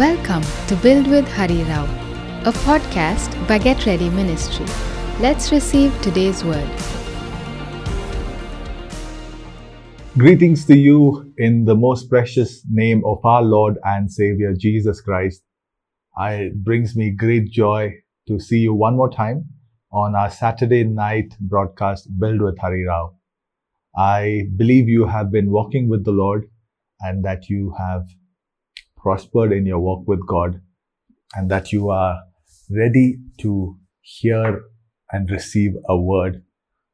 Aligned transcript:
Welcome 0.00 0.44
to 0.68 0.76
Build 0.76 1.08
with 1.08 1.28
Hari 1.28 1.62
Rao, 1.64 1.84
a 2.46 2.52
podcast 2.64 3.34
by 3.46 3.58
Get 3.58 3.84
Ready 3.84 4.08
Ministry. 4.08 4.64
Let's 5.20 5.52
receive 5.52 5.92
today's 6.00 6.42
word. 6.42 6.70
Greetings 10.16 10.64
to 10.68 10.74
you 10.74 11.34
in 11.36 11.66
the 11.66 11.74
most 11.74 12.08
precious 12.08 12.64
name 12.70 13.02
of 13.04 13.22
our 13.26 13.42
Lord 13.42 13.76
and 13.84 14.10
Savior 14.10 14.54
Jesus 14.54 15.02
Christ. 15.02 15.42
It 16.18 16.64
brings 16.64 16.96
me 16.96 17.10
great 17.10 17.50
joy 17.50 17.92
to 18.26 18.40
see 18.40 18.60
you 18.60 18.72
one 18.72 18.96
more 18.96 19.10
time 19.10 19.50
on 19.92 20.14
our 20.14 20.30
Saturday 20.30 20.84
night 20.84 21.36
broadcast, 21.40 22.08
Build 22.18 22.40
with 22.40 22.56
Hari 22.58 22.86
Rao. 22.86 23.16
I 23.94 24.44
believe 24.56 24.88
you 24.88 25.04
have 25.08 25.30
been 25.30 25.50
walking 25.50 25.90
with 25.90 26.06
the 26.06 26.12
Lord 26.12 26.48
and 27.00 27.22
that 27.26 27.50
you 27.50 27.74
have 27.76 28.06
prospered 29.02 29.52
in 29.52 29.66
your 29.66 29.80
walk 29.80 30.06
with 30.06 30.26
God 30.26 30.60
and 31.34 31.50
that 31.50 31.72
you 31.72 31.90
are 31.90 32.22
ready 32.70 33.18
to 33.38 33.78
hear 34.02 34.62
and 35.10 35.30
receive 35.30 35.72
a 35.88 35.96
word 35.96 36.42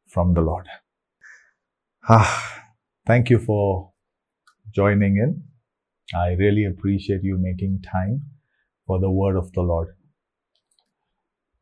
from 0.08 0.34
the 0.34 0.40
Lord. 0.40 0.68
Ah, 2.08 2.62
thank 3.06 3.30
you 3.30 3.38
for 3.38 3.92
joining 4.72 5.16
in. 5.16 5.42
I 6.14 6.34
really 6.34 6.64
appreciate 6.64 7.22
you 7.22 7.36
making 7.38 7.82
time 7.82 8.22
for 8.86 9.00
the 9.00 9.10
word 9.10 9.36
of 9.36 9.52
the 9.52 9.62
Lord. 9.62 9.88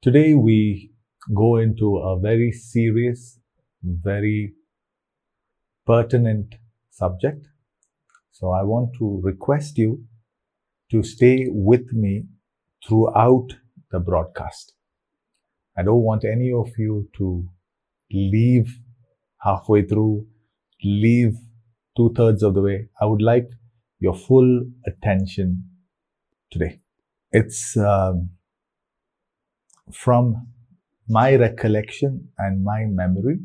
Today 0.03 0.35
we 0.35 0.93
go 1.35 1.57
into 1.57 1.97
a 1.97 2.19
very 2.21 2.53
serious, 2.53 3.39
very 3.83 4.53
pertinent 5.87 6.57
subject. 6.91 7.49
So 8.33 8.51
I 8.51 8.63
want 8.63 8.91
to 8.99 9.21
request 9.23 9.79
you 9.79 10.05
to 10.95 11.03
stay 11.03 11.49
with 11.51 11.93
me 11.93 12.25
throughout 12.87 13.49
the 13.91 13.99
broadcast. 13.99 14.75
I 15.77 15.83
don't 15.83 16.03
want 16.03 16.25
any 16.25 16.53
of 16.53 16.69
you 16.79 17.09
to 17.17 17.49
leave 18.13 18.79
halfway 19.43 19.83
through, 19.83 20.25
leave 20.85 21.35
two 21.97 22.13
thirds 22.17 22.45
of 22.45 22.55
the 22.55 22.63
way. 22.63 22.89
I 23.01 23.07
would 23.07 23.23
like 23.23 23.49
your 23.99 24.15
full 24.15 24.63
attention 24.87 25.65
today. 26.53 26.79
It's 27.33 27.77
um, 27.77 28.31
from 29.91 30.47
my 31.09 31.35
recollection 31.35 32.29
and 32.39 32.63
my 32.63 32.85
memory. 32.85 33.41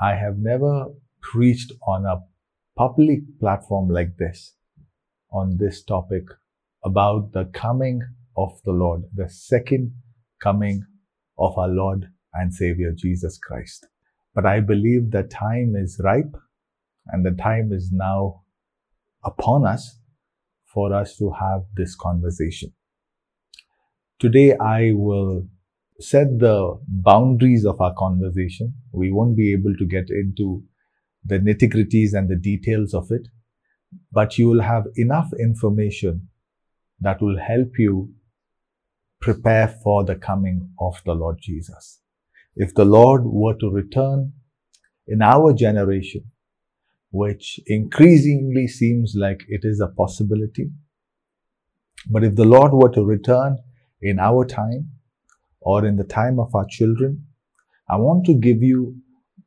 I 0.00 0.14
have 0.14 0.38
never 0.38 0.86
preached 1.20 1.72
on 1.84 2.06
a 2.06 2.22
public 2.76 3.22
platform 3.40 3.88
like 3.88 4.16
this 4.18 4.54
on 5.32 5.56
this 5.56 5.82
topic 5.82 6.22
about 6.84 7.32
the 7.32 7.46
coming 7.46 8.02
of 8.36 8.60
the 8.64 8.72
Lord, 8.72 9.04
the 9.14 9.28
second 9.28 9.94
coming 10.42 10.84
of 11.38 11.56
our 11.58 11.68
Lord 11.68 12.08
and 12.34 12.52
Savior 12.52 12.92
Jesus 12.94 13.38
Christ. 13.38 13.86
But 14.34 14.46
I 14.46 14.60
believe 14.60 15.10
the 15.10 15.22
time 15.22 15.74
is 15.76 16.00
ripe 16.02 16.34
and 17.08 17.24
the 17.24 17.30
time 17.30 17.72
is 17.72 17.90
now 17.92 18.42
upon 19.24 19.66
us 19.66 19.98
for 20.66 20.92
us 20.92 21.16
to 21.18 21.30
have 21.30 21.62
this 21.76 21.94
conversation. 21.94 22.72
Today 24.18 24.56
I 24.56 24.92
will 24.92 25.46
set 26.00 26.38
the 26.38 26.78
boundaries 26.88 27.64
of 27.64 27.80
our 27.80 27.94
conversation. 27.96 28.74
We 28.92 29.12
won't 29.12 29.36
be 29.36 29.52
able 29.52 29.74
to 29.76 29.86
get 29.86 30.10
into 30.10 30.64
the 31.24 31.38
nitty 31.38 31.72
gritties 31.72 32.12
and 32.12 32.28
the 32.28 32.36
details 32.36 32.92
of 32.92 33.10
it, 33.10 33.28
but 34.12 34.36
you 34.36 34.48
will 34.48 34.62
have 34.62 34.84
enough 34.96 35.30
information 35.38 36.28
that 37.00 37.20
will 37.20 37.38
help 37.38 37.78
you 37.78 38.12
prepare 39.20 39.68
for 39.82 40.04
the 40.04 40.14
coming 40.14 40.70
of 40.80 41.00
the 41.04 41.14
Lord 41.14 41.38
Jesus. 41.40 42.00
If 42.56 42.74
the 42.74 42.84
Lord 42.84 43.22
were 43.24 43.54
to 43.54 43.70
return 43.70 44.32
in 45.06 45.22
our 45.22 45.52
generation, 45.52 46.24
which 47.10 47.60
increasingly 47.66 48.66
seems 48.68 49.14
like 49.16 49.44
it 49.48 49.60
is 49.64 49.80
a 49.80 49.88
possibility, 49.88 50.70
but 52.10 52.24
if 52.24 52.34
the 52.34 52.44
Lord 52.44 52.72
were 52.72 52.90
to 52.90 53.04
return 53.04 53.58
in 54.02 54.18
our 54.18 54.44
time 54.44 54.90
or 55.60 55.86
in 55.86 55.96
the 55.96 56.04
time 56.04 56.38
of 56.38 56.54
our 56.54 56.66
children, 56.68 57.26
I 57.88 57.96
want 57.96 58.26
to 58.26 58.34
give 58.34 58.62
you 58.62 58.96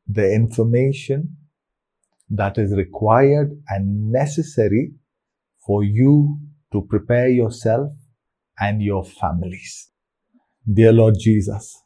the 0.07 0.33
information 0.33 1.37
that 2.29 2.57
is 2.57 2.75
required 2.75 3.51
and 3.69 4.11
necessary 4.11 4.91
for 5.65 5.83
you 5.83 6.39
to 6.71 6.81
prepare 6.81 7.29
yourself 7.29 7.91
and 8.59 8.81
your 8.81 9.03
families. 9.03 9.89
Dear 10.71 10.91
Lord 10.91 11.15
Jesus, 11.19 11.81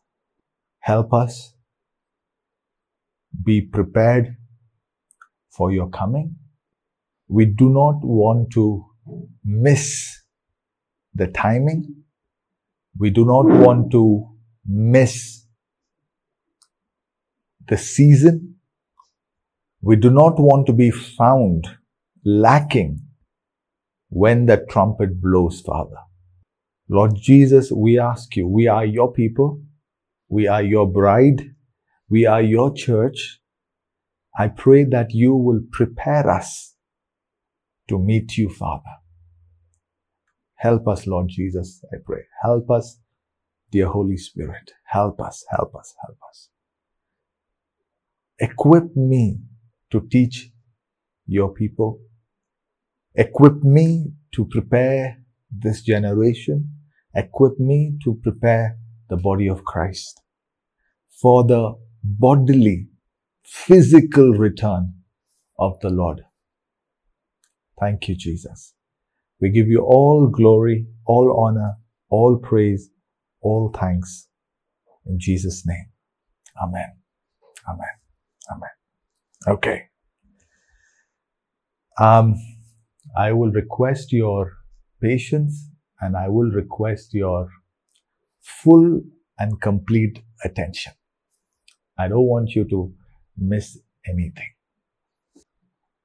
help 0.79 1.13
us 1.13 1.53
be 3.43 3.61
prepared 3.61 4.37
for 5.49 5.71
your 5.71 5.89
coming. 5.89 6.35
We 7.27 7.45
do 7.45 7.69
not 7.69 7.99
want 8.03 8.51
to 8.53 8.85
miss 9.43 10.21
the 11.13 11.27
timing. 11.27 12.03
We 12.97 13.09
do 13.09 13.25
not 13.25 13.45
want 13.45 13.91
to 13.91 14.27
miss 14.65 15.45
the 17.67 17.77
season. 17.77 18.55
We 19.81 19.95
do 19.95 20.09
not 20.09 20.33
want 20.37 20.67
to 20.67 20.73
be 20.73 20.91
found 20.91 21.67
lacking 22.25 22.99
when 24.11 24.45
the 24.45 24.57
trumpet 24.69 25.21
blows, 25.21 25.61
Father. 25.61 25.95
Lord 26.89 27.15
Jesus, 27.15 27.71
we 27.71 27.97
ask 27.97 28.35
you, 28.35 28.45
we 28.45 28.67
are 28.67 28.85
your 28.85 29.11
people. 29.11 29.61
We 30.27 30.47
are 30.47 30.61
your 30.61 30.85
bride. 30.85 31.55
We 32.09 32.25
are 32.25 32.41
your 32.41 32.73
church. 32.73 33.39
I 34.37 34.49
pray 34.49 34.83
that 34.83 35.11
you 35.13 35.33
will 35.33 35.61
prepare 35.71 36.29
us 36.29 36.75
to 37.87 37.97
meet 37.97 38.37
you, 38.37 38.49
Father. 38.49 38.97
Help 40.55 40.89
us, 40.89 41.07
Lord 41.07 41.27
Jesus, 41.29 41.81
I 41.93 41.97
pray. 42.05 42.23
Help 42.43 42.69
us, 42.69 42.99
dear 43.71 43.87
Holy 43.87 44.17
Spirit. 44.17 44.73
Help 44.87 45.21
us, 45.21 45.45
help 45.49 45.73
us, 45.73 45.95
help 46.05 46.17
us. 46.29 46.49
Equip 48.39 48.93
me 48.93 49.39
to 49.89 50.05
teach 50.11 50.51
your 51.25 51.53
people 51.53 52.01
Equip 53.15 53.63
me 53.63 54.13
to 54.33 54.45
prepare 54.45 55.17
this 55.51 55.81
generation. 55.81 56.75
Equip 57.15 57.59
me 57.59 57.97
to 58.03 58.19
prepare 58.23 58.77
the 59.09 59.17
body 59.17 59.47
of 59.47 59.65
Christ 59.65 60.21
for 61.21 61.43
the 61.45 61.75
bodily, 62.03 62.87
physical 63.43 64.31
return 64.33 64.93
of 65.59 65.79
the 65.81 65.89
Lord. 65.89 66.21
Thank 67.79 68.07
you, 68.07 68.15
Jesus. 68.15 68.73
We 69.41 69.49
give 69.51 69.67
you 69.67 69.81
all 69.81 70.27
glory, 70.27 70.87
all 71.05 71.45
honor, 71.45 71.75
all 72.09 72.37
praise, 72.37 72.89
all 73.41 73.71
thanks. 73.75 74.27
In 75.05 75.19
Jesus' 75.19 75.63
name. 75.65 75.87
Amen. 76.61 76.93
Amen. 77.69 77.87
Amen. 78.51 78.69
Okay. 79.47 79.83
Um, 81.99 82.35
I 83.17 83.33
will 83.33 83.51
request 83.51 84.13
your 84.13 84.53
patience 85.01 85.69
and 85.99 86.15
I 86.15 86.29
will 86.29 86.49
request 86.51 87.13
your 87.13 87.49
full 88.41 89.01
and 89.37 89.59
complete 89.61 90.21
attention. 90.43 90.93
I 91.97 92.07
don't 92.07 92.27
want 92.27 92.55
you 92.55 92.63
to 92.69 92.93
miss 93.37 93.77
anything. 94.07 94.47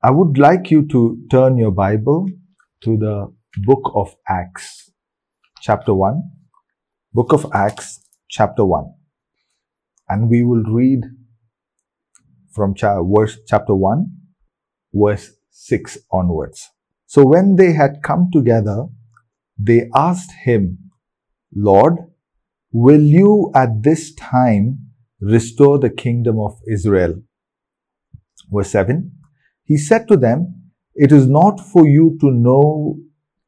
I 0.03 0.11
would 0.11 0.39
like 0.39 0.71
you 0.71 0.87
to 0.89 1.19
turn 1.31 1.57
your 1.57 1.71
Bible 1.71 2.29
to 2.83 2.97
the 2.97 3.33
book 3.65 3.93
of 3.95 4.15
Acts, 4.29 4.91
chapter 5.61 5.95
1. 5.95 6.23
Book 7.15 7.33
of 7.33 7.47
Acts, 7.55 8.01
chapter 8.29 8.65
1. 8.65 8.93
And 10.09 10.29
we 10.29 10.43
will 10.45 10.63
read 10.65 11.01
from 12.53 12.75
cha- 12.75 13.03
verse 13.03 13.39
chapter 13.47 13.75
1, 13.75 14.07
verse 14.93 15.33
6 15.51 15.99
onwards. 16.13 16.71
So 17.07 17.25
when 17.25 17.57
they 17.57 17.73
had 17.73 18.03
come 18.03 18.31
together, 18.33 18.87
they 19.59 19.89
asked 19.95 20.33
him, 20.45 20.79
Lord, 21.55 21.95
will 22.73 23.01
you 23.01 23.51
at 23.55 23.83
this 23.83 24.15
time 24.15 24.79
restore 25.21 25.79
the 25.79 25.91
kingdom 25.91 26.39
of 26.39 26.59
Israel? 26.71 27.23
Verse 28.53 28.71
7 28.71 29.13
He 29.65 29.77
said 29.77 30.09
to 30.09 30.17
them, 30.17 30.71
It 30.95 31.13
is 31.13 31.27
not 31.27 31.61
for 31.61 31.89
you 31.89 32.19
to 32.21 32.31
know 32.31 32.99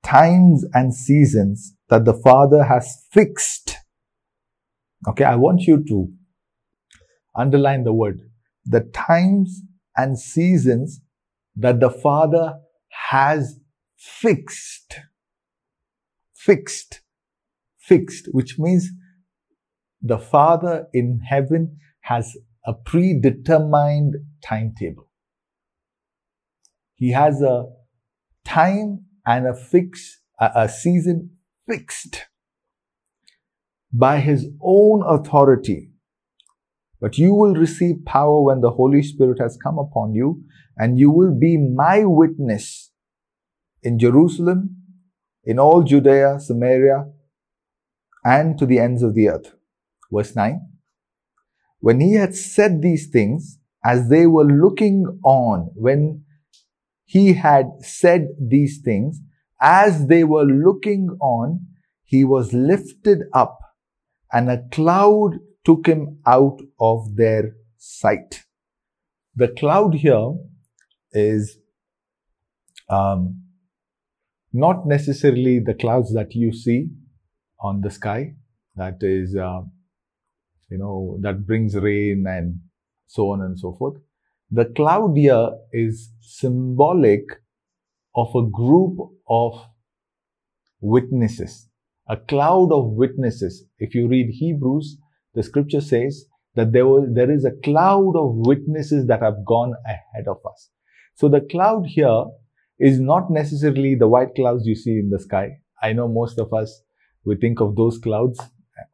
times 0.03 0.65
and 0.73 0.95
seasons 0.95 1.75
that 1.89 2.05
the 2.05 2.15
Father 2.15 2.65
has 2.65 3.07
fixed. 3.11 3.77
Okay, 5.07 5.25
I 5.25 5.35
want 5.35 5.63
you 5.63 5.85
to 5.89 6.09
underline 7.37 7.85
the 7.85 7.93
word 7.93 8.21
the 8.65 8.81
times 8.93 9.63
and 9.97 10.19
seasons 10.19 11.01
that 11.57 11.81
the 11.81 11.91
Father 11.91 12.59
has 13.11 13.59
fixed. 13.97 15.01
fixed. 16.35 17.01
Fixed, 17.79 18.29
which 18.33 18.59
means 18.59 18.91
the 20.03 20.19
Father 20.19 20.89
in 20.93 21.21
heaven 21.27 21.79
has 22.03 22.37
a 22.67 22.75
predetermined 22.75 24.15
timetable. 24.45 25.09
He 26.97 27.13
has 27.13 27.41
a 27.41 27.65
time 28.45 29.07
and 29.25 29.47
a 29.47 29.55
fix, 29.55 30.21
a, 30.39 30.51
a 30.55 30.69
season 30.69 31.31
fixed 31.67 32.27
by 33.91 34.21
his 34.21 34.49
own 34.61 35.03
authority. 35.07 35.93
But 37.01 37.17
you 37.17 37.33
will 37.33 37.55
receive 37.55 38.05
power 38.05 38.43
when 38.43 38.61
the 38.61 38.73
Holy 38.73 39.03
Spirit 39.03 39.41
has 39.41 39.57
come 39.63 39.79
upon 39.79 40.13
you, 40.13 40.43
and 40.77 40.99
you 40.99 41.11
will 41.11 41.35
be 41.35 41.57
my 41.57 42.05
witness 42.05 42.88
in 43.83 43.99
Jerusalem, 43.99 44.77
in 45.45 45.59
all 45.59 45.83
Judea, 45.83 46.41
Samaria, 46.41 47.07
and 48.25 48.59
to 48.59 48.67
the 48.67 48.79
ends 48.79 49.03
of 49.03 49.15
the 49.15 49.29
earth. 49.29 49.53
Verse 50.11 50.35
9. 50.35 50.61
When 51.81 52.01
he 52.01 52.15
had 52.15 52.35
said 52.35 52.83
these 52.83 53.09
things, 53.09 53.59
as 53.85 54.09
they 54.09 54.27
were 54.27 54.45
looking 54.45 55.21
on, 55.25 55.71
when 55.75 56.25
he 57.05 57.35
had 57.35 57.67
said 57.81 58.29
these 58.41 58.81
things, 58.85 59.21
as 59.61 60.09
they 60.09 60.25
were 60.25 60.45
looking 60.45 61.17
on, 61.21 61.61
he 62.05 62.25
was 62.25 62.53
lifted 62.53 63.23
up 63.33 63.59
and 64.33 64.51
a 64.51 64.65
cloud 64.71 65.39
took 65.65 65.87
him 65.87 66.19
out 66.27 66.61
of 66.81 67.17
their 67.17 67.55
sight. 67.77 68.45
The 69.35 69.49
cloud 69.49 69.95
here 69.95 70.35
is 71.13 71.59
um, 72.89 73.43
not 74.53 74.87
necessarily 74.87 75.61
the 75.61 75.75
clouds 75.75 76.15
that 76.15 76.35
you 76.35 76.53
see 76.53 76.89
on 77.61 77.81
the 77.81 77.91
sky, 77.91 78.35
that 78.77 78.99
is, 79.01 79.37
uh, 79.37 79.61
you 80.71 80.79
know, 80.79 81.19
that 81.23 81.47
brings 81.47 81.75
rain 81.75 82.25
and 82.27 82.61
so 83.07 83.31
on 83.31 83.41
and 83.43 83.59
so 83.59 83.75
forth. 83.79 83.97
The 84.51 84.67
cloud 84.67 85.17
here 85.17 85.51
is 85.73 86.13
symbolic 86.21 87.25
of 88.15 88.35
a 88.35 88.49
group 88.49 88.99
of 89.29 89.53
witnesses, 90.81 91.69
a 92.09 92.17
cloud 92.17 92.73
of 92.73 92.93
witnesses. 92.93 93.65
If 93.79 93.95
you 93.95 94.09
read 94.09 94.31
Hebrews, 94.31 94.97
the 95.35 95.43
scripture 95.43 95.81
says 95.81 96.25
that 96.55 96.73
there, 96.73 96.87
was, 96.87 97.09
there 97.13 97.31
is 97.31 97.45
a 97.45 97.53
cloud 97.63 98.17
of 98.17 98.35
witnesses 98.35 99.07
that 99.07 99.21
have 99.21 99.45
gone 99.45 99.75
ahead 99.85 100.27
of 100.27 100.39
us. 100.51 100.71
So 101.15 101.29
the 101.29 101.43
cloud 101.43 101.87
here 101.87 102.25
is 102.79 103.01
not 103.01 103.31
necessarily 103.31 103.95
the 103.95 104.09
white 104.09 104.35
clouds 104.35 104.67
you 104.67 104.75
see 104.75 104.99
in 104.99 105.11
the 105.11 105.19
sky. 105.19 105.59
I 105.83 105.93
know 105.93 106.09
most 106.09 106.39
of 106.39 106.53
us, 106.53 106.83
we 107.25 107.37
think 107.37 107.61
of 107.61 107.77
those 107.77 107.99
clouds, 107.99 108.41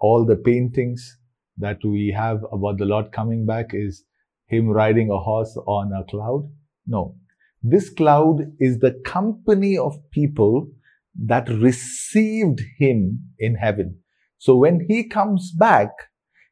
all 0.00 0.24
the 0.24 0.36
paintings 0.36 1.18
that 1.58 1.78
we 1.84 2.14
have 2.16 2.44
about 2.52 2.78
the 2.78 2.86
Lord 2.86 3.12
coming 3.12 3.46
back 3.46 3.70
is 3.72 4.04
him 4.46 4.68
riding 4.68 5.10
a 5.10 5.18
horse 5.18 5.56
on 5.66 5.92
a 5.92 6.04
cloud. 6.10 6.50
No, 6.86 7.16
this 7.62 7.90
cloud 7.90 8.52
is 8.58 8.78
the 8.78 9.00
company 9.04 9.76
of 9.76 10.10
people 10.10 10.68
that 11.26 11.48
received 11.48 12.60
him 12.78 13.20
in 13.38 13.54
heaven. 13.54 13.98
So 14.38 14.56
when 14.56 14.86
he 14.88 15.08
comes 15.08 15.52
back, 15.52 15.90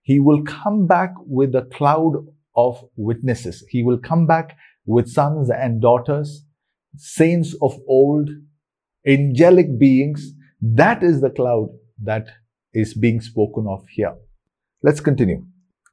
he 0.02 0.20
will 0.20 0.42
come 0.42 0.86
back 0.86 1.12
with 1.26 1.54
a 1.54 1.68
cloud 1.72 2.26
of 2.56 2.84
witnesses. 2.96 3.64
He 3.68 3.82
will 3.82 3.98
come 3.98 4.26
back 4.26 4.56
with 4.84 5.08
sons 5.08 5.50
and 5.50 5.80
daughters 5.80 6.44
saints 6.96 7.54
of 7.62 7.78
old, 7.88 8.30
angelic 9.06 9.78
beings. 9.78 10.32
That 10.60 11.02
is 11.02 11.20
the 11.20 11.30
cloud 11.30 11.68
that 12.02 12.28
is 12.72 12.94
being 12.94 13.20
spoken 13.20 13.66
of 13.68 13.84
here. 13.90 14.14
Let's 14.82 15.00
continue. 15.00 15.44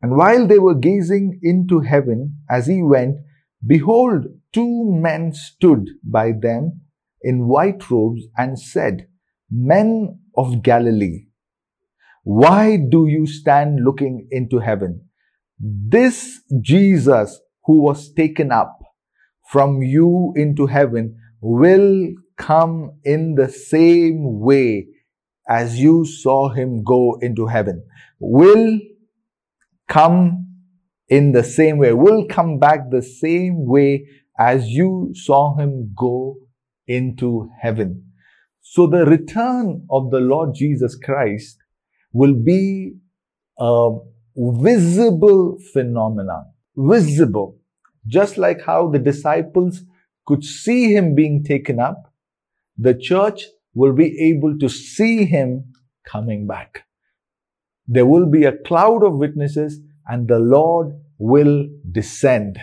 And 0.01 0.15
while 0.15 0.47
they 0.47 0.59
were 0.59 0.75
gazing 0.75 1.39
into 1.43 1.81
heaven 1.81 2.37
as 2.49 2.67
he 2.67 2.81
went, 2.81 3.17
behold, 3.65 4.25
two 4.53 4.91
men 4.91 5.33
stood 5.33 5.89
by 6.03 6.31
them 6.31 6.81
in 7.21 7.47
white 7.47 7.89
robes 7.91 8.23
and 8.37 8.57
said, 8.57 9.07
Men 9.51 10.19
of 10.37 10.63
Galilee, 10.63 11.27
why 12.23 12.77
do 12.77 13.07
you 13.07 13.25
stand 13.25 13.83
looking 13.83 14.27
into 14.31 14.59
heaven? 14.59 15.09
This 15.59 16.41
Jesus 16.61 17.39
who 17.65 17.81
was 17.81 18.13
taken 18.13 18.51
up 18.51 18.78
from 19.49 19.81
you 19.81 20.31
into 20.35 20.67
heaven 20.67 21.19
will 21.41 22.13
come 22.37 22.91
in 23.03 23.35
the 23.35 23.49
same 23.49 24.39
way 24.39 24.87
as 25.47 25.79
you 25.79 26.05
saw 26.05 26.49
him 26.49 26.83
go 26.83 27.17
into 27.21 27.47
heaven. 27.47 27.83
Will 28.19 28.79
come 29.87 30.45
in 31.07 31.31
the 31.31 31.43
same 31.43 31.79
way, 31.79 31.93
will 31.93 32.27
come 32.29 32.59
back 32.59 32.91
the 32.91 33.01
same 33.01 33.65
way 33.65 34.05
as 34.37 34.67
you 34.67 35.11
saw 35.15 35.57
him 35.57 35.93
go 35.97 36.37
into 36.85 37.49
heaven. 37.59 38.05
So 38.61 38.85
the 38.85 39.05
return 39.05 39.87
of 39.89 40.11
the 40.11 40.19
Lord 40.19 40.53
Jesus 40.53 40.95
Christ 40.95 41.57
will 42.13 42.35
be 42.35 42.93
a 43.57 43.89
visible 44.37 45.57
phenomenon. 45.73 46.45
Visible. 46.75 47.58
Just 48.09 48.37
like 48.37 48.61
how 48.65 48.89
the 48.89 48.99
disciples 48.99 49.83
could 50.25 50.43
see 50.43 50.95
him 50.95 51.15
being 51.15 51.43
taken 51.43 51.79
up, 51.79 52.11
the 52.77 52.95
church 52.95 53.45
will 53.73 53.93
be 53.93 54.19
able 54.29 54.57
to 54.57 54.67
see 54.67 55.25
him 55.25 55.73
coming 56.05 56.47
back. 56.47 56.85
There 57.87 58.05
will 58.05 58.25
be 58.25 58.45
a 58.45 58.57
cloud 58.57 59.03
of 59.03 59.17
witnesses 59.17 59.79
and 60.07 60.27
the 60.27 60.39
Lord 60.39 60.93
will 61.19 61.67
descend. 61.91 62.57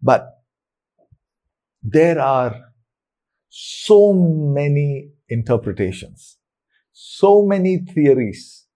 But 0.00 0.28
there 1.82 2.20
are 2.20 2.54
so 3.48 4.12
many 4.12 5.10
interpretations, 5.28 6.38
so 6.92 7.42
many 7.44 7.78
theories, 7.78 8.66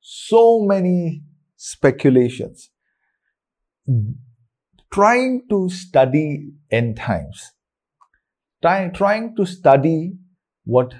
so 0.00 0.60
many 0.60 1.22
speculations 1.56 2.70
trying 4.94 5.42
to 5.50 5.68
study 5.68 6.52
end 6.70 6.96
times, 6.96 7.50
try, 8.62 8.86
trying 8.90 9.34
to 9.34 9.44
study 9.44 10.12
what 10.64 10.94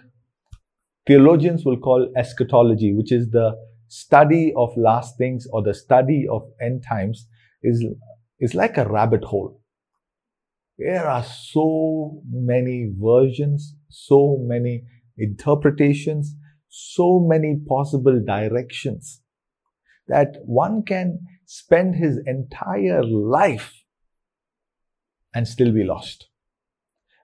theologians 1.07 1.65
will 1.65 1.77
call 1.77 2.13
eschatology, 2.17 2.93
which 2.93 3.13
is 3.13 3.31
the 3.31 3.53
study 3.87 4.53
of 4.57 4.71
last 4.77 5.17
things 5.17 5.47
or 5.53 5.63
the 5.63 5.73
study 5.73 6.27
of 6.29 6.43
end 6.61 6.83
times, 6.89 7.29
is, 7.63 7.87
is 8.41 8.53
like 8.53 8.77
a 8.77 8.89
rabbit 8.89 9.23
hole. 9.23 9.61
There 10.77 11.07
are 11.07 11.23
so 11.23 12.21
many 12.29 12.91
versions, 12.99 13.77
so 13.91 14.39
many 14.41 14.83
interpretations, 15.17 16.35
so 16.69 17.25
many 17.25 17.61
possible 17.69 18.21
directions 18.27 19.21
that 20.09 20.35
one 20.45 20.83
can 20.83 21.21
spend 21.47 21.95
his 21.95 22.19
entire 22.27 23.05
life 23.05 23.84
and 25.35 25.49
still 25.49 25.73
be 25.73 25.85
lost. 25.85 26.29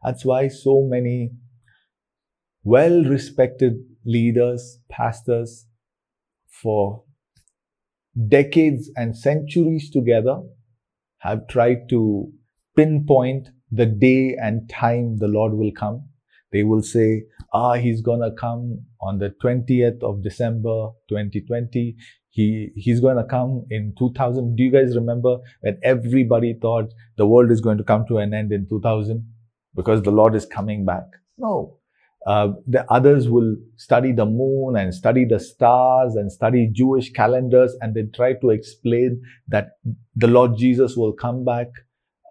That's 0.02 0.24
why 0.24 0.48
so 0.48 0.82
many 0.82 1.32
well 2.64 3.04
respected 3.04 3.74
leaders, 4.04 4.78
pastors, 4.90 5.66
for 6.48 7.04
decades 8.28 8.90
and 8.96 9.16
centuries 9.16 9.90
together 9.90 10.42
have 11.18 11.46
tried 11.48 11.88
to 11.88 12.32
pinpoint 12.76 13.48
the 13.70 13.86
day 13.86 14.36
and 14.40 14.68
time 14.68 15.18
the 15.18 15.28
Lord 15.28 15.54
will 15.54 15.72
come. 15.72 16.09
They 16.52 16.64
will 16.64 16.82
say, 16.82 17.24
ah, 17.52 17.74
he's 17.74 18.00
gonna 18.00 18.32
come 18.32 18.84
on 19.00 19.18
the 19.18 19.34
20th 19.42 20.02
of 20.02 20.22
December 20.22 20.90
2020. 21.08 21.96
He, 22.30 22.70
he's 22.76 23.00
to 23.00 23.24
come 23.28 23.66
in 23.70 23.92
2000. 23.98 24.56
Do 24.56 24.62
you 24.62 24.70
guys 24.70 24.96
remember 24.96 25.38
when 25.62 25.78
everybody 25.82 26.56
thought 26.60 26.92
the 27.16 27.26
world 27.26 27.50
is 27.50 27.60
going 27.60 27.78
to 27.78 27.84
come 27.84 28.06
to 28.06 28.18
an 28.18 28.32
end 28.32 28.52
in 28.52 28.68
2000 28.68 29.26
because 29.74 30.02
the 30.02 30.12
Lord 30.12 30.34
is 30.36 30.46
coming 30.46 30.84
back? 30.84 31.04
No. 31.36 31.78
Uh, 32.26 32.52
the 32.66 32.84
others 32.92 33.28
will 33.28 33.56
study 33.76 34.12
the 34.12 34.26
moon 34.26 34.76
and 34.76 34.94
study 34.94 35.24
the 35.24 35.40
stars 35.40 36.14
and 36.14 36.30
study 36.30 36.68
Jewish 36.70 37.10
calendars 37.10 37.74
and 37.80 37.94
they 37.94 38.02
try 38.14 38.34
to 38.34 38.50
explain 38.50 39.22
that 39.48 39.70
the 40.14 40.26
Lord 40.26 40.56
Jesus 40.56 40.96
will 40.96 41.14
come 41.14 41.44
back 41.44 41.68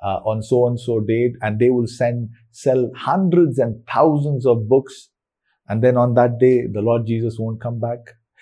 uh, 0.03 0.19
on 0.25 0.43
so 0.43 0.67
and 0.67 0.79
so 0.79 0.99
date 0.99 1.33
and 1.41 1.59
they 1.59 1.71
will 1.71 1.87
send 1.87 2.29
sell 2.51 2.89
hundreds 2.95 3.59
and 3.59 3.83
thousands 3.91 4.45
of 4.45 4.67
books 4.67 5.09
and 5.67 5.83
then 5.83 5.97
on 5.97 6.13
that 6.15 6.39
day 6.39 6.65
the 6.71 6.81
Lord 6.81 7.05
Jesus 7.05 7.37
won't 7.37 7.61
come 7.61 7.79
back 7.79 7.99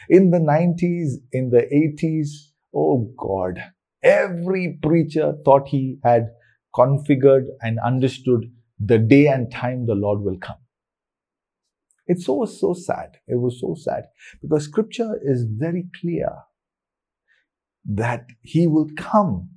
in 0.10 0.32
the 0.32 0.38
90s, 0.38 1.16
in 1.32 1.50
the 1.50 1.64
80s, 1.74 2.30
oh 2.74 3.12
God, 3.18 3.62
every 4.04 4.80
preacher 4.82 5.34
thought 5.44 5.68
he 5.68 6.00
had 6.04 6.30
configured 6.76 7.46
and 7.62 7.80
understood 7.80 8.52
the 8.80 8.98
day 8.98 9.28
and 9.28 9.52
time 9.52 9.86
the 9.86 9.96
Lord 9.96 10.22
will 10.22 10.38
come. 10.38 10.58
It's 12.06 12.26
so, 12.26 12.46
so 12.46 12.74
sad. 12.74 13.18
It 13.28 13.36
was 13.36 13.60
so 13.60 13.76
sad 13.78 14.06
because 14.42 14.64
scripture 14.64 15.20
is 15.22 15.44
very 15.44 15.88
clear 16.00 16.30
that 17.86 18.28
he 18.42 18.68
will 18.68 18.90
come 18.96 19.50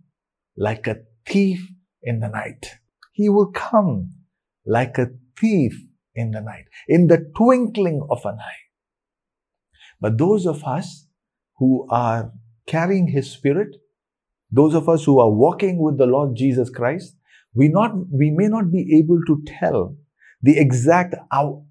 like 0.56 0.86
a 0.86 0.96
thief 1.26 1.68
in 2.02 2.20
the 2.20 2.28
night. 2.28 2.78
He 3.12 3.28
will 3.28 3.52
come 3.52 4.10
like 4.70 4.98
a 4.98 5.08
thief 5.38 5.72
in 6.14 6.30
the 6.30 6.40
night, 6.40 6.66
in 6.86 7.08
the 7.08 7.30
twinkling 7.36 8.06
of 8.08 8.24
an 8.24 8.36
eye. 8.38 8.62
But 10.00 10.16
those 10.16 10.46
of 10.46 10.62
us 10.64 11.06
who 11.56 11.86
are 11.90 12.32
carrying 12.66 13.08
his 13.08 13.30
spirit, 13.30 13.76
those 14.50 14.74
of 14.74 14.88
us 14.88 15.04
who 15.04 15.18
are 15.18 15.30
walking 15.30 15.82
with 15.82 15.98
the 15.98 16.06
Lord 16.06 16.36
Jesus 16.36 16.70
Christ, 16.70 17.16
we 17.52 17.68
not, 17.68 17.92
we 18.12 18.30
may 18.30 18.46
not 18.46 18.70
be 18.70 18.96
able 18.98 19.20
to 19.26 19.42
tell 19.58 19.96
the 20.40 20.58
exact 20.58 21.16
hour 21.32 21.64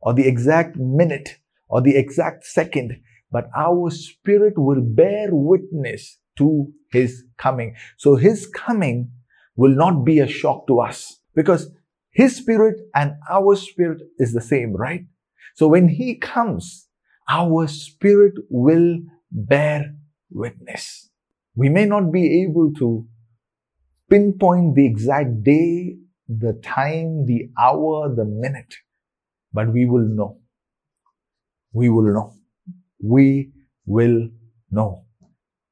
or 0.00 0.12
the 0.12 0.28
exact 0.28 0.76
minute 0.76 1.38
or 1.68 1.80
the 1.80 1.96
exact 1.96 2.44
second, 2.44 3.00
but 3.32 3.48
our 3.56 3.90
spirit 3.90 4.54
will 4.56 4.82
bear 4.82 5.28
witness 5.30 6.18
to 6.36 6.70
his 6.92 7.24
coming. 7.38 7.74
So 7.96 8.16
his 8.16 8.46
coming 8.46 9.10
will 9.56 9.74
not 9.74 10.04
be 10.04 10.20
a 10.20 10.28
shock 10.28 10.66
to 10.66 10.80
us 10.80 11.18
because 11.34 11.70
his 12.16 12.34
spirit 12.34 12.76
and 12.94 13.12
our 13.30 13.54
spirit 13.56 14.00
is 14.18 14.32
the 14.32 14.40
same, 14.40 14.72
right? 14.72 15.04
So 15.54 15.68
when 15.68 15.86
he 15.88 16.14
comes, 16.16 16.88
our 17.28 17.66
spirit 17.68 18.32
will 18.48 19.00
bear 19.30 19.94
witness. 20.30 21.10
We 21.54 21.68
may 21.68 21.84
not 21.84 22.10
be 22.10 22.42
able 22.42 22.72
to 22.78 23.06
pinpoint 24.08 24.76
the 24.76 24.86
exact 24.86 25.42
day, 25.42 25.96
the 26.26 26.54
time, 26.64 27.26
the 27.26 27.50
hour, 27.60 28.14
the 28.14 28.24
minute, 28.24 28.74
but 29.52 29.70
we 29.70 29.84
will 29.84 30.08
know. 30.08 30.38
We 31.74 31.90
will 31.90 32.14
know. 32.14 32.32
We 33.02 33.52
will 33.84 34.30
know. 34.70 35.04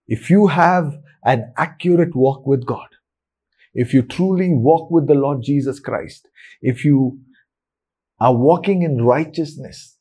If 0.06 0.28
you 0.28 0.48
have 0.48 0.98
an 1.24 1.54
accurate 1.56 2.14
walk 2.14 2.46
with 2.46 2.66
God, 2.66 2.88
if 3.74 3.92
you 3.92 4.02
truly 4.02 4.50
walk 4.52 4.90
with 4.90 5.06
the 5.06 5.14
Lord 5.14 5.42
Jesus 5.42 5.80
Christ, 5.80 6.28
if 6.62 6.84
you 6.84 7.18
are 8.20 8.34
walking 8.34 8.82
in 8.82 9.04
righteousness 9.04 9.98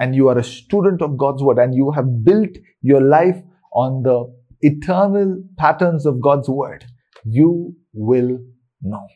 and 0.00 0.14
you 0.14 0.28
are 0.28 0.38
a 0.38 0.44
student 0.44 1.00
of 1.00 1.16
God's 1.16 1.42
word 1.42 1.58
and 1.58 1.74
you 1.74 1.92
have 1.92 2.24
built 2.24 2.50
your 2.82 3.00
life 3.00 3.40
on 3.72 4.02
the 4.02 4.34
eternal 4.60 5.42
patterns 5.56 6.06
of 6.06 6.20
God's 6.20 6.48
word, 6.48 6.84
you 7.24 7.76
will 7.92 8.38
know. 8.82 9.06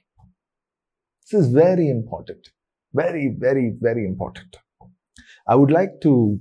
This 1.30 1.40
is 1.40 1.52
very 1.52 1.90
important. 1.90 2.48
Very, 2.94 3.34
very, 3.36 3.74
very 3.78 4.06
important. 4.06 4.56
I 5.46 5.56
would 5.56 5.70
like 5.70 6.00
to, 6.02 6.38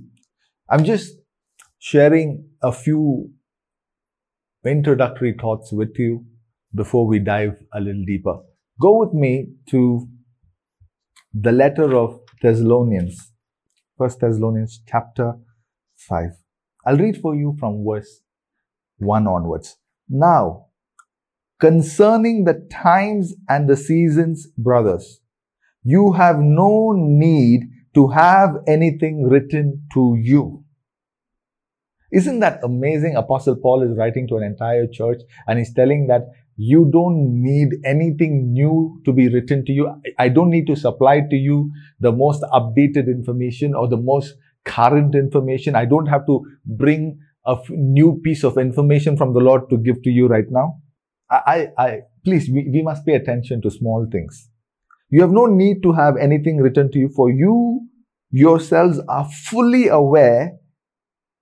I'm 0.70 0.84
just 0.84 1.14
sharing 1.78 2.48
a 2.62 2.72
few 2.72 3.30
introductory 4.64 5.34
thoughts 5.38 5.72
with 5.72 5.98
you 5.98 6.24
before 6.74 7.06
we 7.06 7.18
dive 7.18 7.62
a 7.72 7.80
little 7.80 8.04
deeper. 8.04 8.36
Go 8.80 8.98
with 8.98 9.12
me 9.12 9.48
to 9.70 10.08
the 11.32 11.52
letter 11.52 11.96
of 11.96 12.20
Thessalonians, 12.42 13.32
First 13.96 14.20
Thessalonians 14.20 14.82
chapter 14.86 15.34
5. 15.96 16.30
I'll 16.86 16.96
read 16.96 17.20
for 17.20 17.34
you 17.34 17.56
from 17.58 17.84
verse 17.84 18.20
1 18.98 19.26
onwards. 19.26 19.76
Now, 20.08 20.66
concerning 21.60 22.44
the 22.44 22.66
times 22.70 23.34
and 23.48 23.68
the 23.68 23.76
seasons, 23.76 24.46
brothers, 24.56 25.20
you 25.82 26.12
have 26.12 26.38
no 26.38 26.92
need 26.92 27.62
to 27.94 28.08
have 28.08 28.50
anything 28.66 29.24
written 29.24 29.86
to 29.94 30.16
you. 30.20 30.64
Isn't 32.12 32.40
that 32.40 32.60
amazing? 32.62 33.16
Apostle 33.16 33.56
Paul 33.56 33.82
is 33.82 33.96
writing 33.96 34.26
to 34.28 34.36
an 34.36 34.42
entire 34.42 34.86
church 34.86 35.20
and 35.46 35.58
he's 35.58 35.74
telling 35.74 36.06
that 36.06 36.22
you 36.58 36.90
don't 36.92 37.42
need 37.42 37.68
anything 37.84 38.52
new 38.52 39.00
to 39.04 39.12
be 39.12 39.28
written 39.28 39.64
to 39.64 39.72
you. 39.72 39.94
I 40.18 40.28
don't 40.28 40.50
need 40.50 40.66
to 40.66 40.74
supply 40.74 41.20
to 41.20 41.36
you 41.36 41.70
the 42.00 42.10
most 42.10 42.42
updated 42.52 43.06
information 43.06 43.74
or 43.74 43.88
the 43.88 43.96
most 43.96 44.34
current 44.64 45.14
information. 45.14 45.76
I 45.76 45.84
don't 45.84 46.06
have 46.06 46.26
to 46.26 46.44
bring 46.66 47.20
a 47.46 47.56
new 47.70 48.20
piece 48.24 48.42
of 48.42 48.58
information 48.58 49.16
from 49.16 49.34
the 49.34 49.40
Lord 49.40 49.70
to 49.70 49.78
give 49.78 50.02
to 50.02 50.10
you 50.10 50.26
right 50.26 50.50
now. 50.50 50.80
I, 51.30 51.68
I, 51.78 51.84
I 51.84 51.98
please, 52.24 52.50
we, 52.50 52.68
we 52.72 52.82
must 52.82 53.06
pay 53.06 53.14
attention 53.14 53.62
to 53.62 53.70
small 53.70 54.08
things. 54.10 54.50
You 55.10 55.20
have 55.20 55.30
no 55.30 55.46
need 55.46 55.82
to 55.84 55.92
have 55.92 56.16
anything 56.16 56.58
written 56.58 56.90
to 56.90 56.98
you 56.98 57.08
for 57.08 57.30
you 57.30 57.88
yourselves 58.30 59.00
are 59.08 59.28
fully 59.30 59.88
aware. 59.88 60.52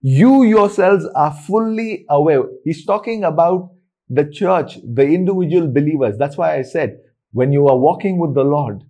You 0.02 0.44
yourselves 0.44 1.08
are 1.14 1.32
fully 1.32 2.04
aware. 2.08 2.42
He's 2.64 2.84
talking 2.84 3.24
about 3.24 3.70
the 4.08 4.24
church, 4.24 4.78
the 4.84 5.04
individual 5.04 5.68
believers. 5.68 6.16
That's 6.18 6.36
why 6.36 6.56
I 6.56 6.62
said, 6.62 6.98
when 7.32 7.52
you 7.52 7.68
are 7.68 7.76
walking 7.76 8.18
with 8.18 8.34
the 8.34 8.44
Lord, 8.44 8.82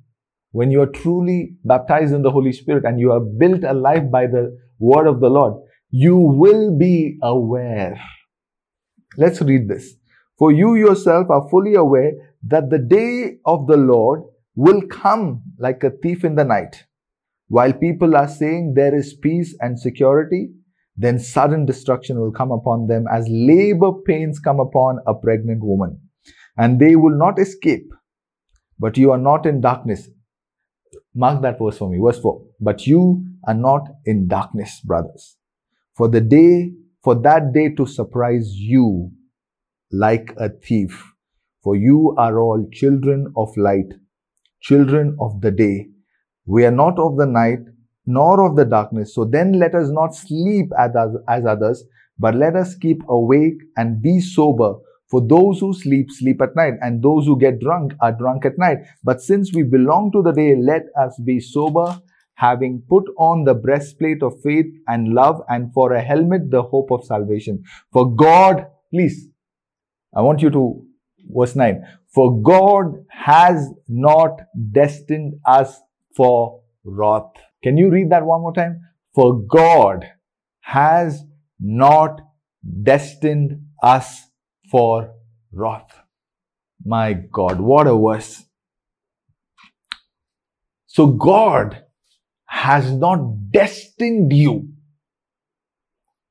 when 0.53 0.71
you 0.71 0.83
are 0.83 0.87
truly 0.87 1.57
baptized 1.65 2.15
in 2.15 2.23
the 2.23 2.31
Holy 2.31 2.53
Spirit 2.53 2.85
and 2.85 3.01
you 3.01 3.13
are 3.13 3.21
built 3.21 3.65
alive 3.65 4.11
by 4.11 4.27
the 4.27 4.57
word 4.79 5.07
of 5.07 5.21
the 5.21 5.29
Lord, 5.29 5.55
you 5.91 6.17
will 6.17 6.77
be 6.77 7.19
aware. 7.23 8.01
Let's 9.17 9.41
read 9.41 9.69
this. 9.69 9.95
For 10.39 10.53
you 10.53 10.75
yourself 10.75 11.31
are 11.31 11.49
fully 11.49 11.75
aware 11.75 12.13
that 12.47 12.71
the 12.71 12.79
day 12.79 13.39
of 13.47 13.67
the 13.67 13.77
Lord 13.77 14.23
will 14.55 14.83
come 14.83 15.43
like 15.59 15.83
a 15.83 15.91
thief 15.91 16.25
in 16.25 16.35
the 16.35 16.45
night. 16.45 16.85
While 17.49 17.73
people 17.73 18.17
are 18.17 18.29
saying 18.29 18.75
there 18.75 18.95
is 18.95 19.15
peace 19.15 19.57
and 19.61 19.79
security, 19.79 20.51
then 20.97 21.19
sudden 21.19 21.67
destruction 21.67 22.19
will 22.19 22.33
come 22.33 22.51
upon 22.51 22.87
them 22.87 23.07
as 23.13 23.27
labor 23.29 23.93
pains 24.07 24.39
come 24.39 24.61
upon 24.61 24.99
a 25.07 25.15
pregnant 25.15 25.63
woman. 25.63 26.01
And 26.57 26.81
they 26.81 26.97
will 26.97 27.17
not 27.17 27.39
escape. 27.39 27.93
But 28.79 28.97
you 28.97 29.11
are 29.13 29.19
not 29.19 29.47
in 29.47 29.61
darkness. 29.61 30.09
Mark 31.15 31.43
that 31.43 31.59
verse 31.59 31.79
for 31.79 31.91
me. 31.91 31.99
Verse 32.03 32.19
4. 32.19 32.43
But 32.61 32.87
you 32.87 33.25
are 33.47 33.55
not 33.55 33.83
in 34.05 34.27
darkness, 34.27 34.81
brothers. 34.85 35.37
For 35.97 36.09
the 36.09 36.21
day, 36.21 36.73
for 37.03 37.15
that 37.15 37.53
day 37.53 37.71
to 37.75 37.87
surprise 37.87 38.55
you 38.55 39.13
like 39.93 40.35
a 40.39 40.49
thief. 40.49 41.13
For 41.63 41.77
you 41.77 42.15
are 42.19 42.39
all 42.39 42.67
children 42.73 43.33
of 43.37 43.57
light, 43.57 43.93
children 44.61 45.17
of 45.21 45.41
the 45.41 45.51
day. 45.51 45.89
We 46.47 46.65
are 46.65 46.71
not 46.71 46.99
of 46.99 47.17
the 47.17 47.27
night, 47.27 47.61
nor 48.07 48.47
of 48.49 48.57
the 48.57 48.65
darkness. 48.65 49.15
So 49.15 49.25
then 49.25 49.59
let 49.59 49.75
us 49.75 49.89
not 49.91 50.15
sleep 50.15 50.71
as, 50.79 50.93
others, 51.47 51.85
but 52.19 52.35
let 52.35 52.57
us 52.57 52.75
keep 52.77 53.03
awake 53.09 53.61
and 53.77 54.01
be 54.01 54.21
sober. 54.21 54.75
For 55.09 55.25
those 55.27 55.61
who 55.61 55.73
sleep, 55.73 56.11
sleep 56.11 56.41
at 56.41 56.57
night, 56.57 56.75
and 56.81 57.03
those 57.03 57.27
who 57.27 57.39
get 57.39 57.61
drunk 57.61 57.95
are 58.01 58.13
drunk 58.13 58.45
at 58.45 58.59
night. 58.59 58.79
But 59.05 59.21
since 59.21 59.53
we 59.53 59.63
belong 59.63 60.11
to 60.13 60.23
the 60.23 60.33
day, 60.33 60.57
let 60.57 60.83
us 61.01 61.21
be 61.25 61.39
sober, 61.39 62.01
having 62.35 62.83
put 62.89 63.05
on 63.19 63.45
the 63.45 63.55
breastplate 63.55 64.23
of 64.23 64.41
faith 64.43 64.67
and 64.89 65.15
love, 65.15 65.41
and 65.49 65.73
for 65.73 65.93
a 65.93 66.03
helmet, 66.03 66.51
the 66.51 66.63
hope 66.63 66.91
of 66.91 67.05
salvation. 67.05 67.63
For 67.93 68.15
God, 68.15 68.67
please, 68.93 69.29
I 70.15 70.23
want 70.23 70.43
you 70.43 70.51
to, 70.51 70.85
verse 71.29 71.55
9, 71.55 71.83
for 72.13 72.43
God 72.43 73.05
has 73.11 73.71
not 73.89 74.41
destined 74.73 75.35
us 75.47 75.81
for 76.17 76.63
wrath 76.85 77.31
can 77.63 77.77
you 77.77 77.91
read 77.91 78.11
that 78.11 78.25
one 78.25 78.43
more 78.43 78.55
time? 78.55 78.81
For 79.15 79.41
God 79.41 80.07
has 80.61 81.23
not 81.59 82.21
destined 82.83 83.63
us 83.83 84.23
for 84.71 85.15
wrath. 85.53 86.01
My 86.85 87.13
God, 87.13 87.61
what 87.61 87.87
a 87.87 87.97
verse. 87.97 88.45
So 90.87 91.09
God 91.09 91.83
has 92.47 92.93
not 92.93 93.51
destined 93.51 94.33
you 94.33 94.69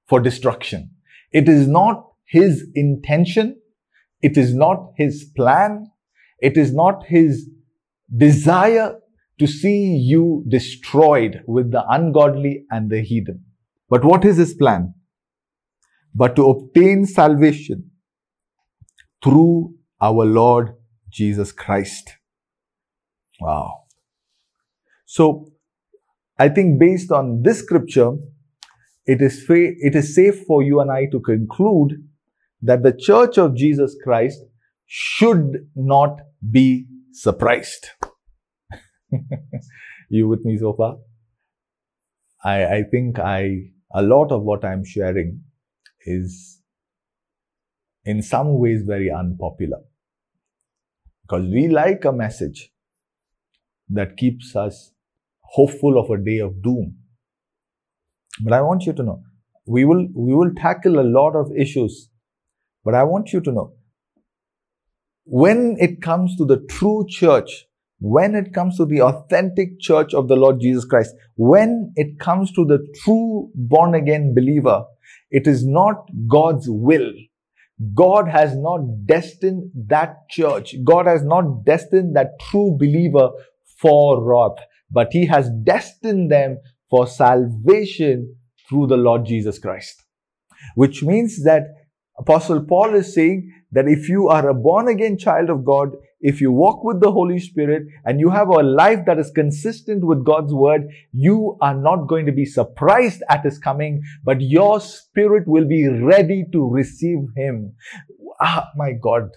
for 0.08 0.20
destruction. 0.20 0.91
It 1.32 1.50
is 1.50 1.67
not 1.67 2.05
his 2.25 2.67
intention. 2.74 3.60
It 4.22 4.38
is 4.38 4.55
not 4.55 4.91
his 4.98 5.29
plan. 5.36 5.88
It 6.39 6.58
is 6.58 6.74
not 6.74 7.05
his 7.08 7.50
desire 8.15 9.00
to 9.39 9.47
see 9.47 9.95
you 9.95 10.43
destroyed 10.47 11.43
with 11.47 11.71
the 11.71 11.83
ungodly 11.89 12.65
and 12.71 12.89
the 12.89 13.01
heathen. 13.01 13.43
But 13.89 14.03
what 14.03 14.25
is 14.25 14.37
his 14.37 14.53
plan? 14.53 14.93
But 16.13 16.35
to 16.37 16.49
obtain 16.49 17.05
salvation 17.05 17.91
through 19.23 19.75
our 20.01 20.25
Lord 20.25 20.75
Jesus 21.11 21.51
Christ. 21.51 22.13
Wow. 23.39 23.83
So, 25.05 25.51
I 26.37 26.49
think 26.49 26.79
based 26.79 27.11
on 27.11 27.43
this 27.43 27.59
scripture, 27.59 28.11
it 29.05 29.21
is, 29.21 29.45
fa- 29.45 29.73
it 29.77 29.95
is 29.95 30.15
safe 30.15 30.45
for 30.45 30.63
you 30.63 30.79
and 30.81 30.91
I 30.91 31.05
to 31.11 31.19
conclude 31.19 31.93
that 32.61 32.83
the 32.83 32.93
church 32.93 33.37
of 33.37 33.55
Jesus 33.55 33.95
Christ 34.03 34.39
should 34.85 35.69
not 35.75 36.19
be 36.51 36.87
surprised. 37.11 37.87
you 40.09 40.27
with 40.27 40.43
me 40.45 40.57
so 40.57 40.74
far? 40.74 40.97
I, 42.43 42.65
I 42.65 42.83
think 42.83 43.19
I, 43.19 43.71
a 43.93 44.01
lot 44.01 44.31
of 44.31 44.43
what 44.43 44.63
I'm 44.63 44.83
sharing 44.85 45.41
is 46.05 46.62
in 48.03 48.21
some 48.21 48.59
ways 48.59 48.83
very 48.85 49.12
unpopular 49.12 49.79
because 51.24 51.47
we 51.47 51.67
like 51.67 52.05
a 52.05 52.12
message 52.12 52.71
that 53.89 54.17
keeps 54.17 54.55
us 54.55 54.91
hopeful 55.41 55.97
of 56.00 56.09
a 56.09 56.24
day 56.24 56.39
of 56.39 56.62
doom. 56.62 56.97
But 58.41 58.53
I 58.53 58.62
want 58.62 58.83
you 58.85 58.93
to 58.93 59.03
know, 59.03 59.24
we 59.65 59.85
will, 59.85 60.07
we 60.13 60.35
will 60.35 60.53
tackle 60.53 61.00
a 61.00 61.07
lot 61.17 61.35
of 61.35 61.51
issues, 61.57 62.09
but 62.83 62.93
I 62.93 63.03
want 63.03 63.33
you 63.33 63.41
to 63.41 63.51
know, 63.51 63.74
when 65.24 65.77
it 65.79 66.01
comes 66.01 66.35
to 66.38 66.45
the 66.45 66.57
true 66.69 67.05
church, 67.09 67.65
when 67.99 68.35
it 68.35 68.53
comes 68.53 68.77
to 68.77 68.85
the 68.85 69.01
authentic 69.01 69.79
church 69.79 70.13
of 70.13 70.27
the 70.27 70.35
Lord 70.35 70.59
Jesus 70.59 70.85
Christ, 70.85 71.15
when 71.35 71.93
it 71.95 72.19
comes 72.19 72.51
to 72.53 72.65
the 72.65 72.79
true 73.03 73.49
born 73.55 73.95
again 73.95 74.33
believer, 74.35 74.83
it 75.31 75.47
is 75.47 75.65
not 75.65 75.95
God's 76.27 76.67
will. 76.69 77.11
God 77.93 78.29
has 78.29 78.55
not 78.55 78.79
destined 79.05 79.71
that 79.87 80.29
church. 80.29 80.75
God 80.83 81.07
has 81.07 81.23
not 81.23 81.65
destined 81.65 82.15
that 82.15 82.39
true 82.49 82.75
believer 82.79 83.29
for 83.81 84.23
wrath, 84.23 84.63
but 84.89 85.09
He 85.11 85.25
has 85.25 85.49
destined 85.63 86.31
them 86.31 86.59
for 86.89 87.07
salvation 87.07 88.35
through 88.69 88.87
the 88.87 88.97
Lord 88.97 89.25
Jesus 89.25 89.59
Christ. 89.59 90.03
Which 90.75 91.03
means 91.03 91.43
that 91.43 91.63
Apostle 92.17 92.63
Paul 92.63 92.95
is 92.95 93.13
saying 93.13 93.51
that 93.71 93.87
if 93.87 94.07
you 94.07 94.29
are 94.29 94.47
a 94.47 94.53
born 94.53 94.87
again 94.87 95.17
child 95.17 95.49
of 95.49 95.65
God, 95.65 95.89
if 96.29 96.41
you 96.41 96.51
walk 96.51 96.84
with 96.84 97.01
the 97.01 97.12
Holy 97.12 97.38
Spirit 97.38 97.84
and 98.03 98.20
you 98.20 98.32
have 98.32 98.48
a 98.48 98.63
life 98.63 99.01
that 99.05 99.20
is 99.20 99.29
consistent 99.29 100.03
with 100.03 100.25
God's 100.25 100.55
word, 100.55 100.88
you 101.13 101.55
are 101.62 101.75
not 101.75 102.08
going 102.08 102.25
to 102.25 102.32
be 102.32 102.46
surprised 102.46 103.22
at 103.29 103.44
his 103.44 103.60
coming, 103.60 104.01
but 104.24 104.41
your 104.41 104.82
spirit 104.82 105.44
will 105.48 105.67
be 105.67 105.88
ready 105.88 106.44
to 106.51 106.67
receive 106.67 107.20
him. 107.38 107.74
Ah, 108.41 108.70
my 108.75 108.94
God. 108.94 109.29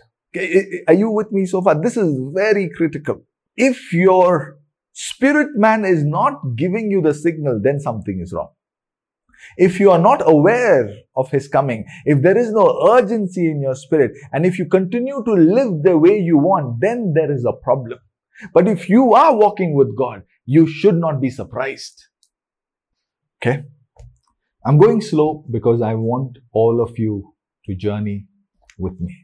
Are 0.88 0.94
you 0.94 1.10
with 1.10 1.30
me 1.30 1.44
so 1.44 1.60
far? 1.60 1.78
This 1.78 1.98
is 1.98 2.18
very 2.32 2.70
critical. 2.74 3.22
If 3.54 3.92
your 3.92 4.56
spirit 4.92 5.48
man 5.56 5.84
is 5.84 6.04
not 6.04 6.40
giving 6.56 6.90
you 6.90 7.02
the 7.02 7.12
signal, 7.12 7.60
then 7.62 7.80
something 7.80 8.18
is 8.22 8.32
wrong. 8.32 8.48
If 9.56 9.80
you 9.80 9.90
are 9.90 9.98
not 9.98 10.22
aware 10.26 10.88
of 11.16 11.30
His 11.30 11.48
coming, 11.48 11.86
if 12.04 12.22
there 12.22 12.36
is 12.36 12.50
no 12.50 12.88
urgency 12.90 13.50
in 13.50 13.60
your 13.60 13.74
spirit, 13.74 14.12
and 14.32 14.46
if 14.46 14.58
you 14.58 14.66
continue 14.66 15.22
to 15.24 15.32
live 15.32 15.82
the 15.82 15.96
way 15.96 16.18
you 16.18 16.38
want, 16.38 16.80
then 16.80 17.12
there 17.14 17.32
is 17.32 17.44
a 17.44 17.52
problem. 17.52 17.98
But 18.54 18.68
if 18.68 18.88
you 18.88 19.14
are 19.14 19.34
walking 19.34 19.74
with 19.74 19.96
God, 19.96 20.22
you 20.44 20.66
should 20.66 20.96
not 20.96 21.20
be 21.20 21.30
surprised. 21.30 22.06
Okay? 23.40 23.64
I'm 24.64 24.78
going 24.78 25.00
slow 25.00 25.44
because 25.50 25.82
I 25.82 25.94
want 25.94 26.38
all 26.52 26.80
of 26.80 26.98
you 26.98 27.34
to 27.66 27.74
journey 27.74 28.26
with 28.78 29.00
me. 29.00 29.14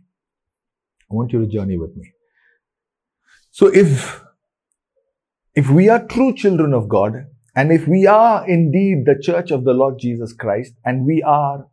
I 1.10 1.14
want 1.14 1.32
you 1.32 1.40
to 1.40 1.46
journey 1.46 1.78
with 1.78 1.96
me. 1.96 2.12
So 3.50 3.66
if 3.66 4.22
if 5.54 5.70
we 5.70 5.88
are 5.88 6.04
true 6.06 6.34
children 6.34 6.72
of 6.72 6.88
God, 6.88 7.26
and 7.56 7.72
if 7.72 7.86
we 7.86 8.06
are 8.06 8.48
indeed 8.48 9.04
the 9.04 9.20
church 9.20 9.50
of 9.50 9.64
the 9.64 9.72
Lord 9.72 9.98
Jesus 9.98 10.32
Christ 10.32 10.74
and 10.84 11.06
we 11.06 11.22
are 11.22 11.68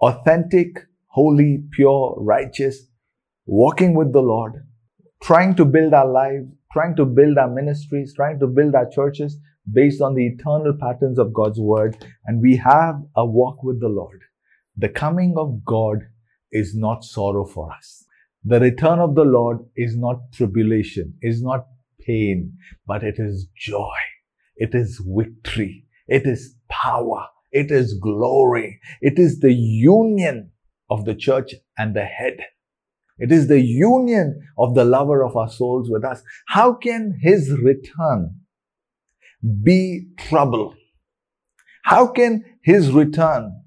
authentic, 0.00 0.86
holy, 1.08 1.62
pure, 1.72 2.14
righteous, 2.18 2.86
walking 3.46 3.94
with 3.94 4.12
the 4.12 4.20
Lord, 4.20 4.66
trying 5.22 5.54
to 5.56 5.64
build 5.64 5.94
our 5.94 6.10
lives, 6.10 6.46
trying 6.72 6.96
to 6.96 7.04
build 7.04 7.38
our 7.38 7.48
ministries, 7.48 8.14
trying 8.14 8.38
to 8.40 8.46
build 8.46 8.74
our 8.74 8.88
churches 8.90 9.38
based 9.72 10.00
on 10.00 10.14
the 10.14 10.26
eternal 10.26 10.74
patterns 10.80 11.18
of 11.18 11.32
God's 11.32 11.60
word, 11.60 11.96
and 12.26 12.40
we 12.40 12.56
have 12.56 13.02
a 13.16 13.24
walk 13.24 13.62
with 13.62 13.80
the 13.80 13.88
Lord, 13.88 14.20
the 14.76 14.88
coming 14.88 15.34
of 15.36 15.64
God 15.64 15.98
is 16.52 16.74
not 16.74 17.04
sorrow 17.04 17.44
for 17.44 17.72
us. 17.72 18.04
The 18.44 18.60
return 18.60 19.00
of 19.00 19.14
the 19.14 19.24
Lord 19.24 19.58
is 19.74 19.96
not 19.96 20.32
tribulation, 20.32 21.14
is 21.20 21.42
not 21.42 21.66
pain, 22.00 22.58
but 22.86 23.02
it 23.02 23.16
is 23.18 23.48
joy. 23.56 23.96
It 24.56 24.70
is 24.74 25.02
victory. 25.04 25.84
It 26.08 26.26
is 26.26 26.56
power. 26.68 27.26
It 27.52 27.70
is 27.70 27.94
glory. 27.94 28.80
It 29.00 29.18
is 29.18 29.40
the 29.40 29.52
union 29.52 30.50
of 30.90 31.04
the 31.04 31.14
church 31.14 31.54
and 31.76 31.94
the 31.94 32.04
head. 32.04 32.38
It 33.18 33.32
is 33.32 33.48
the 33.48 33.60
union 33.60 34.46
of 34.58 34.74
the 34.74 34.84
lover 34.84 35.24
of 35.24 35.36
our 35.36 35.48
souls 35.48 35.88
with 35.90 36.04
us. 36.04 36.22
How 36.48 36.74
can 36.74 37.18
his 37.20 37.50
return 37.50 38.40
be 39.62 40.08
trouble? 40.18 40.74
How 41.84 42.08
can 42.08 42.44
his 42.62 42.90
return 42.90 43.62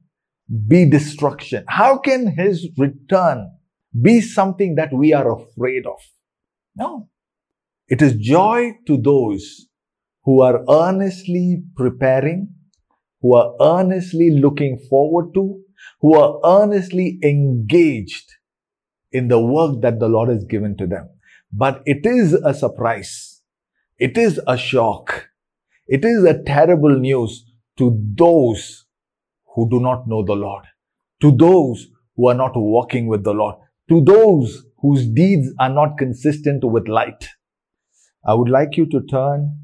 be 0.67 0.85
destruction? 0.85 1.63
How 1.67 1.97
can 1.97 2.27
his 2.35 2.69
return 2.77 3.49
be 3.99 4.21
something 4.21 4.75
that 4.75 4.93
we 4.93 5.13
are 5.13 5.31
afraid 5.31 5.85
of? 5.85 5.99
No. 6.75 7.09
It 7.87 8.01
is 8.01 8.13
joy 8.15 8.73
to 8.85 8.97
those 8.97 9.68
who 10.29 10.43
are 10.43 10.63
earnestly 10.69 11.63
preparing, 11.75 12.47
who 13.19 13.35
are 13.35 13.55
earnestly 13.59 14.29
looking 14.29 14.77
forward 14.87 15.33
to, 15.33 15.59
who 16.01 16.13
are 16.13 16.39
earnestly 16.45 17.17
engaged 17.23 18.33
in 19.11 19.27
the 19.27 19.39
work 19.39 19.81
that 19.81 19.99
the 19.99 20.07
Lord 20.07 20.29
has 20.29 20.43
given 20.43 20.77
to 20.77 20.85
them. 20.85 21.09
But 21.51 21.81
it 21.85 22.05
is 22.05 22.33
a 22.33 22.53
surprise. 22.53 23.41
It 23.97 24.19
is 24.19 24.39
a 24.45 24.55
shock. 24.55 25.29
It 25.87 26.05
is 26.05 26.23
a 26.23 26.43
terrible 26.43 26.99
news 26.99 27.51
to 27.79 27.99
those 28.15 28.85
who 29.55 29.67
do 29.67 29.79
not 29.79 30.07
know 30.07 30.23
the 30.23 30.35
Lord, 30.35 30.65
to 31.23 31.31
those 31.31 31.87
who 32.15 32.27
are 32.27 32.35
not 32.35 32.51
walking 32.55 33.07
with 33.07 33.23
the 33.23 33.33
Lord, 33.33 33.55
to 33.89 33.99
those 34.03 34.63
whose 34.77 35.07
deeds 35.07 35.51
are 35.59 35.73
not 35.73 35.97
consistent 35.97 36.63
with 36.63 36.87
light. 36.87 37.29
I 38.23 38.35
would 38.35 38.49
like 38.49 38.77
you 38.77 38.85
to 38.91 39.01
turn 39.09 39.55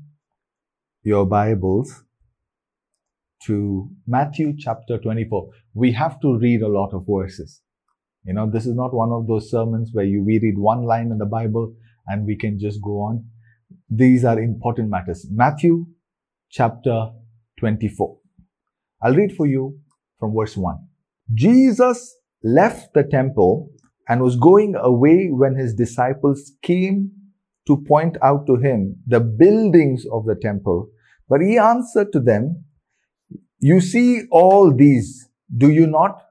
your 1.06 1.24
Bibles 1.24 2.04
to 3.44 3.88
Matthew 4.08 4.56
chapter 4.58 4.98
24. 4.98 5.52
We 5.76 5.91
have 5.91 6.20
to 6.22 6.36
read 6.39 6.63
a 6.63 6.68
lot 6.68 6.96
of 6.96 7.06
verses. 7.08 7.62
You 8.24 8.34
know, 8.34 8.50
this 8.52 8.65
is 8.65 8.74
not 8.74 8.91
one 8.91 9.12
of 9.12 9.28
those 9.28 9.52
sermons 9.52 9.91
where 9.94 10.04
you, 10.04 10.24
we 10.24 10.39
read 10.39 10.58
one 10.58 10.84
line 10.84 11.12
in 11.12 11.20
the 11.20 11.28
Bible 11.28 11.76
and 12.08 12.26
we 12.26 12.36
can 12.36 12.58
just 12.60 12.82
go 12.82 13.02
on. 13.02 13.24
These 13.88 14.26
are 14.26 14.39
important 14.39 14.89
matters. 14.89 15.28
Matthew 15.30 15.86
chapter 16.50 17.12
24. 17.60 18.18
I'll 19.04 19.13
read 19.13 19.36
for 19.36 19.46
you 19.46 19.78
from 20.20 20.34
verse 20.36 20.58
1. 20.58 20.76
Jesus 21.36 22.15
left 22.44 22.96
the 22.96 23.04
temple 23.04 23.70
and 24.10 24.22
was 24.22 24.38
going 24.38 24.74
away 24.76 25.28
when 25.30 25.54
his 25.54 25.76
disciples 25.76 26.54
came 26.63 27.12
to 27.68 27.78
point 27.88 28.18
out 28.24 28.48
to 28.48 28.56
him 28.56 28.96
the 29.06 29.20
buildings 29.20 30.04
of 30.12 30.26
the 30.26 30.36
temple. 30.36 30.89
But 31.29 31.41
he 31.41 31.57
answered 31.57 32.11
to 32.13 32.19
them, 32.19 32.65
You 33.59 33.81
see 33.81 34.23
all 34.31 34.73
these, 34.73 35.29
do 35.55 35.71
you 35.71 35.88
not? 35.88 36.21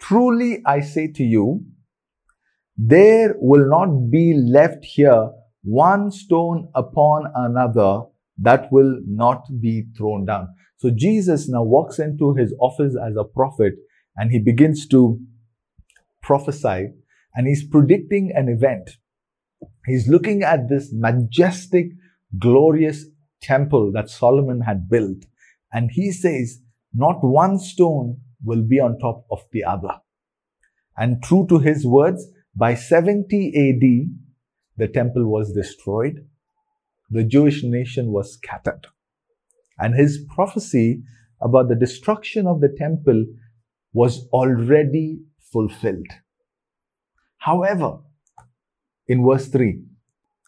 Truly 0.00 0.62
I 0.66 0.80
say 0.80 1.10
to 1.12 1.22
you, 1.22 1.64
there 2.76 3.34
will 3.38 3.68
not 3.68 4.10
be 4.10 4.34
left 4.34 4.84
here 4.84 5.30
one 5.62 6.10
stone 6.10 6.68
upon 6.74 7.32
another 7.34 8.02
that 8.38 8.70
will 8.70 9.00
not 9.06 9.44
be 9.60 9.86
thrown 9.96 10.26
down. 10.26 10.48
So 10.76 10.90
Jesus 10.94 11.48
now 11.48 11.62
walks 11.62 11.98
into 11.98 12.34
his 12.34 12.54
office 12.60 12.94
as 13.02 13.16
a 13.16 13.24
prophet 13.24 13.74
and 14.16 14.30
he 14.30 14.38
begins 14.38 14.86
to 14.88 15.18
prophesy 16.22 16.90
and 17.34 17.46
he's 17.46 17.66
predicting 17.66 18.32
an 18.34 18.48
event. 18.48 18.98
He's 19.86 20.08
looking 20.08 20.42
at 20.42 20.68
this 20.68 20.90
majestic, 20.92 21.86
glorious 22.38 23.06
temple 23.40 23.92
that 23.92 24.10
Solomon 24.10 24.60
had 24.60 24.88
built. 24.88 25.24
And 25.72 25.90
he 25.90 26.12
says, 26.12 26.60
not 26.94 27.22
one 27.22 27.58
stone 27.58 28.20
will 28.44 28.62
be 28.62 28.80
on 28.80 28.98
top 28.98 29.26
of 29.30 29.40
the 29.52 29.64
other. 29.64 30.00
And 30.96 31.22
true 31.22 31.46
to 31.48 31.58
his 31.58 31.86
words, 31.86 32.26
by 32.54 32.74
70 32.74 33.48
AD, 33.48 34.16
the 34.78 34.88
temple 34.88 35.26
was 35.26 35.52
destroyed. 35.52 36.26
The 37.10 37.24
Jewish 37.24 37.62
nation 37.62 38.12
was 38.12 38.32
scattered. 38.32 38.86
And 39.78 39.94
his 39.94 40.24
prophecy 40.34 41.02
about 41.40 41.68
the 41.68 41.74
destruction 41.74 42.46
of 42.46 42.60
the 42.60 42.74
temple 42.78 43.26
was 43.92 44.26
already 44.32 45.20
fulfilled. 45.52 46.08
However, 47.38 47.98
in 49.06 49.24
verse 49.24 49.48
3, 49.48 49.82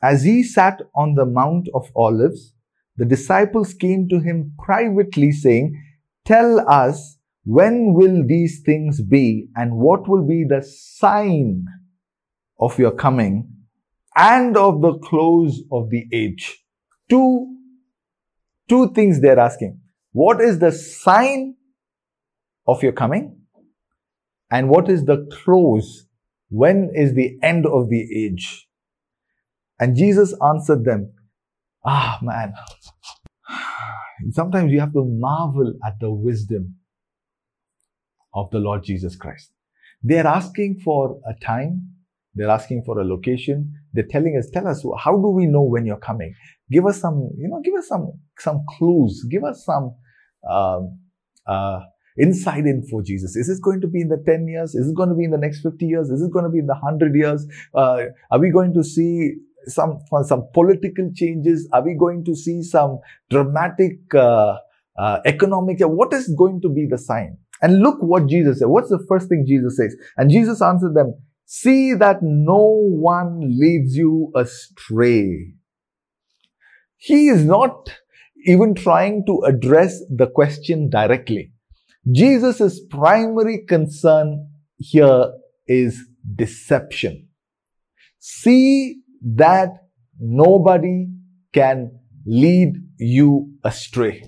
as 0.03 0.23
he 0.23 0.43
sat 0.43 0.81
on 0.95 1.15
the 1.15 1.27
Mount 1.27 1.69
of 1.75 1.91
Olives, 1.95 2.55
the 2.99 3.05
disciples 3.05 3.75
came 3.75 4.09
to 4.09 4.19
him 4.19 4.53
privately 4.59 5.31
saying, 5.31 5.81
Tell 6.25 6.69
us 6.69 7.19
when 7.45 7.95
will 7.95 8.27
these 8.27 8.61
things 8.67 9.01
be 9.01 9.49
and 9.55 9.77
what 9.77 10.09
will 10.09 10.27
be 10.27 10.45
the 10.47 10.63
sign 10.63 11.65
of 12.59 12.77
your 12.79 12.91
coming 12.91 13.49
and 14.17 14.57
of 14.57 14.83
the 14.83 14.99
close 14.99 15.63
of 15.71 15.91
the 15.91 16.07
age? 16.13 16.59
Two, 17.09 17.47
two 18.69 18.93
things 18.93 19.21
they're 19.21 19.39
asking. 19.39 19.81
What 20.11 20.41
is 20.41 20.59
the 20.59 20.73
sign 20.73 21.55
of 22.67 22.83
your 22.83 22.93
coming? 22.93 23.41
And 24.51 24.69
what 24.69 24.91
is 24.91 25.05
the 25.05 25.29
close? 25.31 26.07
When 26.51 26.91
is 26.95 27.15
the 27.15 27.39
end 27.43 27.65
of 27.65 27.91
the 27.91 28.25
age? 28.25 28.67
And 29.79 29.97
Jesus 29.97 30.35
answered 30.45 30.85
them, 30.85 31.13
Ah, 31.91 32.19
man. 32.21 32.53
Sometimes 34.33 34.71
you 34.71 34.79
have 34.81 34.93
to 34.93 35.05
marvel 35.09 35.73
at 35.87 35.95
the 36.01 36.11
wisdom 36.11 36.75
of 38.35 38.51
the 38.51 38.59
Lord 38.59 38.85
Jesus 38.85 39.17
Christ. 39.17 39.51
They're 40.03 40.27
asking 40.27 40.81
for 40.85 41.19
a 41.27 41.33
time. 41.43 41.95
They're 42.35 42.51
asking 42.51 42.83
for 42.85 43.01
a 43.01 43.05
location. 43.05 43.73
They're 43.95 44.11
telling 44.11 44.37
us, 44.39 44.51
tell 44.51 44.69
us, 44.69 44.85
how 45.03 45.13
do 45.13 45.29
we 45.29 45.47
know 45.47 45.63
when 45.63 45.87
you're 45.87 46.05
coming? 46.11 46.35
Give 46.71 46.85
us 46.85 47.01
some, 47.01 47.31
you 47.39 47.49
know, 47.49 47.63
give 47.65 47.75
us 47.75 47.89
some, 47.89 48.13
some 48.39 48.67
clues. 48.77 49.27
Give 49.31 49.45
us 49.45 49.65
some, 49.65 49.95
um, 50.49 50.99
uh, 51.47 51.81
inside 52.19 52.67
info, 52.67 53.01
Jesus. 53.03 53.35
Is 53.35 53.47
this 53.49 53.61
going 53.61 53.81
to 53.81 53.89
be 53.89 54.03
in 54.03 54.09
the 54.09 54.23
10 54.27 54.47
years? 54.47 54.75
Is 54.75 54.91
it 54.91 54.95
going 54.95 55.09
to 55.09 55.15
be 55.15 55.25
in 55.25 55.31
the 55.31 55.39
next 55.39 55.63
50 55.63 55.87
years? 55.87 56.11
Is 56.11 56.21
it 56.21 56.31
going 56.33 56.45
to 56.45 56.51
be 56.51 56.59
in 56.59 56.67
the 56.67 56.75
100 56.75 57.15
years? 57.15 57.47
Uh, 57.75 58.03
are 58.31 58.39
we 58.39 58.51
going 58.51 58.75
to 58.75 58.85
see 58.85 59.37
some, 59.69 60.01
some 60.25 60.49
political 60.53 61.11
changes? 61.15 61.69
Are 61.73 61.85
we 61.85 61.95
going 61.95 62.25
to 62.25 62.35
see 62.35 62.63
some 62.63 62.99
dramatic, 63.31 63.99
uh, 64.15 64.57
uh, 64.99 65.21
economic? 65.25 65.79
What 65.81 66.13
is 66.13 66.29
going 66.37 66.61
to 66.63 66.69
be 66.69 66.87
the 66.91 66.99
sign? 66.99 67.39
And 67.63 67.81
look 67.81 68.03
what 68.03 68.27
Jesus 68.27 68.59
said. 68.59 68.69
What's 68.69 68.91
the 68.91 69.05
first 69.09 69.29
thing 69.29 69.45
Jesus 69.47 69.77
says? 69.77 69.97
And 70.17 70.31
Jesus 70.31 70.63
answered 70.63 70.95
them, 70.95 71.15
see 71.45 71.95
that 71.95 72.19
no 72.23 72.83
one 72.91 73.41
leads 73.41 73.97
you 73.97 74.31
astray. 74.37 75.55
He 76.97 77.29
is 77.29 77.45
not 77.45 77.91
even 78.45 78.75
trying 78.75 79.25
to 79.27 79.43
address 79.47 80.01
the 80.09 80.27
question 80.27 80.89
directly. 80.91 81.53
Jesus' 82.11 82.81
primary 82.89 83.65
concern 83.67 84.49
here 84.79 85.33
is 85.67 86.05
deception. 86.35 87.29
See 88.19 89.01
that 89.23 89.71
nobody 90.19 91.09
can 91.53 91.99
lead 92.27 92.75
you 92.99 93.53
astray. 93.65 94.25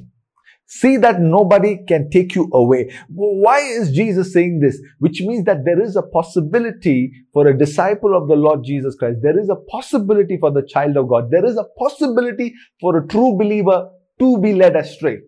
See 0.67 0.97
that 0.99 1.21
nobody 1.21 1.79
can 1.89 2.11
take 2.11 2.37
you 2.37 2.49
away. 2.53 2.93
Why 3.09 3.59
is 3.59 3.91
Jesus 3.91 4.33
saying 4.33 4.61
this? 4.61 4.81
Which 5.01 5.21
means 5.21 5.45
that 5.47 5.65
there 5.65 5.83
is 5.83 5.97
a 5.97 6.03
possibility 6.03 7.11
for 7.33 7.49
a 7.49 7.59
disciple 7.59 8.17
of 8.17 8.29
the 8.29 8.37
Lord 8.37 8.63
Jesus 8.63 8.95
Christ. 8.95 9.19
There 9.21 9.39
is 9.39 9.49
a 9.49 9.57
possibility 9.57 10.39
for 10.39 10.53
the 10.53 10.63
child 10.63 10.97
of 10.97 11.09
God. 11.09 11.33
There 11.33 11.45
is 11.45 11.57
a 11.57 11.67
possibility 11.77 12.55
for 12.81 12.97
a 12.97 13.07
true 13.09 13.37
believer 13.37 13.91
to 14.21 14.39
be 14.39 14.53
led 14.55 14.77
astray. 14.77 15.19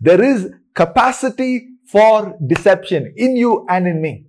There 0.00 0.20
is 0.20 0.50
capacity 0.74 1.68
for 1.86 2.36
deception 2.44 3.14
in 3.16 3.36
you 3.36 3.66
and 3.68 3.86
in 3.86 4.02
me. 4.02 4.26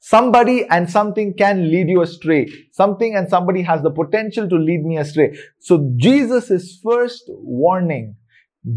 Somebody 0.00 0.66
and 0.68 0.90
something 0.90 1.34
can 1.34 1.70
lead 1.70 1.88
you 1.88 2.02
astray. 2.02 2.48
Something 2.72 3.14
and 3.14 3.28
somebody 3.28 3.62
has 3.62 3.82
the 3.82 3.90
potential 3.90 4.48
to 4.48 4.56
lead 4.56 4.82
me 4.82 4.96
astray. 4.96 5.38
So 5.58 5.92
Jesus 5.96 6.50
first 6.82 7.24
warning, 7.28 8.16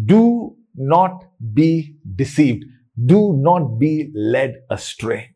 do 0.05 0.55
not 0.75 1.23
be 1.53 1.95
deceived. 2.15 2.65
Do 3.05 3.33
not 3.37 3.79
be 3.79 4.11
led 4.13 4.55
astray. 4.69 5.35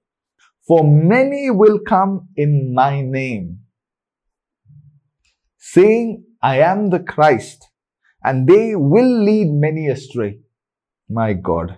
For 0.68 0.84
many 0.84 1.50
will 1.50 1.80
come 1.80 2.28
in 2.36 2.74
my 2.74 3.02
name, 3.02 3.60
saying, 5.58 6.26
I 6.42 6.60
am 6.60 6.90
the 6.90 7.00
Christ, 7.00 7.70
and 8.22 8.48
they 8.48 8.76
will 8.76 9.24
lead 9.24 9.48
many 9.50 9.88
astray. 9.88 10.40
My 11.10 11.32
God. 11.32 11.78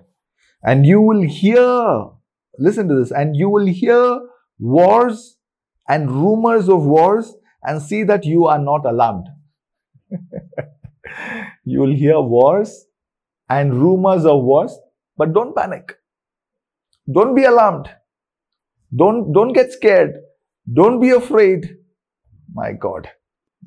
And 0.64 0.86
you 0.86 1.00
will 1.02 1.22
hear, 1.22 2.08
listen 2.60 2.88
to 2.90 2.96
this, 2.96 3.12
and 3.12 3.36
you 3.36 3.50
will 3.50 3.66
hear 3.66 4.20
wars 4.60 5.38
and 5.88 6.12
rumors 6.12 6.70
of 6.70 6.84
wars 6.84 7.34
and 7.64 7.82
see 7.82 8.04
that 8.04 8.26
you 8.26 8.46
are 8.46 8.60
not 8.60 8.86
alarmed. 8.86 9.28
you 11.66 11.80
will 11.80 11.96
hear 11.96 12.20
wars 12.20 12.86
and 13.50 13.74
rumors 13.74 14.26
of 14.26 14.44
wars, 14.44 14.78
but 15.18 15.34
don't 15.34 15.56
panic. 15.56 15.96
Don't 17.12 17.36
be 17.36 17.44
alarmed. 17.44 17.90
Don't, 18.96 19.34
don't 19.34 19.54
get 19.54 19.72
scared. 19.72 20.14
Don't 20.72 21.00
be 21.00 21.10
afraid. 21.10 21.78
My 22.54 22.74
God. 22.74 23.10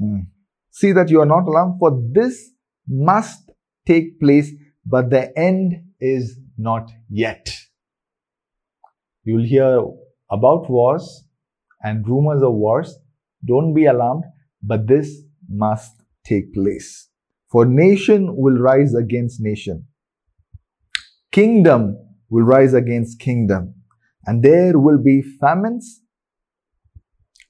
Mm. 0.00 0.26
See 0.70 0.92
that 0.92 1.10
you 1.10 1.20
are 1.20 1.26
not 1.26 1.46
alarmed, 1.46 1.78
for 1.78 2.00
this 2.12 2.50
must 2.88 3.50
take 3.86 4.20
place, 4.20 4.50
but 4.86 5.10
the 5.10 5.36
end 5.38 5.82
is 6.00 6.38
not 6.56 6.90
yet. 7.08 7.52
You'll 9.24 9.44
hear 9.44 9.80
about 10.30 10.68
wars 10.68 11.24
and 11.82 12.06
rumors 12.06 12.42
of 12.42 12.54
wars. 12.54 12.98
Don't 13.46 13.74
be 13.74 13.86
alarmed, 13.86 14.24
but 14.62 14.86
this 14.86 15.22
must 15.48 15.92
take 16.24 16.52
place. 16.54 17.08
For 17.50 17.66
nation 17.66 18.36
will 18.36 18.56
rise 18.56 18.94
against 18.94 19.40
nation. 19.40 19.86
Kingdom 21.30 21.96
will 22.30 22.44
rise 22.44 22.74
against 22.74 23.20
kingdom. 23.20 23.74
And 24.26 24.42
there 24.42 24.78
will 24.78 24.98
be 24.98 25.22
famines 25.22 26.00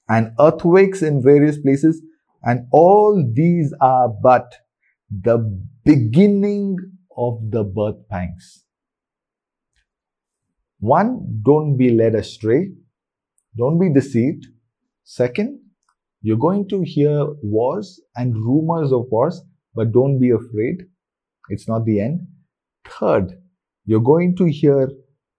and 0.09 0.31
earthquakes 0.39 1.01
in 1.01 1.23
various 1.23 1.57
places. 1.59 2.01
And 2.43 2.67
all 2.71 3.23
these 3.33 3.73
are 3.79 4.09
but 4.09 4.53
the 5.09 5.37
beginning 5.85 6.77
of 7.15 7.39
the 7.51 7.63
birth 7.63 8.07
pangs. 8.09 8.62
One, 10.83 11.39
don't 11.45 11.77
be 11.77 11.91
led 11.91 12.13
astray. 12.13 12.67
Don't 13.57 13.79
be 13.79 13.89
deceived. 13.89 14.47
Second, 15.05 15.61
you're 16.21 16.35
going 16.45 16.67
to 16.67 16.81
hear 16.81 17.25
wars 17.41 18.01
and 18.17 18.35
rumors 18.35 18.91
of 18.91 19.05
wars 19.09 19.41
but 19.73 19.93
don't 19.93 20.19
be 20.19 20.31
afraid. 20.31 20.83
It's 21.47 21.69
not 21.69 21.85
the 21.85 22.01
end. 22.01 22.27
Third, 22.85 23.31
you're 23.85 24.01
going 24.01 24.35
to 24.35 24.51
hear 24.51 24.89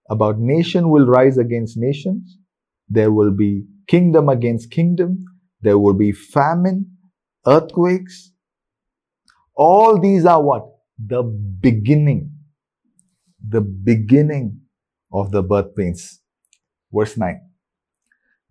about 0.09 0.39
nation 0.39 0.89
will 0.89 1.07
rise 1.07 1.37
against 1.37 1.77
nations. 1.77 2.39
There 2.89 3.13
will 3.13 3.31
be 3.31 3.67
kingdom 3.87 4.31
against 4.31 4.71
kingdom. 4.71 5.27
There 5.61 5.79
will 5.79 5.93
be 5.93 6.13
famine, 6.13 6.87
earthquakes. 7.47 8.33
All 9.55 10.01
these 10.01 10.25
are 10.25 10.43
what? 10.43 10.63
The 10.99 11.23
beginning. 11.23 12.33
The 13.47 13.61
beginning 13.61 14.63
of 15.15 15.31
the 15.31 15.43
birth 15.43 15.75
pains. 15.75 16.21
Verse 16.93 17.17
9. 17.17 17.41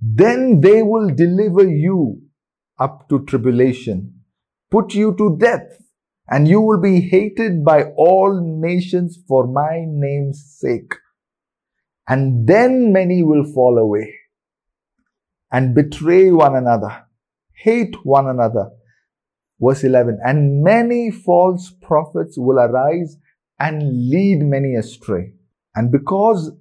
Then 0.01 0.61
they 0.61 0.81
will 0.81 1.09
deliver 1.13 1.67
you 1.69 2.21
up 2.79 3.07
to 3.09 3.23
tribulation 3.25 4.23
put 4.73 4.95
you 4.95 5.13
to 5.19 5.37
death, 5.37 5.69
and 6.27 6.47
you 6.47 6.59
will 6.59 6.81
be 6.81 6.99
hated 6.99 7.63
by 7.63 7.83
all 7.95 8.41
nations 8.41 9.19
for 9.27 9.45
my 9.45 9.85
name's 9.87 10.43
sake. 10.59 10.95
And 12.07 12.47
then 12.47 12.91
many 12.91 13.21
will 13.21 13.45
fall 13.53 13.77
away 13.77 14.15
and 15.51 15.75
betray 15.75 16.31
one 16.31 16.55
another, 16.55 17.05
hate 17.53 17.95
one 18.03 18.27
another. 18.27 18.71
Verse 19.59 19.83
11, 19.83 20.19
and 20.25 20.63
many 20.63 21.11
false 21.11 21.71
prophets 21.81 22.35
will 22.35 22.57
arise 22.57 23.15
and 23.59 24.09
lead 24.09 24.39
many 24.41 24.75
astray. 24.75 25.33
And 25.75 25.91
because 25.91 26.51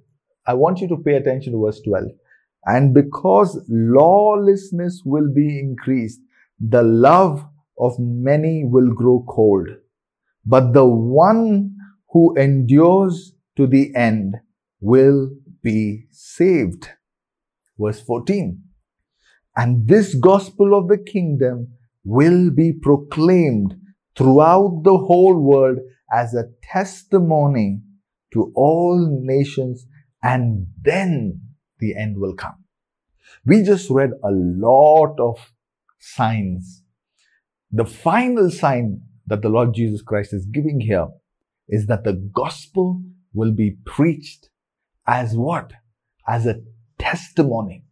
I 0.45 0.53
want 0.53 0.79
you 0.79 0.87
to 0.89 0.97
pay 0.97 1.13
attention 1.13 1.53
to 1.53 1.65
verse 1.65 1.81
12, 1.81 2.05
and 2.65 2.93
because 2.93 3.59
lawlessness 3.69 5.01
will 5.05 5.31
be 5.33 5.59
increased, 5.59 6.19
the 6.59 6.83
love 6.83 7.45
of 7.79 7.93
many 7.99 8.63
will 8.63 8.93
grow 8.93 9.25
cold, 9.27 9.67
but 10.45 10.73
the 10.73 10.85
one 10.85 11.75
who 12.11 12.35
endures 12.37 13.33
to 13.57 13.67
the 13.67 13.93
end 13.95 14.35
will 14.79 15.29
be 15.61 16.05
saved. 16.11 16.89
Verse 17.77 18.01
14. 18.01 18.61
And 19.55 19.87
this 19.87 20.15
gospel 20.15 20.77
of 20.77 20.87
the 20.87 20.97
kingdom 20.97 21.69
will 22.03 22.49
be 22.49 22.73
proclaimed 22.73 23.75
throughout 24.15 24.81
the 24.83 24.97
whole 24.97 25.39
world 25.39 25.79
as 26.11 26.33
a 26.33 26.49
testimony 26.63 27.81
to 28.33 28.51
all 28.55 29.19
nations, 29.21 29.85
and 30.21 30.67
then 30.81 31.41
the 31.79 31.95
end 31.95 32.17
will 32.17 32.35
come. 32.35 32.63
We 33.45 33.63
just 33.63 33.89
read 33.89 34.11
a 34.23 34.31
lot 34.31 35.15
of 35.19 35.51
signs 35.99 36.83
the 37.75 37.85
final 37.85 38.51
sign 38.51 39.01
that 39.25 39.41
the 39.41 39.49
Lord 39.49 39.73
Jesus 39.73 40.03
Christ 40.03 40.31
is 40.31 40.45
giving 40.45 40.79
here 40.79 41.07
is 41.67 41.87
that 41.87 42.03
the 42.03 42.13
gospel 42.13 43.01
will 43.33 43.51
be 43.51 43.77
preached 43.83 44.49
as 45.07 45.35
what? 45.35 45.73
As 46.27 46.45
a 46.45 46.61
testimony. 46.99 47.83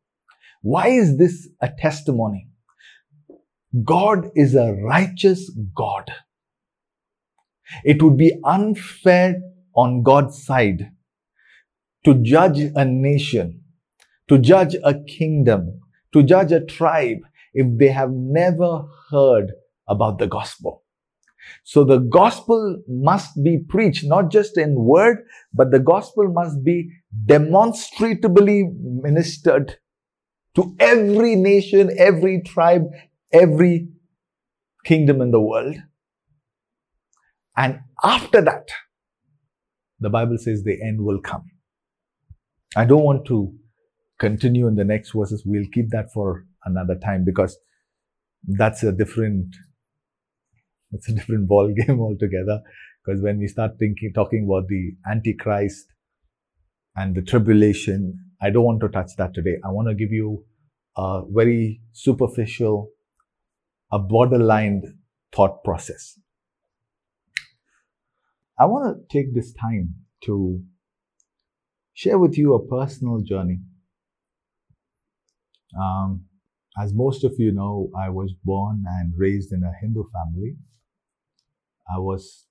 Why 0.61 0.89
is 0.89 1.17
this 1.17 1.49
a 1.61 1.69
testimony? 1.79 2.47
God 3.83 4.29
is 4.35 4.53
a 4.53 4.73
righteous 4.73 5.51
God. 5.75 6.11
It 7.83 8.03
would 8.03 8.17
be 8.17 8.39
unfair 8.43 9.41
on 9.75 10.03
God's 10.03 10.43
side 10.43 10.91
to 12.05 12.15
judge 12.15 12.59
a 12.75 12.85
nation, 12.85 13.61
to 14.27 14.37
judge 14.37 14.75
a 14.83 14.95
kingdom, 15.03 15.81
to 16.13 16.23
judge 16.23 16.51
a 16.51 16.63
tribe 16.63 17.19
if 17.53 17.67
they 17.77 17.89
have 17.89 18.11
never 18.11 18.85
heard 19.09 19.51
about 19.87 20.19
the 20.19 20.27
gospel. 20.27 20.83
So 21.63 21.83
the 21.83 21.97
gospel 21.97 22.81
must 22.87 23.43
be 23.43 23.59
preached, 23.67 24.05
not 24.05 24.31
just 24.31 24.57
in 24.57 24.75
word, 24.75 25.25
but 25.53 25.71
the 25.71 25.79
gospel 25.79 26.31
must 26.31 26.63
be 26.63 26.91
demonstratively 27.25 28.69
ministered 28.79 29.77
to 30.55 30.75
every 30.79 31.35
nation, 31.35 31.91
every 31.97 32.41
tribe, 32.41 32.83
every 33.31 33.89
kingdom 34.85 35.21
in 35.21 35.31
the 35.31 35.41
world. 35.41 35.75
And 37.55 37.79
after 38.03 38.41
that, 38.41 38.69
the 40.01 40.09
Bible 40.09 40.37
says 40.37 40.63
the 40.63 40.81
end 40.81 40.99
will 41.01 41.21
come. 41.21 41.45
I 42.75 42.85
don't 42.85 43.03
want 43.03 43.25
to 43.27 43.53
continue 44.19 44.67
in 44.67 44.75
the 44.75 44.83
next 44.83 45.11
verses. 45.15 45.43
We'll 45.45 45.69
keep 45.71 45.89
that 45.91 46.11
for 46.11 46.45
another 46.65 46.95
time 46.95 47.23
because 47.23 47.57
that's 48.47 48.83
a 48.83 48.91
different, 48.91 49.55
it's 50.91 51.07
a 51.07 51.13
different 51.13 51.47
ball 51.53 51.73
game 51.73 52.01
altogether. 52.01 52.61
Because 53.03 53.21
when 53.21 53.39
we 53.39 53.47
start 53.47 53.71
thinking, 53.79 54.11
talking 54.13 54.45
about 54.45 54.67
the 54.67 54.93
Antichrist 55.09 55.85
and 56.95 57.15
the 57.15 57.21
tribulation, 57.21 58.19
I 58.41 58.49
don't 58.49 58.63
want 58.63 58.81
to 58.81 58.89
touch 58.89 59.11
that 59.17 59.33
today. 59.33 59.57
I 59.63 59.69
want 59.69 59.87
to 59.87 59.95
give 59.95 60.11
you 60.11 60.45
a 60.97 61.21
very 61.29 61.81
superficial, 61.93 62.89
a 63.91 63.99
borderline 63.99 64.97
thought 65.31 65.63
process. 65.63 66.19
I 68.59 68.65
want 68.65 68.97
to 68.97 69.17
take 69.17 69.33
this 69.33 69.53
time 69.53 69.95
to 70.25 70.61
share 71.93 72.19
with 72.19 72.37
you 72.37 72.53
a 72.53 72.67
personal 72.67 73.21
journey. 73.21 73.59
Um, 75.79 76.25
as 76.77 76.93
most 76.93 77.23
of 77.23 77.33
you 77.37 77.51
know, 77.51 77.89
I 77.97 78.09
was 78.09 78.33
born 78.43 78.83
and 78.87 79.13
raised 79.17 79.51
in 79.51 79.63
a 79.63 79.73
Hindu 79.81 80.03
family. 80.11 80.55
I 81.93 81.99
was, 81.99 82.47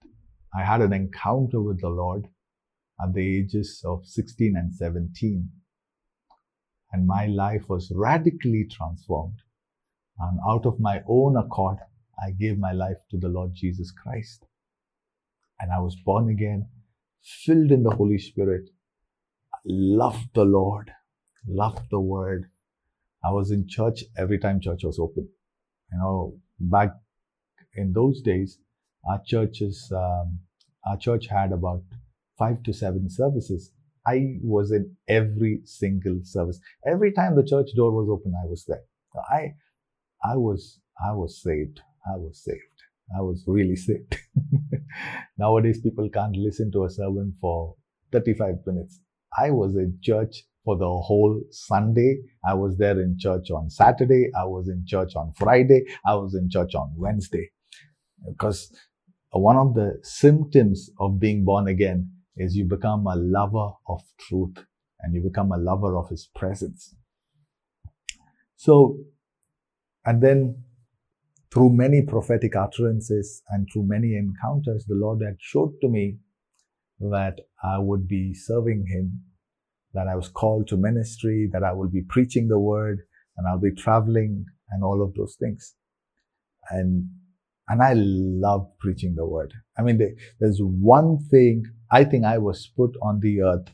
I 0.55 0.65
had 0.65 0.81
an 0.83 0.93
encounter 0.93 1.61
with 1.61 1.81
the 1.81 1.89
Lord 1.89 2.29
at 3.03 3.15
the 3.15 3.39
ages 3.39 3.83
of 3.85 4.05
16 4.05 4.57
and 4.57 4.75
17. 4.75 5.49
And 6.93 7.07
my 7.07 7.27
life 7.27 7.69
was 7.69 7.93
radically 7.95 8.67
transformed. 8.71 9.39
And 10.19 10.39
out 10.47 10.67
of 10.67 10.81
my 10.81 11.03
own 11.09 11.37
accord, 11.37 11.79
I 12.23 12.33
gave 12.33 12.59
my 12.59 12.73
life 12.73 12.99
to 13.11 13.19
the 13.19 13.29
Lord 13.29 13.53
Jesus 13.55 13.91
Christ. 13.91 14.45
And 15.61 15.73
I 15.73 15.81
was 15.81 15.97
born 16.05 16.31
again, 16.31 16.69
filled 17.23 17.71
in 17.71 17.83
the 17.83 17.91
Holy 17.91 18.19
Spirit, 18.19 18.71
loved 19.65 20.35
the 20.35 20.45
Lord, 20.45 20.91
loved 21.47 21.91
the 21.91 22.01
Word. 22.01 22.47
I 23.25 23.31
was 23.31 23.51
in 23.51 23.69
church 23.69 24.05
every 24.17 24.39
time 24.39 24.61
church 24.61 24.85
was 24.85 24.99
open. 24.99 25.29
You 25.93 25.99
know, 25.99 26.41
back 26.59 26.93
in 27.75 27.93
those 27.93 28.23
days, 28.23 28.59
our 29.09 29.21
churches, 29.27 29.93
um, 29.95 30.39
our 30.87 30.97
church 30.97 31.27
had 31.27 31.53
about 31.53 31.83
five 32.39 32.63
to 32.65 32.73
seven 32.73 33.11
services. 33.11 33.71
I 34.07 34.39
was 34.43 34.73
in 34.73 34.97
every 35.09 35.61
single 35.65 36.21
service. 36.23 36.59
Every 36.87 37.13
time 37.13 37.37
the 37.37 37.45
church 37.47 37.71
door 37.77 37.93
was 37.93 38.09
open, 38.09 38.33
I 38.43 38.47
was 38.47 38.65
there. 38.67 38.83
I, 39.31 39.55
I 40.25 40.37
was, 40.37 40.81
I 41.05 41.13
was 41.13 41.43
saved. 41.43 41.81
I 42.07 42.17
was 42.17 42.43
saved. 42.43 42.70
I 43.17 43.23
was 43.23 43.45
really 43.47 43.77
sick. 43.77 44.23
Nowadays, 45.39 45.81
people 45.81 46.09
can't 46.09 46.37
listen 46.37 46.71
to 46.73 46.85
a 46.85 46.91
sermon 46.91 47.35
for 47.41 47.75
35 48.13 48.57
minutes. 48.67 49.01
I 49.37 49.51
was 49.51 49.77
in 49.77 49.99
church 50.03 50.45
for 50.65 50.77
the 50.77 50.89
whole 50.89 51.41
Sunday. 51.51 52.19
I 52.47 52.55
was 52.55 52.77
there 52.77 53.01
in 53.01 53.17
church 53.19 53.51
on 53.51 53.71
Saturday. 53.71 54.31
I 54.39 54.45
was 54.45 54.69
in 54.69 54.85
church 54.87 55.17
on 55.17 55.33
Friday. 55.37 55.85
I 56.07 56.15
was 56.15 56.35
in 56.35 56.49
church 56.51 56.75
on 56.75 56.93
Wednesday. 56.97 57.51
Because 58.29 58.73
one 59.33 59.57
of 59.57 59.75
the 59.75 59.99
symptoms 60.03 60.91
of 60.99 61.19
being 61.19 61.45
born 61.45 61.69
again 61.69 62.11
is 62.37 62.57
you 62.57 62.65
become 62.65 63.07
a 63.07 63.17
lover 63.17 63.71
of 63.89 64.03
truth 64.19 64.57
and 65.01 65.15
you 65.15 65.23
become 65.23 65.53
a 65.53 65.59
lover 65.59 65.97
of 65.97 66.09
his 66.09 66.29
presence. 66.35 66.95
So, 68.57 68.99
and 70.05 70.23
then 70.23 70.63
through 71.53 71.71
many 71.71 72.03
prophetic 72.03 72.55
utterances 72.57 73.43
and 73.49 73.69
through 73.73 73.87
many 73.89 74.17
encounters, 74.17 74.85
the 74.87 74.95
Lord 74.95 75.21
had 75.25 75.37
showed 75.41 75.75
to 75.81 75.89
me 75.89 76.19
that 77.01 77.41
I 77.63 77.79
would 77.79 78.07
be 78.07 78.35
serving 78.35 78.87
Him, 78.87 79.23
that 79.95 80.07
I 80.07 80.15
was 80.15 80.29
called 80.29 80.69
to 80.69 80.77
ministry, 80.77 81.49
that 81.53 81.65
I 81.65 81.73
will 81.73 81.89
be 81.89 82.03
preaching 82.09 82.49
the 82.49 82.59
word, 82.59 83.01
and 83.37 83.47
I'll 83.49 83.59
be 83.61 83.75
traveling 83.75 84.45
and 84.71 84.85
all 84.85 85.03
of 85.03 85.15
those 85.15 85.37
things. 85.41 85.75
And, 86.71 87.09
and 87.69 87.83
I 87.83 87.95
love 87.97 88.69
preaching 88.79 89.15
the 89.17 89.27
word. 89.27 89.53
I 89.79 89.83
mean, 89.83 89.99
there's 90.39 90.61
one 90.61 91.19
thing 91.31 91.65
I 91.91 92.05
think 92.05 92.25
I 92.25 92.39
was 92.39 92.71
put 92.77 92.93
on 93.03 93.21
the 93.21 93.43
earth 93.43 93.69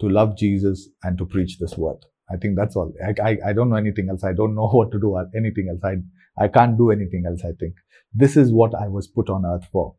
to 0.00 0.08
love 0.08 0.36
Jesus 0.38 0.88
and 1.02 1.18
to 1.18 1.26
preach 1.26 1.58
this 1.58 1.76
word. 1.76 1.98
I 2.30 2.36
think 2.36 2.56
that's 2.56 2.76
all. 2.76 2.92
I, 3.04 3.30
I, 3.30 3.38
I 3.48 3.52
don't 3.52 3.70
know 3.70 3.76
anything 3.76 4.08
else. 4.08 4.24
I 4.24 4.32
don't 4.32 4.54
know 4.54 4.68
what 4.72 4.90
to 4.92 5.00
do 5.00 5.10
or 5.10 5.26
anything 5.36 5.68
else. 5.70 5.80
I, 5.84 5.96
I 6.38 6.48
can't 6.48 6.78
do 6.78 6.90
anything 6.90 7.24
else, 7.26 7.42
I 7.44 7.52
think. 7.58 7.74
This 8.14 8.36
is 8.36 8.52
what 8.52 8.74
I 8.74 8.88
was 8.88 9.06
put 9.06 9.28
on 9.28 9.44
earth 9.44 9.68
for. 9.70 9.96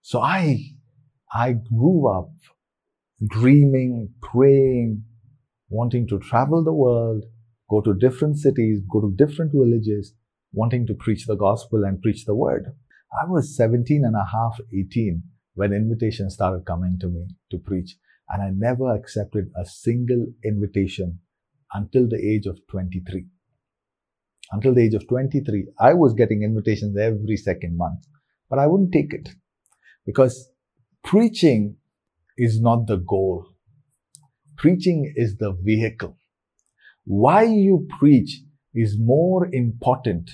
So 0.00 0.20
I, 0.20 0.58
I 1.32 1.52
grew 1.52 2.08
up 2.08 2.30
dreaming, 3.26 4.12
praying, 4.20 5.04
wanting 5.68 6.08
to 6.08 6.18
travel 6.18 6.64
the 6.64 6.72
world, 6.72 7.24
go 7.70 7.80
to 7.80 7.94
different 7.94 8.38
cities, 8.38 8.80
go 8.90 9.00
to 9.00 9.14
different 9.16 9.52
villages, 9.52 10.14
wanting 10.52 10.86
to 10.86 10.94
preach 10.94 11.26
the 11.26 11.36
gospel 11.36 11.84
and 11.84 12.02
preach 12.02 12.24
the 12.24 12.34
word. 12.34 12.74
I 13.22 13.30
was 13.30 13.56
17 13.56 14.04
and 14.04 14.16
a 14.16 14.26
half, 14.32 14.58
18 14.72 15.22
when 15.54 15.72
invitations 15.72 16.34
started 16.34 16.64
coming 16.64 16.98
to 16.98 17.08
me 17.08 17.26
to 17.50 17.58
preach. 17.58 17.96
And 18.28 18.42
I 18.42 18.50
never 18.50 18.94
accepted 18.94 19.50
a 19.56 19.66
single 19.66 20.26
invitation 20.42 21.20
until 21.74 22.08
the 22.08 22.16
age 22.16 22.46
of 22.46 22.66
23 22.68 23.26
until 24.52 24.74
the 24.74 24.82
age 24.82 24.94
of 24.94 25.08
23, 25.08 25.68
I 25.80 25.94
was 25.94 26.14
getting 26.14 26.42
invitations 26.42 26.96
every 26.96 27.36
second 27.36 27.76
month, 27.76 28.04
but 28.48 28.58
I 28.58 28.66
wouldn't 28.66 28.92
take 28.92 29.12
it 29.12 29.30
because 30.06 30.50
preaching 31.02 31.76
is 32.36 32.60
not 32.60 32.86
the 32.86 32.98
goal. 32.98 33.46
Preaching 34.56 35.12
is 35.16 35.36
the 35.38 35.52
vehicle. 35.52 36.18
Why 37.04 37.44
you 37.44 37.88
preach 37.98 38.42
is 38.74 38.96
more 38.98 39.48
important. 39.52 40.30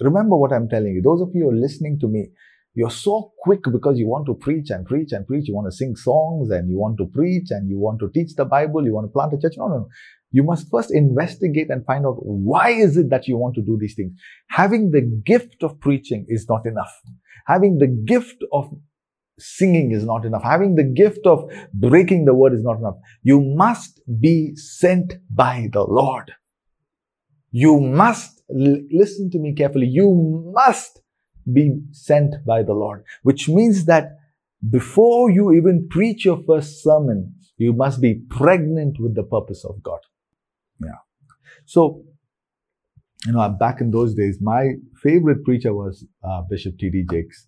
Remember 0.00 0.36
what 0.36 0.52
I'm 0.52 0.68
telling 0.68 0.92
you. 0.92 1.02
Those 1.02 1.22
of 1.22 1.30
you 1.34 1.44
who 1.44 1.50
are 1.50 1.60
listening 1.60 1.98
to 2.00 2.08
me, 2.08 2.28
you're 2.78 2.92
so 2.92 3.32
quick 3.38 3.64
because 3.72 3.98
you 3.98 4.06
want 4.06 4.24
to 4.26 4.34
preach 4.34 4.70
and 4.70 4.86
preach 4.86 5.10
and 5.10 5.26
preach. 5.26 5.48
You 5.48 5.54
want 5.56 5.66
to 5.66 5.76
sing 5.76 5.96
songs 5.96 6.48
and 6.50 6.70
you 6.70 6.78
want 6.78 6.96
to 6.98 7.06
preach 7.06 7.50
and 7.50 7.68
you 7.68 7.76
want 7.76 7.98
to 7.98 8.08
teach 8.14 8.36
the 8.36 8.44
Bible. 8.44 8.84
You 8.84 8.94
want 8.94 9.08
to 9.08 9.10
plant 9.10 9.32
a 9.32 9.36
church. 9.36 9.54
No, 9.56 9.66
no, 9.66 9.78
no. 9.78 9.88
You 10.30 10.44
must 10.44 10.70
first 10.70 10.92
investigate 10.92 11.70
and 11.70 11.84
find 11.84 12.06
out 12.06 12.18
why 12.20 12.70
is 12.70 12.96
it 12.96 13.10
that 13.10 13.26
you 13.26 13.36
want 13.36 13.56
to 13.56 13.62
do 13.62 13.76
these 13.80 13.96
things. 13.96 14.12
Having 14.50 14.92
the 14.92 15.00
gift 15.00 15.64
of 15.64 15.80
preaching 15.80 16.24
is 16.28 16.48
not 16.48 16.66
enough. 16.66 16.92
Having 17.48 17.78
the 17.78 17.88
gift 17.88 18.44
of 18.52 18.70
singing 19.40 19.90
is 19.90 20.04
not 20.04 20.24
enough. 20.24 20.44
Having 20.44 20.76
the 20.76 20.84
gift 20.84 21.26
of 21.26 21.50
breaking 21.74 22.26
the 22.26 22.34
word 22.34 22.52
is 22.52 22.62
not 22.62 22.78
enough. 22.78 22.94
You 23.24 23.40
must 23.40 24.00
be 24.20 24.54
sent 24.54 25.14
by 25.28 25.68
the 25.72 25.82
Lord. 25.82 26.30
You 27.50 27.80
must 27.80 28.40
listen 28.48 29.30
to 29.32 29.40
me 29.40 29.52
carefully. 29.54 29.88
You 29.88 30.52
must 30.54 31.00
be 31.52 31.80
sent 31.92 32.34
by 32.46 32.62
the 32.62 32.74
Lord, 32.74 33.04
which 33.22 33.48
means 33.48 33.84
that 33.86 34.18
before 34.68 35.30
you 35.30 35.52
even 35.52 35.88
preach 35.88 36.24
your 36.24 36.42
first 36.46 36.82
sermon, 36.82 37.34
you 37.56 37.72
must 37.72 38.00
be 38.00 38.22
pregnant 38.30 38.98
with 39.00 39.14
the 39.14 39.22
purpose 39.22 39.64
of 39.64 39.82
God. 39.82 40.00
Yeah. 40.80 41.00
So, 41.64 42.04
you 43.26 43.32
know, 43.32 43.48
back 43.48 43.80
in 43.80 43.90
those 43.90 44.14
days, 44.14 44.38
my 44.40 44.72
favorite 45.02 45.44
preacher 45.44 45.74
was 45.74 46.04
uh, 46.22 46.42
Bishop 46.48 46.78
T.D. 46.78 47.06
Jakes. 47.10 47.46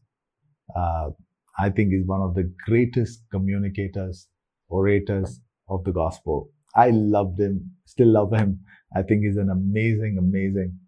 Uh, 0.76 1.10
I 1.58 1.70
think 1.70 1.92
he's 1.92 2.06
one 2.06 2.22
of 2.22 2.34
the 2.34 2.52
greatest 2.66 3.22
communicators, 3.30 4.28
orators 4.68 5.40
of 5.68 5.84
the 5.84 5.92
gospel. 5.92 6.50
I 6.74 6.90
loved 6.90 7.40
him, 7.40 7.72
still 7.86 8.08
love 8.08 8.32
him. 8.32 8.60
I 8.96 9.02
think 9.02 9.24
he's 9.24 9.36
an 9.36 9.50
amazing, 9.50 10.16
amazing, 10.18 10.78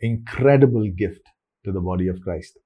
incredible 0.00 0.88
gift 0.96 1.22
to 1.64 1.72
the 1.72 1.80
body 1.80 2.08
of 2.08 2.20
Christ. 2.20 2.58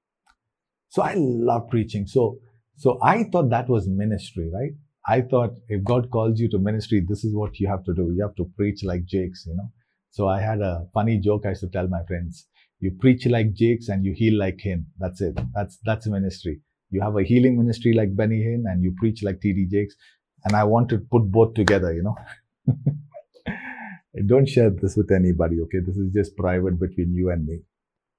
So 0.89 1.03
I 1.03 1.15
love 1.17 1.69
preaching. 1.69 2.07
So, 2.07 2.39
so 2.77 2.99
I 3.03 3.25
thought 3.25 3.51
that 3.51 3.69
was 3.69 3.89
ministry, 3.89 4.51
right? 4.53 4.73
I 5.07 5.23
thought 5.23 5.55
if 5.69 5.85
God 5.85 6.11
calls 6.11 6.39
you 6.39 6.49
to 6.51 6.59
ministry, 6.59 7.03
this 7.07 7.25
is 7.25 7.35
what 7.35 7.59
you 7.59 7.69
have 7.69 7.85
to 7.85 7.95
do. 7.95 8.13
You 8.15 8.23
have 8.23 8.37
to 8.37 8.51
preach 8.57 8.85
like 8.85 9.05
Jakes, 9.05 9.45
you 9.47 9.57
know. 9.57 9.71
So 10.11 10.29
I 10.29 10.41
had 10.41 10.61
a 10.61 10.87
funny 10.93 11.19
joke 11.19 11.47
I 11.47 11.51
used 11.51 11.63
to 11.63 11.69
tell 11.69 11.89
my 11.89 12.03
friends. 12.07 12.47
You 12.81 12.93
preach 12.99 13.27
like 13.27 13.55
Jakes 13.55 13.89
and 13.89 14.05
you 14.05 14.13
heal 14.15 14.39
like 14.39 14.61
him. 14.61 14.87
That's 14.99 15.21
it. 15.21 15.39
That's 15.55 15.79
that's 15.85 16.07
ministry. 16.07 16.61
You 16.91 17.01
have 17.01 17.17
a 17.17 17.23
healing 17.23 17.59
ministry 17.59 17.93
like 17.93 18.17
Benny 18.17 18.43
Hinn 18.43 18.65
and 18.67 18.83
you 18.83 18.95
preach 18.99 19.23
like 19.23 19.41
TD 19.41 19.71
Jakes. 19.71 19.95
And 20.45 20.55
I 20.55 20.65
want 20.65 20.89
to 20.91 20.99
put 20.99 21.31
both 21.31 21.55
together, 21.55 21.93
you 21.93 22.03
know. 22.03 22.17
Don't 24.27 24.49
share 24.49 24.71
this 24.71 24.97
with 24.97 25.11
anybody, 25.11 25.61
okay? 25.63 25.79
This 25.85 25.97
is 25.97 26.13
just 26.13 26.37
private 26.37 26.79
between 26.79 27.13
you 27.13 27.31
and 27.31 27.45
me. 27.47 27.61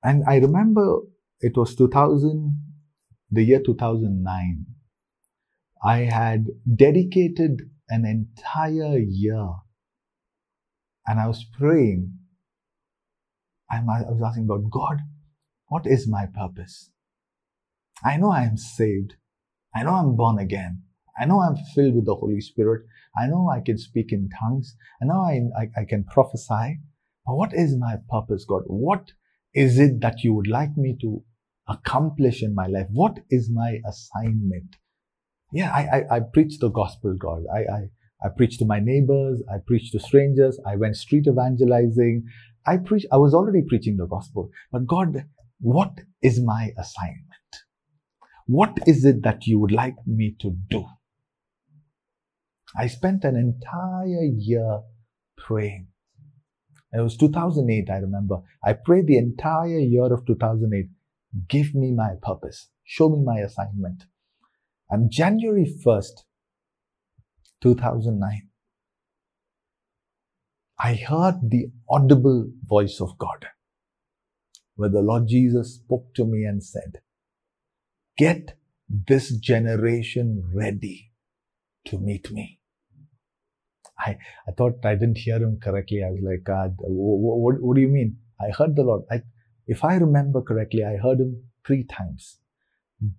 And 0.04 0.24
I 0.28 0.38
remember 0.38 1.02
it 1.42 1.58
was 1.58 1.76
2000, 1.76 2.58
the 3.32 3.44
year 3.44 3.62
2009. 3.66 4.66
I 5.84 5.98
had 6.00 6.48
dedicated 6.76 7.70
an 7.90 8.06
entire 8.06 8.98
year 8.98 9.50
and 11.08 11.20
I 11.20 11.28
was 11.28 11.46
praying. 11.58 12.14
I 13.72 13.82
was 13.82 14.22
asking 14.26 14.48
God, 14.48 14.70
God, 14.72 14.98
what 15.68 15.86
is 15.86 16.08
my 16.08 16.26
purpose? 16.26 16.92
I 18.04 18.18
know 18.18 18.32
I 18.32 18.44
am 18.44 18.58
saved. 18.58 19.16
I 19.76 19.84
know 19.84 19.94
I'm 19.94 20.16
born 20.16 20.40
again. 20.40 20.84
I 21.20 21.26
know 21.26 21.42
I'm 21.42 21.58
filled 21.76 21.96
with 21.96 22.06
the 22.06 22.16
Holy 22.16 22.42
Spirit. 22.42 22.86
I 23.18 23.28
know 23.28 23.50
I 23.50 23.60
can 23.60 23.78
speak 23.78 24.12
in 24.12 24.30
tongues. 24.40 24.76
I 25.02 25.06
know 25.06 25.22
I, 25.22 25.42
I, 25.58 25.82
I 25.82 25.86
can 25.86 26.06
prophesy. 26.06 26.80
But 27.26 27.36
what 27.36 27.54
is 27.54 27.78
my 27.78 27.98
purpose, 28.10 28.46
God? 28.46 28.64
What 28.68 29.12
is 29.54 29.80
it 29.80 30.02
that 30.02 30.24
you 30.24 30.34
would 30.34 30.48
like 30.48 30.78
me 30.78 30.98
to 31.02 31.24
accomplish 31.68 32.44
in 32.44 32.54
my 32.54 32.68
life? 32.68 32.88
What 32.92 33.20
is 33.30 33.50
my 33.52 33.80
assignment? 33.88 34.76
Yeah, 35.52 35.72
I, 35.72 35.82
I, 35.82 36.18
I 36.18 36.20
preach 36.20 36.60
the 36.60 36.70
gospel, 36.70 37.16
God. 37.18 37.44
I, 37.54 37.60
I, 37.60 37.90
I 38.24 38.30
preach 38.36 38.58
to 38.60 38.66
my 38.66 38.80
neighbors. 38.80 39.42
I 39.52 39.58
preach 39.66 39.92
to 39.92 40.00
strangers. 40.00 40.60
I 40.66 40.76
went 40.76 40.96
street 40.96 41.26
evangelizing. 41.28 42.26
I 42.68 42.78
preach, 42.78 43.06
I 43.12 43.18
was 43.18 43.34
already 43.34 43.64
preaching 43.68 43.98
the 43.98 44.06
gospel. 44.06 44.52
But 44.72 44.86
God, 44.86 45.26
what 45.60 45.94
is 46.22 46.40
my 46.42 46.72
assignment? 46.78 47.26
What 48.46 48.78
is 48.88 49.06
it 49.06 49.24
that 49.24 49.48
you 49.48 49.60
would 49.60 49.72
like 49.72 49.96
me 50.06 50.36
to 50.42 50.56
do? 50.70 50.86
I 52.78 52.88
spent 52.88 53.24
an 53.24 53.36
entire 53.36 54.26
year 54.36 54.82
praying. 55.38 55.88
It 56.91 57.02
was 57.02 57.17
2008, 57.17 57.89
I 57.89 57.97
remember. 57.97 58.41
I 58.63 58.73
prayed 58.73 59.08
the 59.08 59.17
entire 59.17 59.80
year 59.80 60.12
of 60.12 60.25
2008. 60.25 60.88
Give 61.47 61.75
me 61.75 61.91
my 61.91 62.15
purpose. 62.21 62.69
Show 62.84 63.10
me 63.10 63.23
my 63.23 63.39
assignment. 63.39 64.06
And 64.89 65.12
January 65.12 65.71
1st, 65.86 66.23
2009, 67.62 68.47
I 70.82 70.93
heard 70.95 71.49
the 71.49 71.71
audible 71.89 72.49
voice 72.65 72.99
of 72.99 73.17
God 73.17 73.47
where 74.75 74.89
the 74.89 75.02
Lord 75.02 75.28
Jesus 75.28 75.75
spoke 75.75 76.13
to 76.15 76.25
me 76.25 76.45
and 76.45 76.63
said, 76.63 77.02
Get 78.17 78.58
this 78.88 79.36
generation 79.36 80.49
ready 80.54 81.12
to 81.86 81.99
meet 81.99 82.32
me. 82.32 82.59
I, 84.00 84.18
I 84.48 84.52
thought 84.58 84.86
I 84.86 84.96
didn't 84.96 85.18
hear 85.18 85.38
him 85.38 85.60
correctly. 85.62 86.04
I 86.04 86.10
was 86.10 86.22
like, 86.24 86.48
uh, 86.50 86.70
God, 86.70 86.76
what, 86.78 87.38
what, 87.38 87.62
what 87.62 87.76
do 87.76 87.82
you 87.82 87.90
mean? 87.90 88.18
I 88.40 88.52
heard 88.52 88.76
the 88.76 88.84
Lord. 88.84 89.04
I, 89.12 89.22
if 89.68 89.84
I 89.84 89.96
remember 89.96 90.42
correctly, 90.42 90.84
I 90.84 90.98
heard 90.98 91.20
him 91.20 91.44
three 91.66 91.84
times. 91.84 92.40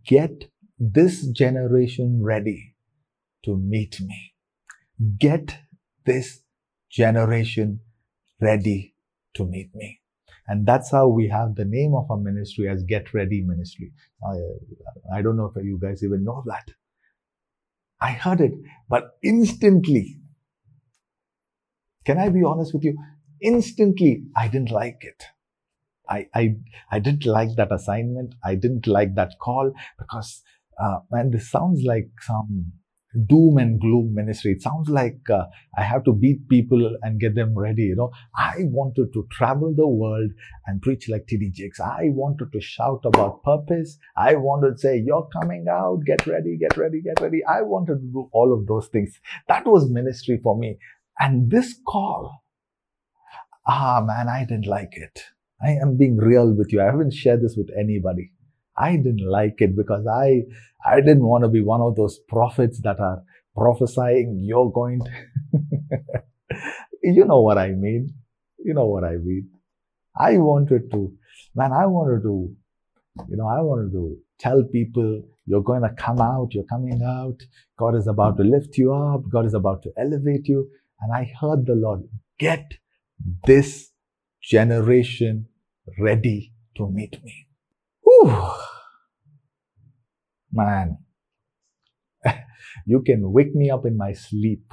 Get 0.06 0.50
this 0.78 1.26
generation 1.28 2.22
ready 2.22 2.74
to 3.44 3.56
meet 3.56 4.00
me. 4.00 4.34
Get 5.18 5.58
this 6.04 6.40
generation 6.90 7.80
ready 8.40 8.94
to 9.34 9.46
meet 9.46 9.74
me. 9.74 10.00
And 10.46 10.66
that's 10.66 10.90
how 10.90 11.08
we 11.08 11.28
have 11.28 11.54
the 11.54 11.64
name 11.64 11.94
of 11.94 12.10
our 12.10 12.16
ministry 12.16 12.68
as 12.68 12.82
Get 12.82 13.14
Ready 13.14 13.42
Ministry. 13.42 13.92
I, 14.26 15.18
I 15.18 15.22
don't 15.22 15.36
know 15.36 15.52
if 15.54 15.64
you 15.64 15.78
guys 15.80 16.02
even 16.02 16.24
know 16.24 16.42
that. 16.46 16.72
I 18.00 18.12
heard 18.12 18.40
it, 18.40 18.54
but 18.88 19.18
instantly 19.22 20.19
can 22.04 22.18
I 22.18 22.28
be 22.28 22.42
honest 22.44 22.74
with 22.74 22.84
you? 22.84 22.96
Instantly, 23.40 24.24
I 24.36 24.48
didn't 24.48 24.70
like 24.70 24.98
it. 25.02 25.22
I, 26.08 26.26
I, 26.34 26.56
I 26.90 26.98
didn't 26.98 27.24
like 27.24 27.56
that 27.56 27.72
assignment. 27.72 28.34
I 28.44 28.56
didn't 28.56 28.86
like 28.86 29.14
that 29.14 29.34
call 29.40 29.72
because, 29.98 30.42
uh, 30.82 30.98
man, 31.10 31.30
this 31.30 31.50
sounds 31.50 31.82
like 31.84 32.10
some 32.20 32.72
doom 33.26 33.58
and 33.58 33.80
gloom 33.80 34.14
ministry. 34.14 34.52
It 34.52 34.62
sounds 34.62 34.88
like 34.88 35.18
uh, 35.30 35.44
I 35.76 35.82
have 35.82 36.04
to 36.04 36.12
beat 36.12 36.48
people 36.48 36.96
and 37.02 37.20
get 37.20 37.34
them 37.34 37.56
ready. 37.56 37.82
You 37.82 37.96
know, 37.96 38.10
I 38.36 38.54
wanted 38.58 39.12
to 39.12 39.26
travel 39.30 39.74
the 39.76 39.86
world 39.86 40.30
and 40.66 40.82
preach 40.82 41.08
like 41.08 41.26
TD 41.26 41.52
Jakes. 41.52 41.80
I 41.80 42.10
wanted 42.10 42.52
to 42.52 42.60
shout 42.60 43.00
about 43.04 43.42
purpose. 43.42 43.98
I 44.16 44.36
wanted 44.36 44.72
to 44.72 44.78
say, 44.78 44.98
you're 44.98 45.28
coming 45.32 45.66
out, 45.70 46.00
get 46.06 46.26
ready, 46.26 46.56
get 46.56 46.76
ready, 46.76 47.02
get 47.02 47.20
ready. 47.20 47.40
I 47.44 47.62
wanted 47.62 48.00
to 48.00 48.12
do 48.12 48.28
all 48.32 48.52
of 48.52 48.66
those 48.66 48.88
things. 48.88 49.18
That 49.48 49.66
was 49.66 49.90
ministry 49.90 50.40
for 50.42 50.56
me. 50.56 50.78
And 51.20 51.50
this 51.50 51.78
call, 51.86 52.42
ah 53.66 54.02
man, 54.04 54.28
I 54.28 54.44
didn't 54.44 54.66
like 54.66 54.92
it. 54.92 55.24
I 55.62 55.72
am 55.72 55.98
being 55.98 56.16
real 56.16 56.54
with 56.54 56.72
you. 56.72 56.80
I 56.80 56.86
haven't 56.86 57.12
shared 57.12 57.42
this 57.42 57.54
with 57.56 57.68
anybody. 57.78 58.32
I 58.76 58.96
didn't 58.96 59.28
like 59.28 59.56
it 59.58 59.76
because 59.76 60.06
I, 60.06 60.44
I 60.84 61.00
didn't 61.00 61.26
want 61.26 61.44
to 61.44 61.48
be 61.48 61.60
one 61.60 61.82
of 61.82 61.96
those 61.96 62.18
prophets 62.28 62.80
that 62.82 62.98
are 62.98 63.22
prophesying 63.54 64.40
you're 64.42 64.72
going 64.72 65.02
to, 65.04 65.58
you 67.02 67.26
know 67.26 67.42
what 67.42 67.58
I 67.58 67.72
mean. 67.72 68.14
You 68.58 68.72
know 68.72 68.86
what 68.86 69.04
I 69.04 69.16
mean. 69.16 69.50
I 70.18 70.38
wanted 70.38 70.90
to, 70.92 71.12
man, 71.54 71.72
I 71.72 71.84
wanted 71.84 72.22
to, 72.22 72.54
you 73.28 73.36
know, 73.36 73.46
I 73.46 73.60
wanted 73.60 73.92
to 73.92 74.16
tell 74.38 74.62
people 74.62 75.22
you're 75.44 75.62
going 75.62 75.82
to 75.82 75.90
come 75.90 76.20
out, 76.20 76.54
you're 76.54 76.64
coming 76.64 77.02
out. 77.02 77.38
God 77.78 77.96
is 77.96 78.06
about 78.06 78.38
to 78.38 78.44
lift 78.44 78.78
you 78.78 78.94
up. 78.94 79.28
God 79.28 79.44
is 79.44 79.54
about 79.54 79.82
to 79.82 79.90
elevate 79.98 80.48
you. 80.48 80.70
And 81.00 81.12
I 81.12 81.32
heard 81.40 81.66
the 81.66 81.74
Lord, 81.74 82.02
get 82.38 82.74
this 83.44 83.90
generation 84.42 85.46
ready 85.98 86.52
to 86.76 86.90
meet 86.90 87.22
me. 87.22 87.46
Whew. 88.02 88.52
Man, 90.52 90.98
you 92.86 93.02
can 93.02 93.32
wake 93.32 93.54
me 93.54 93.70
up 93.70 93.86
in 93.86 93.96
my 93.96 94.12
sleep 94.12 94.72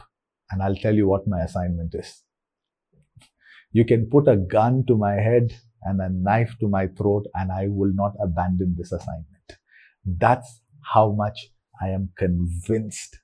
and 0.51 0.61
I'll 0.61 0.75
tell 0.75 0.95
you 0.95 1.07
what 1.07 1.27
my 1.27 1.41
assignment 1.41 1.93
is. 1.93 2.23
You 3.71 3.85
can 3.85 4.09
put 4.09 4.27
a 4.27 4.37
gun 4.37 4.85
to 4.87 4.97
my 4.97 5.13
head 5.13 5.53
and 5.83 6.01
a 6.01 6.09
knife 6.09 6.55
to 6.59 6.67
my 6.67 6.87
throat 6.87 7.25
and 7.35 7.51
I 7.51 7.67
will 7.69 7.91
not 7.93 8.13
abandon 8.21 8.75
this 8.77 8.91
assignment. 8.91 9.59
That's 10.05 10.61
how 10.93 11.11
much 11.11 11.49
I 11.81 11.89
am 11.89 12.09
convinced. 12.17 13.19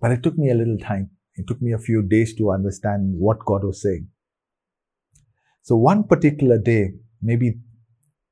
But 0.00 0.10
it 0.10 0.22
took 0.22 0.36
me 0.36 0.50
a 0.50 0.54
little 0.54 0.78
time. 0.78 1.15
It 1.36 1.46
took 1.46 1.60
me 1.60 1.72
a 1.72 1.78
few 1.78 2.02
days 2.02 2.34
to 2.36 2.50
understand 2.50 3.14
what 3.18 3.44
God 3.44 3.64
was 3.64 3.82
saying. 3.82 4.08
So 5.62 5.76
one 5.76 6.04
particular 6.04 6.58
day, 6.58 6.92
maybe 7.20 7.58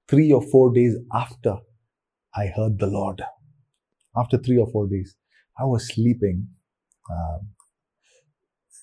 three 0.08 0.32
or 0.32 0.42
four 0.42 0.72
days 0.72 0.96
after 1.12 1.56
I 2.34 2.46
heard 2.46 2.78
the 2.78 2.86
Lord, 2.86 3.22
after 4.16 4.38
three 4.38 4.58
or 4.58 4.70
four 4.70 4.86
days, 4.86 5.16
I 5.58 5.64
was 5.64 5.88
sleeping. 5.88 6.48
Um, 7.10 7.48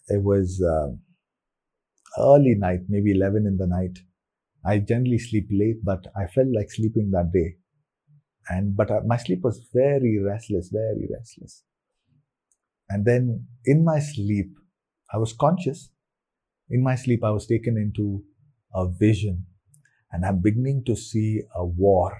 it 0.09 0.21
was 0.21 0.61
uh, 0.61 0.91
early 2.19 2.55
night, 2.55 2.81
maybe 2.89 3.11
11 3.11 3.47
in 3.47 3.57
the 3.57 3.67
night. 3.67 3.99
I 4.65 4.79
generally 4.79 5.17
sleep 5.17 5.47
late, 5.51 5.83
but 5.83 6.05
I 6.15 6.27
felt 6.27 6.49
like 6.53 6.71
sleeping 6.71 7.11
that 7.11 7.31
day. 7.33 7.55
And, 8.49 8.75
but 8.75 8.91
uh, 8.91 9.01
my 9.05 9.17
sleep 9.17 9.41
was 9.43 9.65
very 9.73 10.19
restless, 10.19 10.69
very 10.69 11.07
restless. 11.11 11.63
And 12.91 13.05
then 13.05 13.47
in 13.65 13.85
my 13.85 13.99
sleep, 13.99 14.51
I 15.13 15.17
was 15.17 15.31
conscious. 15.31 15.89
In 16.69 16.83
my 16.83 16.95
sleep, 16.95 17.23
I 17.23 17.31
was 17.31 17.47
taken 17.47 17.77
into 17.77 18.23
a 18.73 18.87
vision 18.87 19.45
and 20.11 20.25
I'm 20.25 20.41
beginning 20.41 20.83
to 20.87 20.95
see 20.95 21.41
a 21.55 21.65
war. 21.65 22.17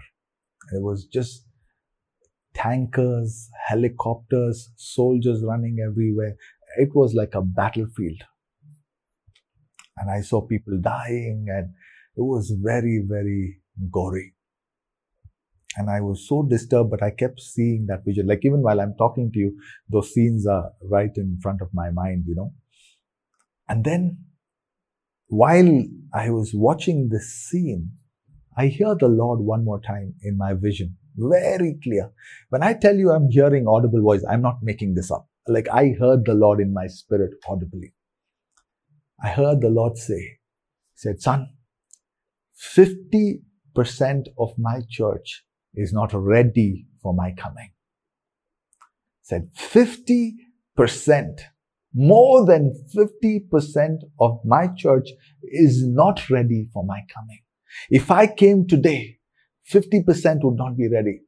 It 0.72 0.82
was 0.82 1.06
just 1.06 1.46
tankers, 2.54 3.50
helicopters, 3.68 4.72
soldiers 4.78 5.44
running 5.44 5.80
everywhere. 5.86 6.36
It 6.78 6.96
was 6.96 7.14
like 7.14 7.36
a 7.36 7.42
battlefield. 7.42 8.22
And 9.98 10.10
I 10.10 10.22
saw 10.22 10.42
people 10.42 10.80
dying 10.80 11.48
and 11.50 11.72
it 12.16 12.22
was 12.22 12.54
very, 12.62 13.04
very 13.06 13.58
gory. 13.92 14.36
And 15.78 15.90
I 15.90 16.02
was 16.02 16.28
so 16.28 16.44
disturbed, 16.44 16.92
but 16.92 17.02
I 17.02 17.12
kept 17.12 17.40
seeing 17.40 17.86
that 17.88 18.04
vision. 18.06 18.28
Like 18.28 18.42
even 18.44 18.62
while 18.62 18.82
I'm 18.82 18.96
talking 18.98 19.32
to 19.32 19.40
you, 19.40 19.58
those 19.90 20.14
scenes 20.14 20.46
are 20.46 20.72
right 20.90 21.12
in 21.16 21.40
front 21.42 21.62
of 21.62 21.70
my 21.74 21.92
mind, 21.92 22.26
you 22.28 22.36
know. 22.36 22.54
And 23.70 23.86
then 23.86 24.18
while 25.28 25.86
I 26.14 26.30
was 26.30 26.52
watching 26.54 27.08
this 27.10 27.34
scene, 27.34 27.92
I 28.58 28.68
hear 28.68 28.96
the 28.96 29.08
Lord 29.08 29.40
one 29.40 29.64
more 29.64 29.80
time 29.80 30.16
in 30.24 30.38
my 30.38 30.54
vision, 30.54 30.98
very 31.16 31.80
clear. 31.82 32.12
When 32.50 32.64
I 32.64 32.74
tell 32.74 32.98
you 32.98 33.12
I'm 33.12 33.30
hearing 33.30 33.66
audible 33.66 34.02
voice, 34.02 34.26
I'm 34.30 34.42
not 34.42 34.62
making 34.62 34.96
this 34.96 35.10
up. 35.10 35.30
Like 35.48 35.70
I 35.72 35.96
heard 35.98 36.26
the 36.26 36.34
Lord 36.34 36.60
in 36.60 36.74
my 36.74 36.88
spirit 36.88 37.32
audibly. 37.48 37.94
I 39.24 39.30
heard 39.30 39.62
the 39.62 39.70
Lord 39.70 39.98
say, 39.98 40.40
said, 40.96 41.22
son, 41.22 41.48
50% 42.76 43.40
of 44.38 44.50
my 44.58 44.82
church 44.90 45.46
is 45.74 45.94
not 45.94 46.14
ready 46.14 46.86
for 47.02 47.14
my 47.14 47.34
coming. 47.38 47.72
Said 49.22 49.50
50%, 49.56 51.40
more 51.94 52.46
than 52.46 52.74
50% 52.96 53.98
of 54.20 54.40
my 54.46 54.68
church 54.76 55.10
is 55.44 55.86
not 55.86 56.30
ready 56.30 56.70
for 56.74 56.86
my 56.86 57.02
coming. 57.14 57.42
If 57.90 58.12
I 58.12 58.28
came 58.28 58.68
today, 58.68 59.20
50% 59.72 60.40
would 60.44 60.58
not 60.58 60.78
be 60.78 60.90
ready. 60.90 61.22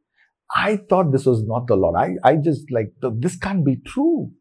I 0.54 0.78
thought 0.78 1.12
this 1.12 1.26
was 1.26 1.44
not 1.44 1.68
the 1.68 1.76
Lord. 1.76 1.96
I, 1.98 2.16
I 2.24 2.36
just 2.36 2.72
like, 2.72 2.94
this 3.20 3.38
can't 3.38 3.66
be 3.66 3.78
true. 3.86 4.32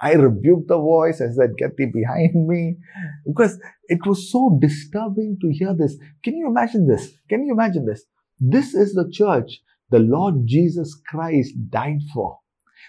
I 0.00 0.14
rebuked 0.14 0.68
the 0.68 0.78
voice. 0.78 1.20
I 1.20 1.30
said, 1.32 1.56
get 1.58 1.76
thee 1.76 1.90
behind 1.92 2.48
me. 2.48 2.78
Because 3.26 3.60
it 3.84 4.04
was 4.06 4.32
so 4.32 4.58
disturbing 4.60 5.36
to 5.42 5.52
hear 5.52 5.74
this. 5.78 5.96
Can 6.24 6.36
you 6.36 6.48
imagine 6.48 6.88
this? 6.88 7.12
Can 7.28 7.44
you 7.44 7.52
imagine 7.52 7.84
this? 7.84 8.04
This 8.40 8.74
is 8.74 8.94
the 8.94 9.08
church 9.10 9.60
the 9.90 9.98
Lord 9.98 10.46
Jesus 10.46 10.98
Christ 11.08 11.54
died 11.68 12.00
for. 12.14 12.38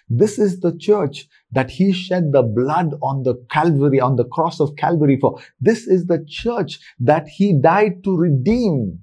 This 0.09 0.39
is 0.39 0.59
the 0.59 0.77
church 0.77 1.27
that 1.51 1.71
he 1.71 1.91
shed 1.91 2.31
the 2.31 2.43
blood 2.43 2.93
on 3.01 3.23
the 3.23 3.35
Calvary, 3.49 3.99
on 3.99 4.15
the 4.15 4.25
cross 4.25 4.59
of 4.59 4.75
Calvary 4.75 5.17
for. 5.19 5.39
This 5.59 5.87
is 5.87 6.05
the 6.05 6.25
church 6.27 6.79
that 6.99 7.27
he 7.27 7.59
died 7.59 8.03
to 8.03 8.15
redeem. 8.15 8.99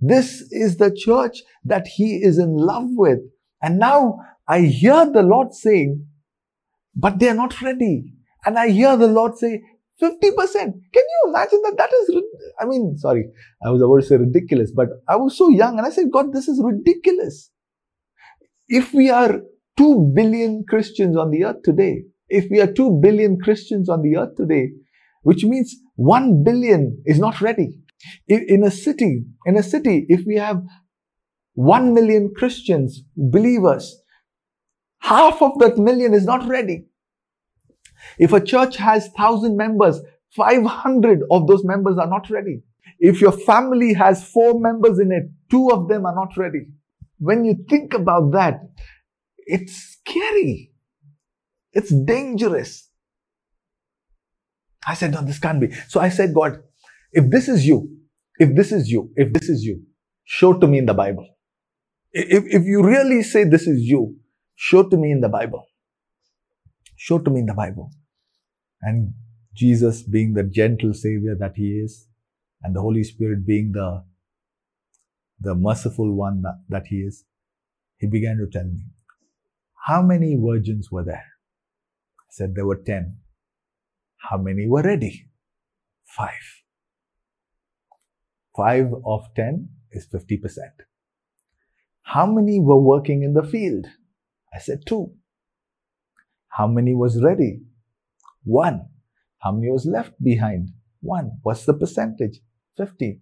This 0.00 0.42
is 0.52 0.76
the 0.76 0.94
church 0.94 1.42
that 1.64 1.86
he 1.86 2.16
is 2.22 2.38
in 2.38 2.56
love 2.56 2.88
with. 2.90 3.18
And 3.62 3.78
now 3.78 4.18
I 4.46 4.60
hear 4.60 5.10
the 5.10 5.22
Lord 5.22 5.54
saying, 5.54 6.06
but 6.94 7.18
they 7.18 7.28
are 7.28 7.34
not 7.34 7.60
ready. 7.60 8.14
And 8.44 8.58
I 8.58 8.68
hear 8.70 8.96
the 8.96 9.08
Lord 9.08 9.36
say, 9.36 9.62
50%. 10.02 10.12
Can 10.12 10.72
you 10.94 11.24
imagine 11.28 11.60
that? 11.64 11.74
That 11.76 11.90
is, 11.92 12.22
I 12.60 12.66
mean, 12.66 12.96
sorry, 12.98 13.26
I 13.64 13.70
was 13.70 13.82
about 13.82 14.00
to 14.00 14.06
say 14.06 14.16
ridiculous, 14.16 14.70
but 14.74 14.88
I 15.08 15.16
was 15.16 15.36
so 15.36 15.48
young 15.48 15.78
and 15.78 15.86
I 15.86 15.90
said, 15.90 16.06
God, 16.12 16.32
this 16.32 16.48
is 16.48 16.62
ridiculous. 16.64 17.50
If 18.68 18.92
we 18.94 19.10
are 19.10 19.40
2 19.76 20.12
billion 20.14 20.64
Christians 20.68 21.16
on 21.16 21.30
the 21.30 21.44
earth 21.44 21.62
today, 21.64 22.04
if 22.28 22.50
we 22.50 22.60
are 22.60 22.72
2 22.72 23.00
billion 23.02 23.38
Christians 23.42 23.88
on 23.88 24.02
the 24.02 24.16
earth 24.16 24.36
today, 24.36 24.70
which 25.22 25.44
means 25.44 25.74
1 25.96 26.44
billion 26.44 27.02
is 27.06 27.18
not 27.18 27.40
ready. 27.40 27.80
In 28.28 28.62
a 28.62 28.70
city, 28.70 29.24
in 29.46 29.56
a 29.56 29.62
city, 29.62 30.06
if 30.08 30.24
we 30.26 30.36
have 30.36 30.62
1 31.54 31.92
million 31.92 32.32
Christians, 32.36 33.02
believers, 33.16 34.00
half 35.00 35.42
of 35.42 35.58
that 35.58 35.76
million 35.76 36.14
is 36.14 36.24
not 36.24 36.46
ready. 36.48 36.86
If 38.18 38.32
a 38.32 38.44
church 38.44 38.76
has 38.76 39.08
1000 39.14 39.56
members, 39.56 40.00
500 40.36 41.22
of 41.30 41.46
those 41.46 41.64
members 41.64 41.98
are 41.98 42.06
not 42.06 42.30
ready. 42.30 42.62
If 42.98 43.20
your 43.20 43.32
family 43.32 43.94
has 43.94 44.28
four 44.28 44.60
members 44.60 44.98
in 44.98 45.12
it, 45.12 45.30
two 45.50 45.70
of 45.70 45.88
them 45.88 46.06
are 46.06 46.14
not 46.14 46.36
ready. 46.36 46.66
When 47.18 47.44
you 47.44 47.64
think 47.68 47.94
about 47.94 48.32
that, 48.32 48.60
it's 49.46 49.98
scary. 50.00 50.72
It's 51.72 51.90
dangerous. 51.90 52.88
I 54.86 54.94
said, 54.94 55.12
no, 55.12 55.22
this 55.22 55.38
can't 55.38 55.60
be. 55.60 55.70
So 55.88 56.00
I 56.00 56.08
said, 56.08 56.34
God, 56.34 56.62
if 57.12 57.30
this 57.30 57.48
is 57.48 57.66
you, 57.66 57.98
if 58.38 58.54
this 58.54 58.72
is 58.72 58.90
you, 58.90 59.10
if 59.16 59.32
this 59.32 59.48
is 59.48 59.64
you, 59.64 59.82
show 60.24 60.52
to 60.54 60.66
me 60.66 60.78
in 60.78 60.86
the 60.86 60.94
Bible. 60.94 61.26
If, 62.12 62.44
if 62.46 62.64
you 62.64 62.82
really 62.82 63.22
say 63.22 63.44
this 63.44 63.66
is 63.66 63.82
you, 63.82 64.16
show 64.54 64.82
to 64.88 64.96
me 64.96 65.10
in 65.12 65.20
the 65.20 65.28
Bible. 65.28 65.66
Show 66.98 67.20
to 67.20 67.30
me 67.30 67.40
in 67.40 67.46
the 67.46 67.54
Bible. 67.54 67.92
And 68.82 69.14
Jesus 69.54 70.02
being 70.02 70.34
the 70.34 70.42
gentle 70.42 70.92
savior 70.92 71.36
that 71.38 71.52
he 71.54 71.78
is, 71.78 72.08
and 72.62 72.74
the 72.74 72.80
Holy 72.80 73.04
Spirit 73.04 73.46
being 73.46 73.70
the, 73.72 74.04
the 75.40 75.54
merciful 75.54 76.12
one 76.12 76.42
that, 76.42 76.60
that 76.68 76.88
he 76.88 76.96
is, 76.96 77.24
he 77.98 78.08
began 78.08 78.36
to 78.38 78.48
tell 78.50 78.66
me, 78.66 78.80
how 79.86 80.02
many 80.02 80.36
virgins 80.36 80.90
were 80.90 81.04
there? 81.04 81.24
I 82.18 82.30
said 82.30 82.54
there 82.54 82.66
were 82.66 82.82
10. 82.84 83.16
How 84.16 84.36
many 84.36 84.66
were 84.66 84.82
ready? 84.82 85.28
Five. 86.04 86.64
Five 88.56 88.92
of 89.06 89.32
10 89.36 89.68
is 89.92 90.08
50%. 90.08 90.58
How 92.02 92.26
many 92.26 92.58
were 92.58 92.80
working 92.80 93.22
in 93.22 93.34
the 93.34 93.44
field? 93.44 93.86
I 94.52 94.58
said 94.58 94.80
two. 94.84 95.12
How 96.48 96.66
many 96.66 96.94
was 96.94 97.22
ready? 97.22 97.60
One. 98.44 98.88
How 99.38 99.52
many 99.52 99.70
was 99.70 99.86
left 99.86 100.12
behind? 100.22 100.70
One. 101.00 101.38
What's 101.42 101.64
the 101.64 101.74
percentage? 101.74 102.40
50. 102.76 103.20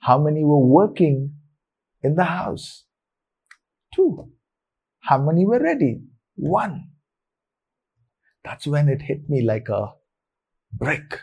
How 0.00 0.18
many 0.18 0.44
were 0.44 0.64
working 0.64 1.34
in 2.02 2.14
the 2.14 2.24
house? 2.24 2.84
Two. 3.94 4.30
How 5.00 5.18
many 5.18 5.44
were 5.44 5.60
ready? 5.60 6.02
One. 6.36 6.90
That's 8.44 8.66
when 8.66 8.88
it 8.88 9.02
hit 9.02 9.28
me 9.28 9.42
like 9.42 9.68
a 9.68 9.94
brick. 10.72 11.20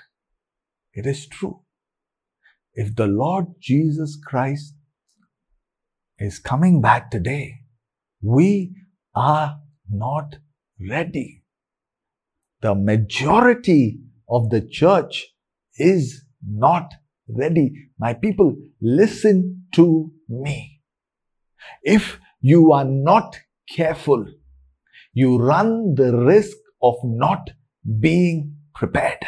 It 0.94 1.06
is 1.06 1.28
true. 1.28 1.62
If 2.74 2.96
the 2.96 3.08
Lord 3.08 3.46
Jesus 3.60 4.18
Christ 4.22 4.76
is 6.18 6.40
coming 6.40 6.82
back 6.82 7.12
today, 7.12 7.62
we 8.22 8.76
are 9.16 9.60
not 9.90 10.38
ready 10.80 11.43
the 12.64 12.74
majority 12.74 14.00
of 14.30 14.50
the 14.50 14.62
church 14.62 15.28
is 15.78 16.24
not 16.48 16.94
ready. 17.28 17.74
My 18.00 18.14
people, 18.14 18.56
listen 18.82 19.66
to 19.76 20.12
me. 20.30 20.80
If 21.84 22.20
you 22.40 22.72
are 22.72 22.86
not 22.86 23.38
careful, 23.70 24.26
you 25.14 25.38
run 25.38 25.96
the 25.96 26.16
risk 26.18 26.56
of 26.82 26.96
not 27.04 27.52
being 28.00 28.56
prepared. 28.74 29.20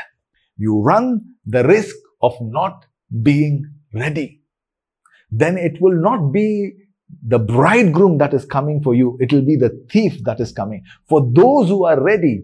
You 0.58 0.82
run 0.82 1.22
the 1.46 1.66
risk 1.66 1.96
of 2.22 2.34
not 2.40 2.86
being 3.22 3.66
ready. 3.94 4.42
Then 5.30 5.58
it 5.58 5.82
will 5.82 6.00
not 6.02 6.32
be 6.32 6.74
the 7.28 7.40
bridegroom 7.40 8.18
that 8.20 8.34
is 8.34 8.46
coming 8.46 8.82
for 8.82 8.94
you. 8.94 9.18
It 9.20 9.34
will 9.34 9.46
be 9.46 9.58
the 9.58 9.86
thief 9.92 10.24
that 10.24 10.40
is 10.40 10.54
coming. 10.54 10.84
For 11.10 11.22
those 11.34 11.68
who 11.68 11.86
are 11.86 12.02
ready, 12.02 12.44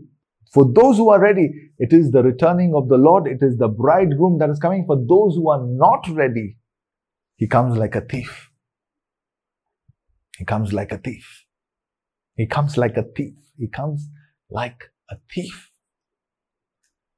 for 0.51 0.65
those 0.73 0.97
who 0.97 1.09
are 1.09 1.19
ready, 1.19 1.49
it 1.77 1.93
is 1.93 2.11
the 2.11 2.21
returning 2.21 2.73
of 2.75 2.89
the 2.89 2.97
Lord. 2.97 3.25
It 3.25 3.41
is 3.41 3.57
the 3.57 3.69
bridegroom 3.69 4.37
that 4.39 4.49
is 4.49 4.59
coming. 4.59 4.85
For 4.85 4.97
those 4.97 5.35
who 5.35 5.49
are 5.49 5.65
not 5.65 6.05
ready, 6.09 6.57
he 7.37 7.47
comes 7.47 7.77
like 7.77 7.95
a 7.95 8.01
thief. 8.01 8.49
He 10.37 10.43
comes 10.43 10.73
like 10.73 10.91
a 10.91 10.97
thief. 10.97 11.45
He 12.35 12.47
comes 12.47 12.77
like 12.77 12.97
a 12.97 13.03
thief. 13.03 13.35
He 13.57 13.67
comes 13.67 14.09
like 14.49 14.91
a 15.09 15.15
thief. 15.33 15.69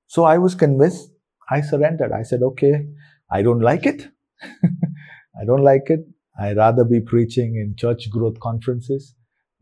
So 0.05 0.25
I 0.25 0.37
was 0.37 0.53
convinced. 0.53 1.09
I 1.49 1.61
surrendered. 1.61 2.11
I 2.11 2.21
said, 2.21 2.43
okay, 2.43 2.85
I 3.31 3.41
don't 3.41 3.61
like 3.61 3.85
it. 3.87 4.09
I 4.41 5.45
don't 5.45 5.63
like 5.63 5.87
it. 5.87 6.01
I'd 6.39 6.57
rather 6.57 6.83
be 6.83 6.99
preaching 6.99 7.55
in 7.55 7.75
church 7.75 8.09
growth 8.11 8.39
conferences 8.39 9.15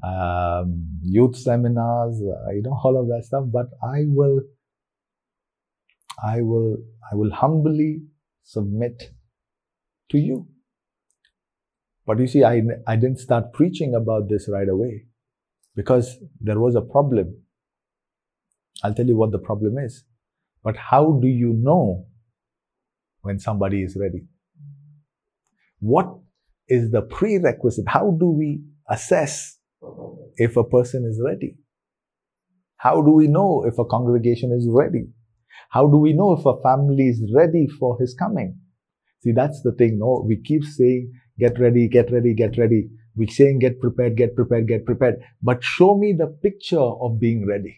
um, 0.04 0.88
youth 1.02 1.36
seminars, 1.36 2.22
uh, 2.22 2.52
you 2.52 2.62
know, 2.62 2.78
all 2.84 3.00
of 3.00 3.08
that 3.08 3.24
stuff. 3.26 3.46
But 3.52 3.68
I 3.84 4.06
will, 4.08 4.42
I 6.24 6.42
will, 6.42 6.78
I 7.12 7.16
will 7.16 7.32
humbly 7.32 8.02
submit 8.44 9.12
to 10.10 10.18
you. 10.18 10.48
But 12.06 12.20
you 12.20 12.28
see, 12.28 12.44
I, 12.44 12.62
I 12.88 12.96
didn't 12.96 13.20
start 13.20 13.54
preaching 13.54 13.96
about 13.96 14.28
this 14.28 14.50
right 14.50 14.68
away 14.68 15.06
because 15.76 16.18
there 16.40 16.60
was 16.60 16.76
a 16.76 16.82
problem. 16.82 17.36
I'll 18.84 18.94
tell 18.94 19.06
you 19.06 19.16
what 19.16 19.32
the 19.32 19.40
problem 19.40 19.78
is. 19.78 20.04
But 20.64 20.76
how 20.78 21.20
do 21.22 21.28
you 21.28 21.54
know 21.54 22.08
when 23.22 23.40
somebody 23.40 23.84
is 23.84 23.96
ready? 24.00 24.26
What 25.80 26.08
is 26.68 26.92
the 26.92 27.02
prerequisite? 27.02 27.88
How 27.88 28.16
do 28.20 28.30
we 28.30 28.62
assess 28.90 29.58
if 30.36 30.58
a 30.58 30.64
person 30.64 31.06
is 31.06 31.22
ready? 31.24 31.58
How 32.78 33.02
do 33.02 33.12
we 33.12 33.28
know 33.28 33.64
if 33.66 33.78
a 33.78 33.86
congregation 33.86 34.52
is 34.52 34.68
ready? 34.70 35.08
How 35.70 35.88
do 35.88 35.98
we 35.98 36.14
know 36.14 36.34
if 36.34 36.46
a 36.46 36.62
family 36.62 37.08
is 37.08 37.32
ready 37.36 37.68
for 37.80 37.98
his 38.00 38.16
coming? 38.18 38.60
See, 39.22 39.32
that's 39.32 39.62
the 39.62 39.72
thing. 39.72 40.00
No, 40.00 40.26
we 40.28 40.42
keep 40.42 40.64
saying, 40.64 41.12
get 41.40 41.60
ready, 41.60 41.88
get 41.88 42.12
ready, 42.12 42.34
get 42.34 42.58
ready. 42.58 42.90
We're 43.16 43.30
saying, 43.30 43.60
get 43.60 43.80
prepared, 43.80 44.18
get 44.18 44.36
prepared, 44.36 44.68
get 44.68 44.86
prepared. 44.86 45.16
But 45.42 45.64
show 45.64 45.98
me 45.98 46.16
the 46.18 46.28
picture 46.28 46.80
of 46.80 47.20
being 47.20 47.46
ready. 47.48 47.78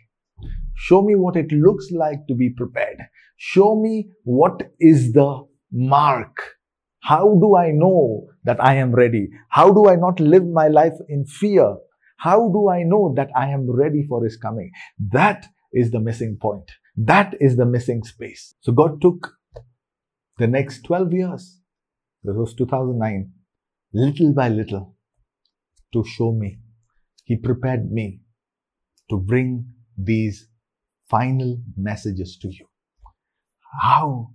Show 0.75 1.01
me 1.01 1.15
what 1.15 1.35
it 1.35 1.51
looks 1.51 1.91
like 1.91 2.25
to 2.27 2.35
be 2.35 2.49
prepared. 2.49 2.97
Show 3.37 3.75
me 3.75 4.09
what 4.23 4.71
is 4.79 5.13
the 5.13 5.45
mark. 5.71 6.35
How 7.01 7.37
do 7.41 7.57
I 7.57 7.71
know 7.71 8.27
that 8.45 8.63
I 8.63 8.75
am 8.75 8.93
ready? 8.93 9.29
How 9.49 9.73
do 9.73 9.89
I 9.89 9.95
not 9.95 10.19
live 10.19 10.45
my 10.45 10.69
life 10.69 10.93
in 11.09 11.25
fear? 11.25 11.75
How 12.17 12.49
do 12.49 12.69
I 12.69 12.83
know 12.83 13.13
that 13.15 13.29
I 13.35 13.49
am 13.49 13.69
ready 13.69 14.05
for 14.07 14.23
His 14.23 14.37
coming? 14.37 14.71
That 15.11 15.47
is 15.73 15.91
the 15.91 15.99
missing 15.99 16.37
point. 16.41 16.71
That 16.95 17.35
is 17.41 17.57
the 17.57 17.65
missing 17.65 18.03
space. 18.03 18.55
So 18.61 18.71
God 18.71 19.01
took 19.01 19.33
the 20.37 20.47
next 20.47 20.83
12 20.83 21.13
years 21.13 21.59
This 22.23 22.35
was 22.35 22.53
2009. 22.55 23.31
Little 23.93 24.33
by 24.33 24.49
little, 24.49 24.95
to 25.93 26.03
show 26.05 26.31
me, 26.31 26.59
He 27.25 27.35
prepared 27.37 27.91
me 27.91 28.21
to 29.09 29.17
bring 29.17 29.65
these 29.97 30.47
final 31.09 31.61
messages 31.77 32.37
to 32.41 32.47
you. 32.47 32.67
How 33.81 34.31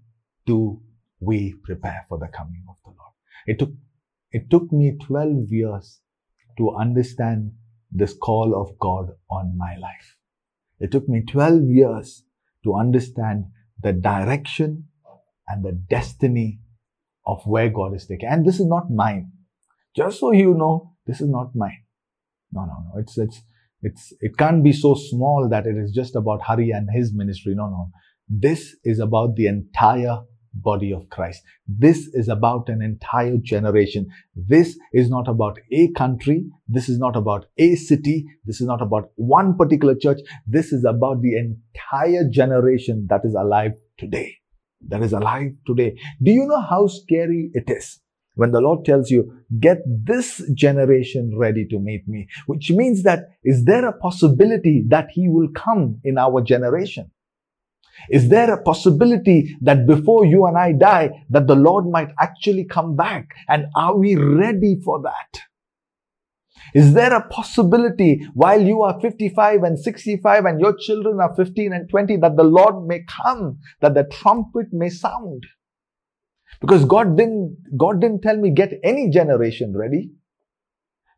do 0.46 0.80
we 1.20 1.54
prepare 1.64 2.06
for 2.08 2.18
the 2.18 2.28
coming 2.28 2.64
of 2.68 2.76
the 2.84 2.90
Lord? 2.90 3.14
It 3.46 3.58
took, 3.58 3.72
it 4.30 4.50
took 4.50 4.70
me 4.72 4.96
12 5.06 5.50
years 5.50 6.00
to 6.58 6.76
understand 6.76 7.52
this 7.91 8.14
call 8.14 8.55
of 8.61 8.78
God 8.78 9.11
on 9.30 9.57
my 9.57 9.76
life. 9.76 10.16
It 10.80 10.93
took 10.93 11.09
me 11.09 11.22
12 11.28 11.62
years 11.68 12.24
to 12.64 12.74
understand 12.74 13.47
the 13.82 13.93
direction 13.93 14.89
and 15.49 15.64
the 15.64 15.72
destiny 15.72 16.61
of 17.26 17.43
where 17.45 17.68
God 17.68 17.95
is 17.95 18.07
taking. 18.07 18.28
And 18.28 18.47
this 18.47 18.61
is 18.61 18.66
not 18.66 18.91
mine. 18.91 19.32
Just 19.97 20.20
so 20.20 20.32
you 20.32 20.55
know, 20.55 20.95
this 21.07 21.20
is 21.20 21.28
not 21.28 21.55
mine. 21.55 21.84
No, 22.53 22.62
no, 22.62 22.74
no. 22.84 23.01
It's, 23.01 23.18
it's, 23.18 23.43
it's, 23.82 24.12
it 24.20 24.36
can't 24.36 24.62
be 24.62 24.72
so 24.72 24.95
small 24.95 25.49
that 25.51 25.66
it 25.66 25.76
is 25.76 25.93
just 25.93 26.16
about 26.16 26.43
Hari 26.43 26.70
and 26.70 26.89
his 26.93 27.12
ministry. 27.14 27.55
No, 27.55 27.68
no. 27.68 27.91
This 28.28 28.76
is 28.84 29.01
about 29.01 29.36
the 29.36 29.47
entire 29.47 30.18
body 30.62 30.92
of 30.92 31.09
Christ. 31.11 31.42
This 31.66 32.09
is 32.12 32.28
about 32.28 32.68
an 32.68 32.82
entire 32.82 33.36
generation. 33.36 34.09
This 34.34 34.78
is 34.92 35.09
not 35.11 35.28
about 35.28 35.59
a 35.72 35.90
country. 35.92 36.46
This 36.66 36.88
is 36.88 36.98
not 36.98 37.16
about 37.16 37.46
a 37.56 37.74
city. 37.76 38.26
This 38.44 38.61
is 38.61 38.66
not 38.66 38.82
about 38.82 39.11
one 39.16 39.56
particular 39.56 39.94
church. 39.94 40.20
This 40.46 40.72
is 40.72 40.84
about 40.84 41.22
the 41.22 41.36
entire 41.36 42.28
generation 42.28 43.06
that 43.11 43.22
is 43.24 43.34
alive 43.34 43.72
today. 43.98 44.36
That 44.88 45.02
is 45.02 45.12
alive 45.12 45.52
today. 45.66 45.96
Do 46.22 46.30
you 46.30 46.46
know 46.46 46.61
how 46.61 46.86
scary 46.86 47.50
it 47.52 47.70
is? 47.70 48.00
When 48.34 48.52
the 48.52 48.61
Lord 48.61 48.84
tells 48.84 49.11
you, 49.11 49.32
get 49.59 49.78
this 49.84 50.40
generation 50.54 51.36
ready 51.36 51.66
to 51.70 51.80
meet 51.80 52.06
me, 52.06 52.28
which 52.46 52.70
means 52.70 53.02
that 53.02 53.30
is 53.42 53.64
there 53.64 53.84
a 53.84 53.92
possibility 53.92 54.84
that 54.88 55.09
He 55.11 55.28
will 55.28 55.48
come 55.52 56.00
in 56.04 56.18
our 56.18 56.40
generation? 56.40 57.11
Is 58.11 58.28
there 58.28 58.53
a 58.53 58.62
possibility 58.62 59.57
that 59.62 59.86
before 59.86 60.24
you 60.24 60.46
and 60.46 60.57
I 60.57 60.72
die, 60.72 61.11
that 61.30 61.46
the 61.46 61.55
Lord 61.55 61.86
might 61.86 62.11
actually 62.20 62.64
come 62.64 62.96
back? 62.96 63.28
And 63.49 63.66
are 63.74 63.96
we 63.96 64.16
ready 64.16 64.80
for 64.84 65.03
that? 65.03 65.40
Is 66.74 66.92
there 66.94 67.14
a 67.14 67.26
possibility 67.28 68.26
while 68.34 68.61
you 68.61 68.82
are 68.82 69.01
55 69.01 69.62
and 69.62 69.78
65 69.78 70.44
and 70.44 70.61
your 70.61 70.76
children 70.78 71.20
are 71.20 71.34
15 71.34 71.72
and 71.72 71.88
20 71.88 72.16
that 72.18 72.36
the 72.36 72.44
Lord 72.44 72.86
may 72.86 73.05
come, 73.09 73.59
that 73.80 73.94
the 73.94 74.05
trumpet 74.05 74.66
may 74.72 74.90
sound? 74.90 75.44
Because 76.61 76.84
God 76.84 77.16
didn't, 77.16 77.57
God 77.76 78.01
didn't 78.01 78.22
tell 78.22 78.36
me 78.36 78.51
get 78.51 78.72
any 78.82 79.11
generation 79.11 79.76
ready. 79.76 80.11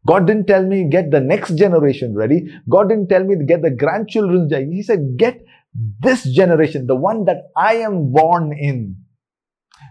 God 0.06 0.26
didn't 0.26 0.46
tell 0.46 0.64
me 0.64 0.88
get 0.88 1.10
the 1.10 1.20
next 1.20 1.56
generation 1.56 2.14
ready. 2.14 2.46
God 2.68 2.88
didn't 2.88 3.08
tell 3.08 3.24
me 3.24 3.36
to 3.36 3.44
get 3.44 3.62
the 3.62 3.70
grandchildren 3.70 4.48
ready. 4.50 4.70
He 4.72 4.82
said 4.82 5.16
get 5.18 5.40
this 5.74 6.24
generation, 6.24 6.86
the 6.86 6.96
one 6.96 7.24
that 7.26 7.50
I 7.56 7.76
am 7.76 8.12
born 8.12 8.52
in, 8.52 8.96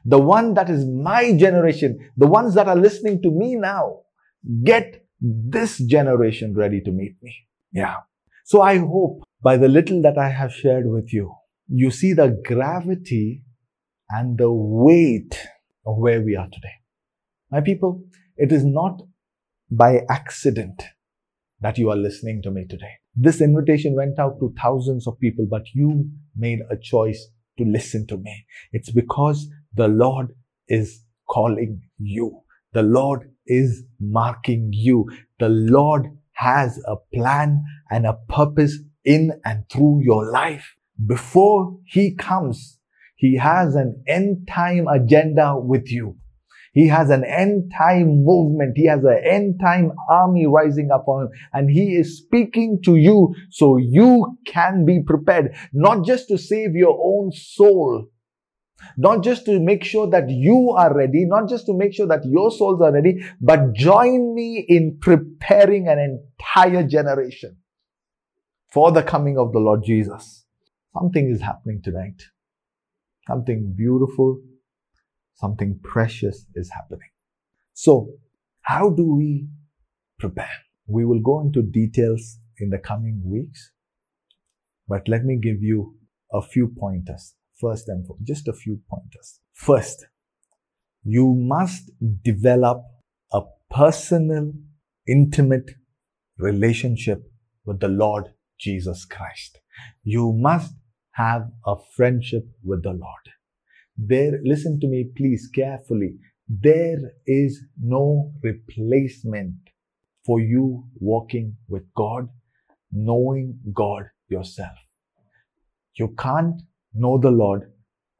the 0.05 0.19
one 0.19 0.53
that 0.53 0.69
is 0.69 0.85
my 0.85 1.35
generation, 1.37 2.11
the 2.17 2.27
ones 2.27 2.53
that 2.55 2.67
are 2.67 2.75
listening 2.75 3.21
to 3.21 3.31
me 3.31 3.55
now, 3.55 3.99
get 4.63 5.05
this 5.21 5.77
generation 5.77 6.53
ready 6.53 6.81
to 6.81 6.91
meet 6.91 7.15
me. 7.21 7.35
Yeah. 7.71 7.95
So 8.45 8.61
I 8.61 8.77
hope 8.77 9.23
by 9.41 9.57
the 9.57 9.67
little 9.67 10.01
that 10.01 10.17
I 10.17 10.29
have 10.29 10.53
shared 10.53 10.89
with 10.89 11.13
you, 11.13 11.33
you 11.67 11.91
see 11.91 12.13
the 12.13 12.41
gravity 12.45 13.43
and 14.09 14.37
the 14.37 14.51
weight 14.51 15.47
of 15.85 15.97
where 15.97 16.21
we 16.21 16.35
are 16.35 16.47
today. 16.47 16.73
My 17.51 17.61
people, 17.61 18.03
it 18.37 18.51
is 18.51 18.65
not 18.65 19.01
by 19.71 20.01
accident 20.09 20.83
that 21.61 21.77
you 21.77 21.89
are 21.89 21.95
listening 21.95 22.41
to 22.43 22.51
me 22.51 22.65
today. 22.69 22.93
This 23.15 23.41
invitation 23.41 23.95
went 23.95 24.19
out 24.19 24.39
to 24.39 24.53
thousands 24.61 25.07
of 25.07 25.19
people, 25.19 25.45
but 25.49 25.63
you 25.73 26.09
made 26.35 26.59
a 26.69 26.77
choice 26.77 27.27
to 27.57 27.65
listen 27.65 28.07
to 28.07 28.17
me. 28.17 28.45
It's 28.71 28.91
because 28.91 29.47
the 29.75 29.87
Lord 29.87 30.33
is 30.67 31.03
calling 31.29 31.81
you. 31.97 32.41
The 32.73 32.83
Lord 32.83 33.31
is 33.45 33.83
marking 33.99 34.69
you. 34.71 35.09
The 35.39 35.49
Lord 35.49 36.07
has 36.33 36.79
a 36.87 36.95
plan 37.13 37.63
and 37.89 38.05
a 38.05 38.17
purpose 38.29 38.77
in 39.03 39.31
and 39.43 39.63
through 39.69 40.01
your 40.03 40.31
life. 40.31 40.75
Before 41.05 41.77
He 41.85 42.15
comes, 42.15 42.79
He 43.15 43.37
has 43.37 43.75
an 43.75 44.03
end 44.07 44.47
time 44.47 44.87
agenda 44.87 45.59
with 45.59 45.91
you. 45.91 46.17
He 46.73 46.87
has 46.87 47.09
an 47.09 47.23
end 47.23 47.71
time 47.77 48.23
movement. 48.23 48.77
He 48.77 48.87
has 48.87 49.03
an 49.03 49.19
end 49.23 49.59
time 49.59 49.91
army 50.09 50.45
rising 50.45 50.91
up 50.91 51.07
on 51.07 51.23
him 51.23 51.29
and 51.53 51.69
he 51.69 51.95
is 51.95 52.17
speaking 52.17 52.79
to 52.85 52.95
you 52.95 53.33
so 53.49 53.77
you 53.77 54.37
can 54.45 54.85
be 54.85 55.01
prepared, 55.01 55.55
not 55.73 56.05
just 56.05 56.27
to 56.27 56.37
save 56.37 56.75
your 56.75 56.97
own 57.01 57.31
soul, 57.31 58.07
not 58.97 59.23
just 59.23 59.45
to 59.45 59.59
make 59.59 59.83
sure 59.83 60.07
that 60.09 60.29
you 60.29 60.73
are 60.77 60.95
ready, 60.95 61.25
not 61.25 61.49
just 61.49 61.65
to 61.65 61.73
make 61.73 61.93
sure 61.93 62.07
that 62.07 62.25
your 62.25 62.51
souls 62.51 62.81
are 62.81 62.93
ready, 62.93 63.23
but 63.41 63.73
join 63.73 64.33
me 64.35 64.63
in 64.67 64.97
preparing 65.01 65.87
an 65.87 65.99
entire 65.99 66.83
generation 66.83 67.57
for 68.71 68.91
the 68.91 69.03
coming 69.03 69.37
of 69.37 69.51
the 69.51 69.59
Lord 69.59 69.83
Jesus. 69.83 70.45
Something 70.93 71.29
is 71.29 71.41
happening 71.41 71.81
tonight. 71.83 72.21
Something 73.27 73.73
beautiful, 73.75 74.39
something 75.39 75.79
precious 75.83 76.45
is 76.55 76.69
happening. 76.69 77.09
So, 77.73 78.09
how 78.61 78.89
do 78.89 79.15
we 79.15 79.47
prepare? 80.19 80.57
We 80.87 81.05
will 81.05 81.21
go 81.21 81.39
into 81.41 81.61
details 81.61 82.39
in 82.57 82.69
the 82.69 82.77
coming 82.77 83.21
weeks, 83.23 83.71
but 84.87 85.07
let 85.07 85.23
me 85.23 85.39
give 85.41 85.61
you 85.61 85.95
a 86.33 86.41
few 86.41 86.73
pointers. 86.77 87.35
First 87.59 87.89
and 87.89 88.05
foremost, 88.05 88.27
just 88.27 88.47
a 88.47 88.53
few 88.53 88.79
pointers. 88.89 89.39
First, 89.53 90.05
you 91.03 91.33
must 91.33 91.91
develop 92.23 92.83
a 93.31 93.41
personal, 93.69 94.53
intimate 95.07 95.71
relationship 96.37 97.23
with 97.65 97.79
the 97.79 97.87
Lord 97.87 98.25
Jesus 98.59 99.05
Christ. 99.05 99.59
You 100.03 100.33
must 100.33 100.73
have 101.13 101.49
a 101.65 101.75
friendship 101.95 102.45
with 102.63 102.83
the 102.83 102.91
Lord. 102.91 103.25
There, 104.01 104.39
listen 104.45 104.79
to 104.79 104.87
me 104.87 105.09
please 105.17 105.49
carefully. 105.53 106.15
There 106.47 106.99
is 107.27 107.61
no 107.83 108.31
replacement 108.41 109.55
for 110.25 110.39
you 110.39 110.85
walking 110.99 111.57
with 111.67 111.83
God, 111.97 112.29
knowing 112.93 113.59
God 113.73 114.03
yourself. 114.29 114.77
You 115.95 116.15
can't 116.17 116.61
know 116.93 117.17
the 117.17 117.29
Lord 117.29 117.73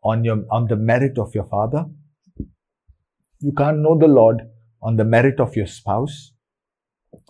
on 0.04 0.26
your, 0.26 0.44
on 0.52 0.68
the 0.68 0.76
merit 0.76 1.18
of 1.18 1.34
your 1.34 1.46
father. 1.46 1.86
You 3.40 3.54
can't 3.54 3.80
know 3.80 3.98
the 3.98 4.08
Lord 4.08 4.42
on 4.82 4.98
the 4.98 5.06
merit 5.06 5.40
of 5.40 5.56
your 5.56 5.68
spouse. 5.68 6.34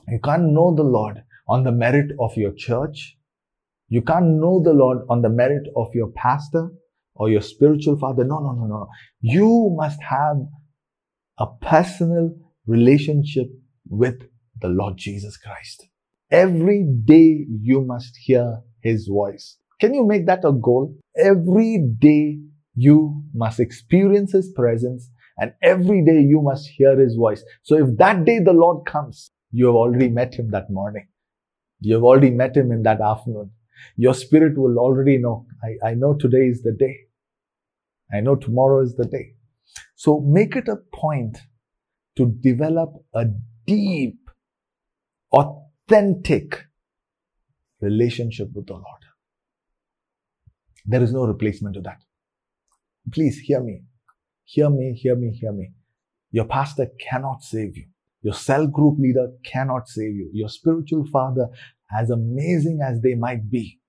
You 0.08 0.20
can't 0.20 0.54
know 0.54 0.74
the 0.74 0.84
Lord 0.84 1.22
on 1.48 1.64
the 1.64 1.72
merit 1.72 2.12
of 2.20 2.36
your 2.36 2.54
church. 2.54 3.16
You 3.90 4.02
can't 4.02 4.40
know 4.42 4.60
the 4.64 4.74
Lord 4.74 5.06
on 5.08 5.22
the 5.22 5.30
merit 5.30 5.68
of 5.76 5.94
your 5.94 6.08
pastor 6.08 6.72
or 7.20 7.30
your 7.30 7.42
spiritual 7.42 8.00
father. 8.00 8.24
No, 8.24 8.40
no, 8.40 8.54
no, 8.54 8.66
no. 8.66 8.88
You 9.22 9.76
must 9.78 10.02
have 10.02 10.38
a 11.38 11.48
personal 11.62 12.36
relationship 12.66 13.48
with 13.88 14.24
the 14.62 14.70
Lord 14.70 14.98
Jesus 14.98 15.38
Christ. 15.38 15.88
Every 16.32 16.86
day 17.06 17.46
you 17.62 17.82
must 17.82 18.18
hear 18.18 18.62
his 18.82 19.08
voice. 19.08 19.58
Can 19.80 19.94
you 19.94 20.06
make 20.06 20.26
that 20.28 20.46
a 20.46 20.52
goal? 20.52 20.96
Every 21.18 21.80
day 22.00 22.40
you 22.76 23.24
must 23.34 23.60
experience 23.60 24.34
his 24.34 24.52
presence 24.56 25.10
and 25.38 25.54
every 25.62 26.04
day 26.06 26.22
you 26.22 26.42
must 26.42 26.68
hear 26.68 26.98
his 27.00 27.16
voice. 27.16 27.44
So 27.64 27.76
if 27.76 27.98
that 27.98 28.26
day 28.26 28.40
the 28.40 28.54
Lord 28.54 28.86
comes, 28.86 29.32
you 29.52 29.66
have 29.66 29.76
already 29.76 30.10
met 30.10 30.36
him 30.36 30.52
that 30.52 30.70
morning. 30.70 31.08
You 31.80 31.96
have 31.96 32.04
already 32.04 32.30
met 32.30 32.56
him 32.56 32.72
in 32.72 32.84
that 32.84 33.02
afternoon. 33.02 33.52
Your 33.96 34.14
spirit 34.14 34.58
will 34.58 34.78
already 34.78 35.18
know, 35.18 35.48
I, 35.64 35.90
I 35.90 35.94
know 35.94 36.14
today 36.14 36.48
is 36.48 36.62
the 36.62 36.74
day. 36.74 37.09
I 38.12 38.22
know 38.22 38.36
tomorrow 38.36 38.82
is 38.82 38.96
the 38.96 39.06
day. 39.06 39.36
So 39.96 40.20
make 40.20 40.56
it 40.56 40.68
a 40.68 40.78
point 40.94 41.38
to 42.18 42.36
develop 42.42 42.94
a 43.14 43.26
deep, 43.66 44.18
authentic 45.32 46.66
relationship 47.82 48.50
with 48.54 48.68
the 48.68 48.74
Lord. 48.74 49.04
There 50.86 51.04
is 51.04 51.14
no 51.14 51.26
replacement 51.26 51.76
to 51.76 51.82
that. 51.82 52.02
Please 53.12 53.40
hear 53.40 53.62
me. 53.62 53.84
Hear 54.44 54.70
me, 54.70 54.94
hear 54.94 55.16
me, 55.16 55.32
hear 55.32 55.52
me. 55.52 55.72
Your 56.32 56.46
pastor 56.46 56.88
cannot 57.00 57.44
save 57.44 57.78
you. 57.78 57.86
Your 58.22 58.34
cell 58.34 58.68
group 58.68 58.98
leader 59.00 59.32
cannot 59.46 59.88
save 59.88 60.16
you. 60.16 60.30
Your 60.34 60.50
spiritual 60.50 61.06
father, 61.08 61.48
as 61.96 62.10
amazing 62.10 62.80
as 62.84 63.02
they 63.02 63.16
might 63.16 63.50
be, 63.50 63.80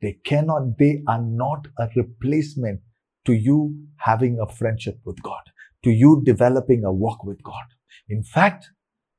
they 0.00 0.18
cannot, 0.24 0.78
they 0.78 1.02
are 1.08 1.22
not 1.22 1.66
a 1.78 1.88
replacement 1.96 2.80
to 3.26 3.32
you 3.32 3.76
having 3.98 4.38
a 4.40 4.50
friendship 4.50 4.98
with 5.04 5.22
God, 5.22 5.42
to 5.84 5.90
you 5.90 6.22
developing 6.24 6.84
a 6.84 6.92
walk 6.92 7.24
with 7.24 7.42
God. 7.42 7.64
In 8.08 8.22
fact, 8.22 8.70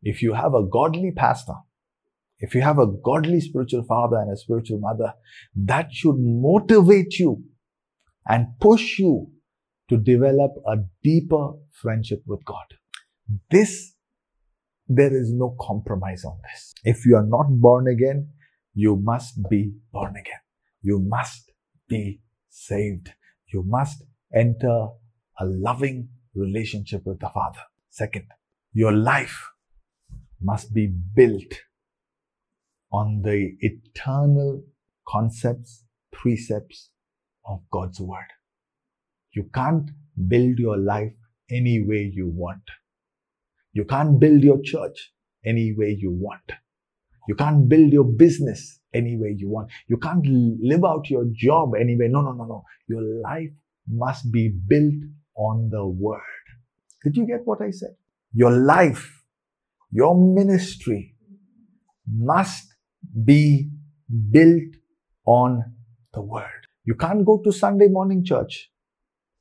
if 0.01 0.21
you 0.21 0.33
have 0.33 0.53
a 0.53 0.63
godly 0.63 1.11
pastor, 1.11 1.55
if 2.39 2.53
you 2.53 2.61
have 2.61 2.79
a 2.79 2.87
godly 3.03 3.41
spiritual 3.41 3.83
father 3.83 4.17
and 4.17 4.31
a 4.31 4.37
spiritual 4.37 4.79
mother, 4.79 5.13
that 5.55 5.91
should 5.91 6.17
motivate 6.17 7.17
you 7.19 7.43
and 8.27 8.47
push 8.59 8.99
you 8.99 9.31
to 9.89 9.97
develop 9.97 10.51
a 10.67 10.77
deeper 11.03 11.53
friendship 11.71 12.21
with 12.25 12.43
God. 12.45 12.65
This, 13.49 13.93
there 14.87 15.15
is 15.15 15.33
no 15.33 15.55
compromise 15.59 16.23
on 16.25 16.37
this. 16.43 16.73
If 16.83 17.05
you 17.05 17.15
are 17.15 17.25
not 17.25 17.47
born 17.49 17.87
again, 17.87 18.29
you 18.73 18.95
must 18.95 19.39
be 19.49 19.73
born 19.91 20.11
again. 20.11 20.41
You 20.81 20.99
must 20.99 21.51
be 21.87 22.21
saved. 22.49 23.11
You 23.47 23.63
must 23.65 24.03
enter 24.33 24.87
a 25.39 25.45
loving 25.45 26.09
relationship 26.35 27.03
with 27.05 27.19
the 27.19 27.29
Father. 27.29 27.61
Second, 27.89 28.25
your 28.73 28.91
life 28.91 29.49
must 30.41 30.73
be 30.73 30.87
built 30.87 31.53
on 32.91 33.21
the 33.21 33.55
eternal 33.59 34.63
concepts, 35.07 35.85
precepts 36.11 36.89
of 37.45 37.61
God's 37.71 37.99
Word. 37.99 38.27
You 39.31 39.49
can't 39.53 39.91
build 40.27 40.59
your 40.59 40.77
life 40.77 41.13
any 41.49 41.83
way 41.83 42.11
you 42.13 42.27
want. 42.27 42.63
You 43.73 43.85
can't 43.85 44.19
build 44.19 44.43
your 44.43 44.59
church 44.61 45.11
any 45.45 45.73
way 45.77 45.95
you 45.97 46.11
want. 46.11 46.51
You 47.27 47.35
can't 47.35 47.67
build 47.67 47.91
your 47.91 48.05
business 48.05 48.79
any 48.93 49.17
way 49.17 49.35
you 49.37 49.49
want. 49.49 49.69
You 49.87 49.97
can't 49.97 50.25
live 50.25 50.83
out 50.85 51.09
your 51.09 51.25
job 51.33 51.73
anyway. 51.79 52.07
No, 52.09 52.21
no, 52.21 52.31
no, 52.31 52.45
no. 52.45 52.63
Your 52.87 53.01
life 53.21 53.51
must 53.87 54.31
be 54.31 54.49
built 54.67 54.95
on 55.35 55.69
the 55.71 55.85
word. 55.85 56.21
Did 57.03 57.17
you 57.17 57.27
get 57.27 57.41
what 57.45 57.61
I 57.61 57.71
said? 57.71 57.95
Your 58.33 58.51
life, 58.51 59.23
your 59.91 60.15
ministry 60.15 61.15
must 62.11 62.73
be 63.25 63.69
built 64.31 64.63
on 65.25 65.63
the 66.13 66.21
word. 66.21 66.67
You 66.85 66.95
can't 66.95 67.25
go 67.25 67.41
to 67.43 67.51
Sunday 67.51 67.87
morning 67.87 68.23
church 68.23 68.69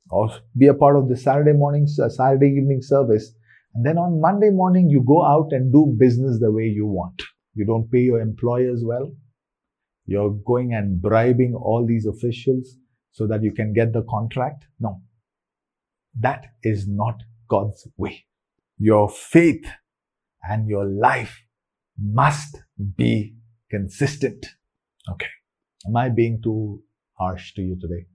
or 0.09 0.29
be 0.57 0.67
a 0.67 0.73
part 0.73 0.95
of 0.95 1.09
the 1.09 1.17
Saturday 1.17 1.53
morning, 1.53 1.87
uh, 2.01 2.09
Saturday 2.09 2.47
evening 2.47 2.81
service. 2.81 3.33
And 3.73 3.85
then 3.85 3.97
on 3.97 4.21
Monday 4.21 4.49
morning, 4.49 4.89
you 4.89 5.03
go 5.05 5.25
out 5.25 5.49
and 5.51 5.71
do 5.71 5.95
business 5.97 6.39
the 6.39 6.51
way 6.51 6.63
you 6.63 6.85
want. 6.85 7.21
You 7.57 7.65
don't 7.65 7.91
pay 7.91 8.01
your 8.01 8.21
employers 8.21 8.83
well. 8.85 9.11
You're 10.05 10.29
going 10.45 10.75
and 10.75 11.01
bribing 11.01 11.55
all 11.55 11.87
these 11.87 12.05
officials 12.05 12.77
so 13.11 13.25
that 13.25 13.41
you 13.41 13.51
can 13.51 13.73
get 13.73 13.93
the 13.93 14.03
contract. 14.03 14.65
No. 14.79 15.01
That 16.19 16.45
is 16.61 16.87
not 16.87 17.23
God's 17.49 17.87
way. 17.97 18.25
Your 18.77 19.09
faith 19.09 19.65
and 20.47 20.69
your 20.69 20.85
life 20.85 21.41
must 21.99 22.61
be 22.95 23.33
consistent. 23.71 24.45
Okay. 25.11 25.33
Am 25.87 25.95
I 25.97 26.09
being 26.09 26.39
too 26.43 26.83
harsh 27.13 27.55
to 27.55 27.63
you 27.63 27.75
today? 27.81 28.05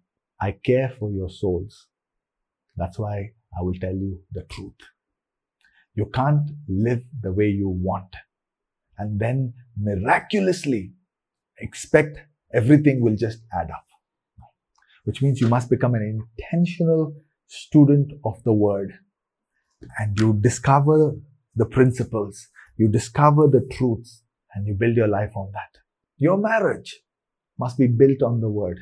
I 0.41 0.53
care 0.53 0.95
for 1.01 1.11
your 1.11 1.29
souls. 1.29 1.89
That's 2.77 2.97
why 2.97 3.33
I 3.59 3.63
will 3.63 3.75
tell 3.75 3.95
you 3.95 4.21
the 4.31 4.45
truth. 4.45 4.79
You 5.97 6.07
can't 6.15 6.49
live 6.69 7.03
the 7.21 7.33
way 7.33 7.49
you 7.49 7.69
want 7.69 8.15
and 9.03 9.19
then 9.19 9.53
miraculously 9.77 10.93
expect 11.59 12.19
everything 12.55 13.01
will 13.01 13.17
just 13.17 13.41
add 13.53 13.69
up. 13.71 13.87
Which 15.05 15.21
means 15.21 15.41
you 15.41 15.49
must 15.49 15.69
become 15.69 15.95
an 15.95 16.05
intentional 16.05 17.13
student 17.49 18.13
of 18.25 18.41
the 18.45 18.53
word 18.53 18.93
and 19.99 20.17
you 20.21 20.39
discover 20.41 21.17
the 21.57 21.67
principles, 21.67 22.47
you 22.77 22.87
discover 22.87 23.49
the 23.49 23.67
truths, 23.73 24.23
and 24.55 24.69
you 24.69 24.75
build 24.75 24.97
your 24.97 25.09
life 25.09 25.33
on 25.37 25.51
that. 25.53 25.81
Your 26.19 26.39
marriage 26.39 27.01
must 27.59 27.77
be 27.77 27.89
built 27.89 28.23
on 28.23 28.41
the 28.41 28.49
word. 28.49 28.79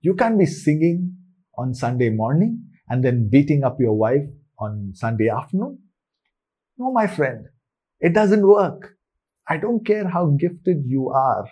You 0.00 0.14
can't 0.14 0.38
be 0.38 0.46
singing 0.46 1.16
on 1.56 1.74
Sunday 1.74 2.10
morning 2.10 2.64
and 2.88 3.04
then 3.04 3.28
beating 3.30 3.62
up 3.62 3.76
your 3.78 3.94
wife 3.94 4.26
on 4.58 4.92
Sunday 4.94 5.28
afternoon. 5.28 5.78
No, 6.76 6.90
my 6.90 7.06
friend, 7.06 7.46
it 8.02 8.12
doesn't 8.12 8.46
work. 8.46 8.96
I 9.48 9.56
don't 9.56 9.86
care 9.86 10.08
how 10.08 10.36
gifted 10.38 10.84
you 10.86 11.08
are. 11.08 11.48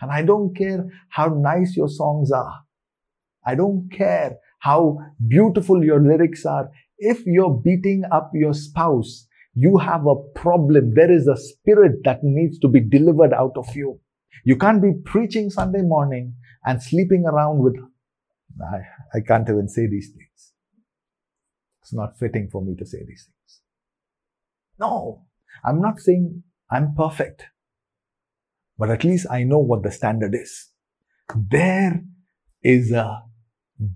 And 0.00 0.10
I 0.10 0.22
don't 0.22 0.54
care 0.54 0.86
how 1.08 1.28
nice 1.28 1.76
your 1.76 1.88
songs 1.88 2.30
are. 2.30 2.60
I 3.44 3.54
don't 3.54 3.88
care 3.90 4.36
how 4.60 4.98
beautiful 5.26 5.82
your 5.82 6.00
lyrics 6.00 6.44
are. 6.44 6.70
If 6.98 7.24
you're 7.24 7.60
beating 7.64 8.04
up 8.12 8.30
your 8.34 8.52
spouse, 8.52 9.26
you 9.54 9.78
have 9.78 10.06
a 10.06 10.16
problem. 10.34 10.92
There 10.94 11.10
is 11.10 11.26
a 11.26 11.36
spirit 11.36 12.04
that 12.04 12.20
needs 12.22 12.58
to 12.60 12.68
be 12.68 12.80
delivered 12.80 13.32
out 13.32 13.56
of 13.56 13.74
you. 13.74 14.00
You 14.44 14.56
can't 14.56 14.82
be 14.82 14.92
preaching 15.04 15.48
Sunday 15.50 15.82
morning 15.82 16.34
and 16.64 16.82
sleeping 16.82 17.24
around 17.26 17.58
with, 17.58 17.76
I, 18.60 19.18
I 19.18 19.20
can't 19.20 19.48
even 19.48 19.68
say 19.68 19.86
these 19.86 20.10
things. 20.10 20.52
It's 21.82 21.92
not 21.94 22.18
fitting 22.18 22.48
for 22.50 22.62
me 22.62 22.74
to 22.76 22.86
say 22.86 22.98
these 22.98 23.26
things. 23.26 23.60
No, 24.78 25.24
I'm 25.64 25.80
not 25.80 26.00
saying 26.00 26.42
I'm 26.70 26.94
perfect, 26.94 27.44
but 28.78 28.90
at 28.90 29.04
least 29.04 29.26
I 29.30 29.44
know 29.44 29.58
what 29.58 29.82
the 29.82 29.90
standard 29.90 30.34
is. 30.34 30.70
There 31.34 32.02
is 32.62 32.92
a 32.92 33.22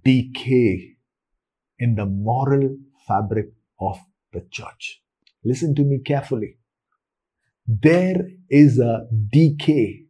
decay 0.05 0.96
in 1.78 1.94
the 1.96 2.07
moral 2.07 2.76
fabric 3.07 3.46
of 3.80 3.98
the 4.32 4.46
church. 4.50 5.02
Listen 5.44 5.74
to 5.74 5.82
me 5.82 6.00
carefully. 6.05 6.59
There 7.66 8.26
is 8.48 8.78
a 8.78 9.07
decay 9.32 10.05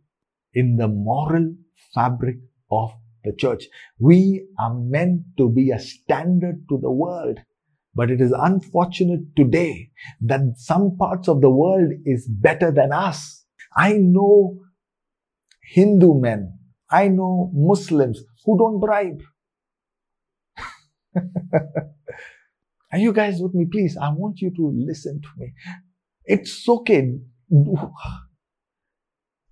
in 0.53 0.77
the 0.77 0.89
moral 0.89 1.55
fabric 1.95 2.37
of 2.71 2.93
the 3.25 3.33
church. 3.33 3.65
We 3.99 4.47
are 4.59 4.75
meant 4.75 5.23
to 5.39 5.49
be 5.49 5.71
a 5.71 5.79
standard 5.79 6.67
to 6.69 6.79
the 6.81 6.91
world. 6.91 7.39
But 7.95 8.11
it 8.11 8.21
is 8.21 8.33
unfortunate 8.37 9.37
today 9.37 9.91
that 10.21 10.41
some 10.57 10.97
parts 10.97 11.29
of 11.29 11.41
the 11.41 11.51
world 11.51 11.93
is 12.05 12.29
better 12.29 12.71
than 12.71 12.93
us. 12.93 13.45
I 13.77 13.93
know 13.95 14.59
Hindu 15.73 16.21
men. 16.21 16.59
I 16.91 17.09
know 17.09 17.51
Muslims 17.55 18.21
who 18.45 18.59
don't 18.59 18.81
bribe. 18.81 19.23
Are 22.93 22.99
you 22.99 23.13
guys 23.13 23.41
with 23.41 23.55
me? 23.55 23.67
Please, 23.71 23.97
I 24.01 24.11
want 24.11 24.41
you 24.41 24.51
to 24.51 24.73
listen 24.87 25.21
to 25.21 25.29
me. 25.39 25.53
It's 26.25 26.69
okay. 26.69 27.19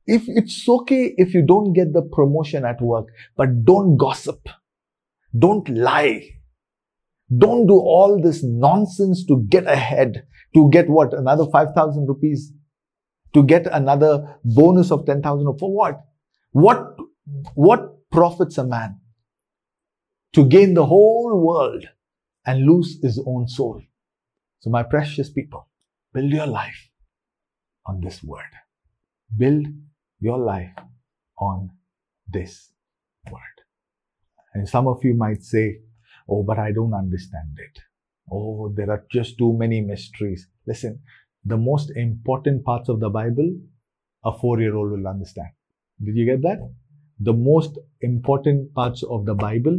If 0.07 0.25
it's 0.27 0.69
okay 0.69 1.15
if 1.17 1.35
you 1.35 1.43
don't 1.45 1.73
get 1.73 1.93
the 1.93 2.03
promotion 2.03 2.65
at 2.65 2.81
work, 2.81 3.07
but 3.37 3.65
don't 3.65 3.97
gossip. 3.97 4.49
Don't 5.37 5.69
lie. 5.69 6.42
Don't 7.39 7.67
do 7.67 7.75
all 7.75 8.21
this 8.21 8.43
nonsense 8.43 9.25
to 9.27 9.45
get 9.49 9.67
ahead, 9.67 10.27
to 10.55 10.69
get 10.71 10.89
what? 10.89 11.15
Another 11.15 11.47
5,000 11.47 12.07
rupees? 12.07 12.53
To 13.35 13.43
get 13.43 13.67
another 13.67 14.39
bonus 14.45 14.91
of 14.91 15.07
10,000? 15.07 15.59
For 15.59 15.75
what? 15.75 16.01
What, 16.51 16.97
what 17.55 18.11
profits 18.11 18.59
a 18.59 18.67
man? 18.67 19.01
To 20.35 20.45
gain 20.45 20.75
the 20.75 20.87
whole 20.87 21.41
world 21.41 21.87
and 22.45 22.67
lose 22.67 22.99
his 23.03 23.23
own 23.27 23.49
soul. 23.49 23.83
So 24.61 24.71
my 24.71 24.83
precious 24.83 25.31
people, 25.31 25.69
build 26.13 26.31
your 26.33 26.47
life 26.47 26.91
on 27.87 28.01
this 28.01 28.23
word. 28.23 28.53
Build 29.37 29.67
your 30.21 30.39
life 30.39 30.73
on 31.39 31.71
this 32.29 32.71
word. 33.31 33.41
And 34.55 34.69
some 34.69 34.87
of 34.87 35.05
you 35.05 35.15
might 35.15 35.43
say, 35.43 35.79
Oh, 36.33 36.43
but 36.43 36.59
I 36.59 36.73
don't 36.73 36.95
understand 36.95 37.59
it. 37.59 37.83
Oh, 38.33 38.73
there 38.75 38.91
are 38.91 39.05
just 39.11 39.37
too 39.37 39.53
many 39.59 39.83
mysteries. 39.83 40.49
Listen, 40.67 41.01
the 41.45 41.59
most 41.59 41.91
important 41.95 42.65
parts 42.65 42.89
of 42.89 43.01
the 43.01 43.11
Bible, 43.11 43.51
a 44.25 44.33
four 44.39 44.59
year 44.59 44.75
old 44.75 44.93
will 44.93 45.07
understand. 45.07 45.49
Did 46.03 46.17
you 46.17 46.25
get 46.25 46.41
that? 46.43 46.61
The 47.21 47.35
most 47.35 47.79
important 48.01 48.73
parts 48.73 49.03
of 49.03 49.27
the 49.27 49.35
Bible, 49.35 49.79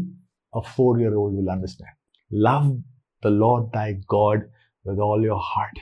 a 0.53 0.61
four 0.61 0.99
year 0.99 1.15
old 1.15 1.33
will 1.35 1.49
understand. 1.49 1.89
Love 2.31 2.77
the 3.23 3.31
Lord 3.31 3.71
thy 3.71 3.93
God 4.07 4.43
with 4.83 4.99
all 4.99 5.23
your 5.23 5.39
heart, 5.39 5.79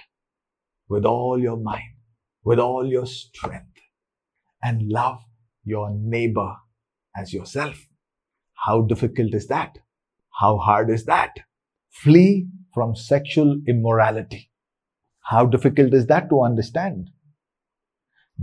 with 0.87 1.05
all 1.05 1.37
your 1.37 1.57
mind, 1.57 1.95
with 2.45 2.59
all 2.59 2.85
your 2.85 3.05
strength, 3.05 3.81
and 4.63 4.89
love 4.89 5.21
your 5.65 5.91
neighbor 5.91 6.55
as 7.15 7.33
yourself. 7.33 7.87
How 8.53 8.81
difficult 8.81 9.33
is 9.33 9.47
that? 9.47 9.79
How 10.39 10.57
hard 10.57 10.89
is 10.89 11.05
that? 11.05 11.33
Flee 11.89 12.47
from 12.73 12.95
sexual 12.95 13.59
immorality. 13.67 14.49
How 15.21 15.45
difficult 15.45 15.93
is 15.93 16.07
that 16.07 16.29
to 16.29 16.41
understand? 16.41 17.09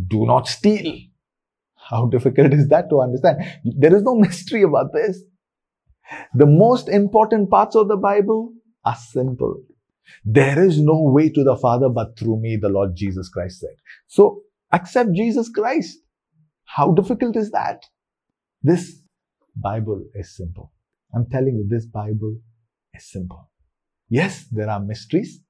Do 0.06 0.26
not 0.26 0.48
steal. 0.48 0.94
How 1.74 2.06
difficult 2.06 2.52
is 2.52 2.68
that 2.68 2.90
to 2.90 3.00
understand? 3.00 3.38
There 3.64 3.94
is 3.94 4.02
no 4.02 4.14
mystery 4.14 4.62
about 4.62 4.92
this. 4.92 5.22
The 6.34 6.46
most 6.46 6.88
important 6.88 7.50
parts 7.50 7.74
of 7.76 7.88
the 7.88 7.96
Bible 7.96 8.52
are 8.84 8.96
simple. 8.96 9.62
There 10.24 10.62
is 10.62 10.80
no 10.80 11.02
way 11.02 11.30
to 11.30 11.44
the 11.44 11.56
Father 11.56 11.88
but 11.88 12.18
through 12.18 12.40
me, 12.40 12.56
the 12.56 12.68
Lord 12.68 12.96
Jesus 12.96 13.28
Christ 13.28 13.60
said. 13.60 13.76
So 14.06 14.42
accept 14.72 15.12
Jesus 15.14 15.48
Christ. 15.48 15.98
How 16.64 16.92
difficult 16.92 17.36
is 17.36 17.50
that? 17.50 17.82
This 18.62 19.02
Bible 19.56 20.04
is 20.14 20.36
simple. 20.36 20.72
I'm 21.14 21.26
telling 21.30 21.56
you, 21.56 21.66
this 21.68 21.86
Bible 21.86 22.36
is 22.94 23.10
simple. 23.10 23.50
Yes, 24.08 24.46
there 24.50 24.70
are 24.70 24.80
mysteries. 24.80 25.40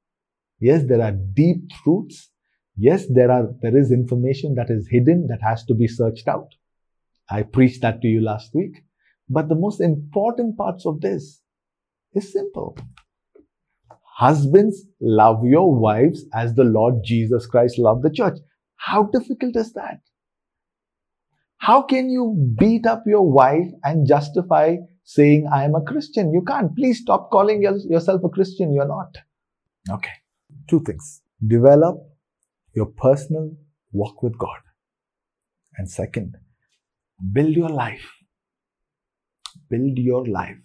Yes, 0.61 0.83
there 0.87 1.03
are 1.03 1.13
deep 1.13 1.71
truths. 1.83 2.31
Yes, 2.77 3.07
there 3.09 3.31
are, 3.31 3.49
there 3.63 3.77
is 3.77 3.91
information 3.93 4.55
that 4.55 4.71
is 4.71 4.89
hidden 4.89 5.27
that 5.29 5.43
has 5.43 5.65
to 5.65 5.75
be 5.75 5.89
searched 5.89 6.29
out. 6.29 6.49
I 7.31 7.43
preached 7.43 7.83
that 7.83 8.01
to 8.03 8.09
you 8.09 8.21
last 8.21 8.55
week. 8.55 8.83
But 9.29 9.49
the 9.49 9.55
most 9.55 9.81
important 9.81 10.57
parts 10.57 10.87
of 10.87 11.01
this 11.01 11.43
is 12.15 12.33
simple. 12.33 12.77
Husbands, 14.17 14.85
love 15.01 15.45
your 15.45 15.79
wives 15.79 16.25
as 16.35 16.55
the 16.55 16.65
Lord 16.65 17.05
Jesus 17.05 17.47
Christ 17.47 17.79
loved 17.79 18.03
the 18.03 18.11
church. 18.11 18.39
How 18.77 19.05
difficult 19.05 19.55
is 19.57 19.73
that? 19.75 20.01
How 21.59 21.83
can 21.83 22.09
you 22.09 22.55
beat 22.59 22.87
up 22.87 23.03
your 23.07 23.31
wife 23.31 23.69
and 23.85 24.09
justify 24.09 24.77
saying, 25.09 25.49
I 25.51 25.65
am 25.65 25.75
a 25.75 25.81
Christian? 25.81 26.33
You 26.35 26.43
can't. 26.43 26.77
Please 26.77 27.01
stop 27.01 27.31
calling 27.31 27.63
yourself 27.63 28.23
a 28.23 28.29
Christian. 28.29 28.75
You're 28.75 28.87
not. 28.87 29.17
Okay. 29.91 30.13
Two 30.69 30.81
things. 30.81 31.23
Develop 31.45 31.97
your 32.75 32.87
personal 32.87 33.53
walk 33.91 34.23
with 34.23 34.37
God. 34.37 34.61
And 35.79 35.91
second, 35.91 36.37
build 37.33 37.57
your 37.57 37.71
life. 37.71 38.07
Build 39.71 39.97
your 39.97 40.27
life 40.27 40.59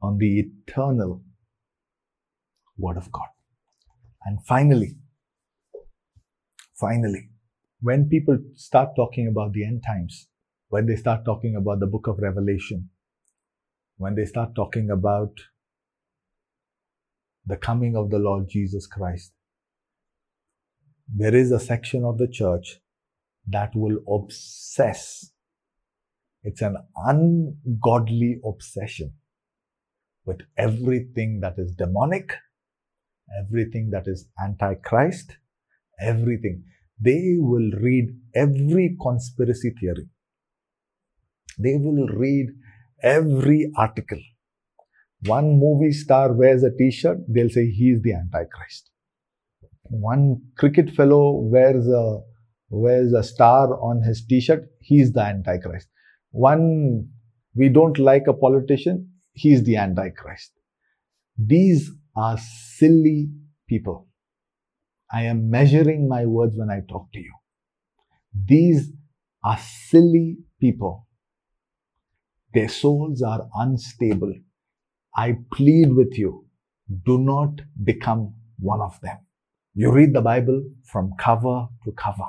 on 0.00 0.18
the 0.18 0.38
eternal 0.38 1.22
Word 2.78 2.96
of 2.96 3.10
God. 3.10 3.28
And 4.24 4.38
finally, 4.46 4.98
finally, 6.78 7.30
when 7.80 8.08
people 8.08 8.38
start 8.54 8.90
talking 8.94 9.26
about 9.26 9.52
the 9.52 9.64
end 9.64 9.82
times, 9.84 10.28
when 10.68 10.86
they 10.86 10.94
start 10.94 11.24
talking 11.24 11.56
about 11.56 11.80
the 11.80 11.86
book 11.86 12.06
of 12.06 12.18
Revelation, 12.18 12.90
when 13.98 14.14
they 14.14 14.24
start 14.24 14.54
talking 14.54 14.90
about 14.90 15.32
the 17.46 17.56
coming 17.56 17.96
of 17.96 18.10
the 18.10 18.18
Lord 18.18 18.48
Jesus 18.48 18.86
Christ, 18.86 19.32
there 21.14 21.34
is 21.34 21.52
a 21.52 21.60
section 21.60 22.04
of 22.04 22.18
the 22.18 22.28
church 22.28 22.80
that 23.46 23.70
will 23.74 23.98
obsess. 24.08 25.30
It's 26.42 26.62
an 26.62 26.76
ungodly 26.96 28.40
obsession 28.44 29.14
with 30.24 30.40
everything 30.56 31.40
that 31.40 31.54
is 31.58 31.72
demonic, 31.72 32.34
everything 33.40 33.90
that 33.90 34.06
is 34.06 34.26
antichrist, 34.42 35.36
everything. 36.00 36.64
They 37.00 37.36
will 37.38 37.70
read 37.80 38.08
every 38.34 38.96
conspiracy 39.00 39.72
theory. 39.80 40.08
They 41.58 41.76
will 41.76 42.08
read 42.08 42.48
every 43.06 43.70
article. 43.76 44.20
One 45.26 45.58
movie 45.58 45.92
star 45.92 46.32
wears 46.32 46.62
a 46.62 46.70
t-shirt, 46.70 47.18
they'll 47.28 47.48
say 47.48 47.70
he 47.70 47.90
is 47.90 48.02
the 48.02 48.12
antichrist. 48.14 48.90
One 49.84 50.42
cricket 50.58 50.90
fellow 50.90 51.40
wears 51.40 51.88
a 51.88 52.20
wears 52.68 53.12
a 53.12 53.22
star 53.22 53.80
on 53.80 54.02
his 54.02 54.24
t-shirt, 54.26 54.68
he's 54.80 55.12
the 55.12 55.22
antichrist. 55.22 55.88
One 56.32 57.08
we 57.54 57.68
don't 57.68 57.98
like 57.98 58.24
a 58.26 58.34
politician, 58.34 59.10
he's 59.32 59.62
the 59.64 59.76
antichrist. 59.76 60.52
These 61.38 61.90
are 62.16 62.38
silly 62.38 63.30
people. 63.68 64.08
I 65.12 65.22
am 65.22 65.48
measuring 65.48 66.08
my 66.08 66.26
words 66.26 66.56
when 66.56 66.70
I 66.70 66.80
talk 66.88 67.12
to 67.12 67.20
you. 67.20 67.32
These 68.34 68.92
are 69.44 69.58
silly 69.58 70.38
people. 70.60 71.05
Their 72.56 72.70
souls 72.70 73.20
are 73.20 73.48
unstable. 73.54 74.32
I 75.14 75.36
plead 75.52 75.92
with 75.94 76.16
you, 76.16 76.46
do 77.04 77.18
not 77.18 77.60
become 77.84 78.32
one 78.58 78.80
of 78.80 78.98
them. 79.02 79.18
You 79.74 79.92
read 79.92 80.14
the 80.14 80.22
Bible 80.22 80.62
from 80.90 81.12
cover 81.18 81.68
to 81.84 81.92
cover. 81.92 82.24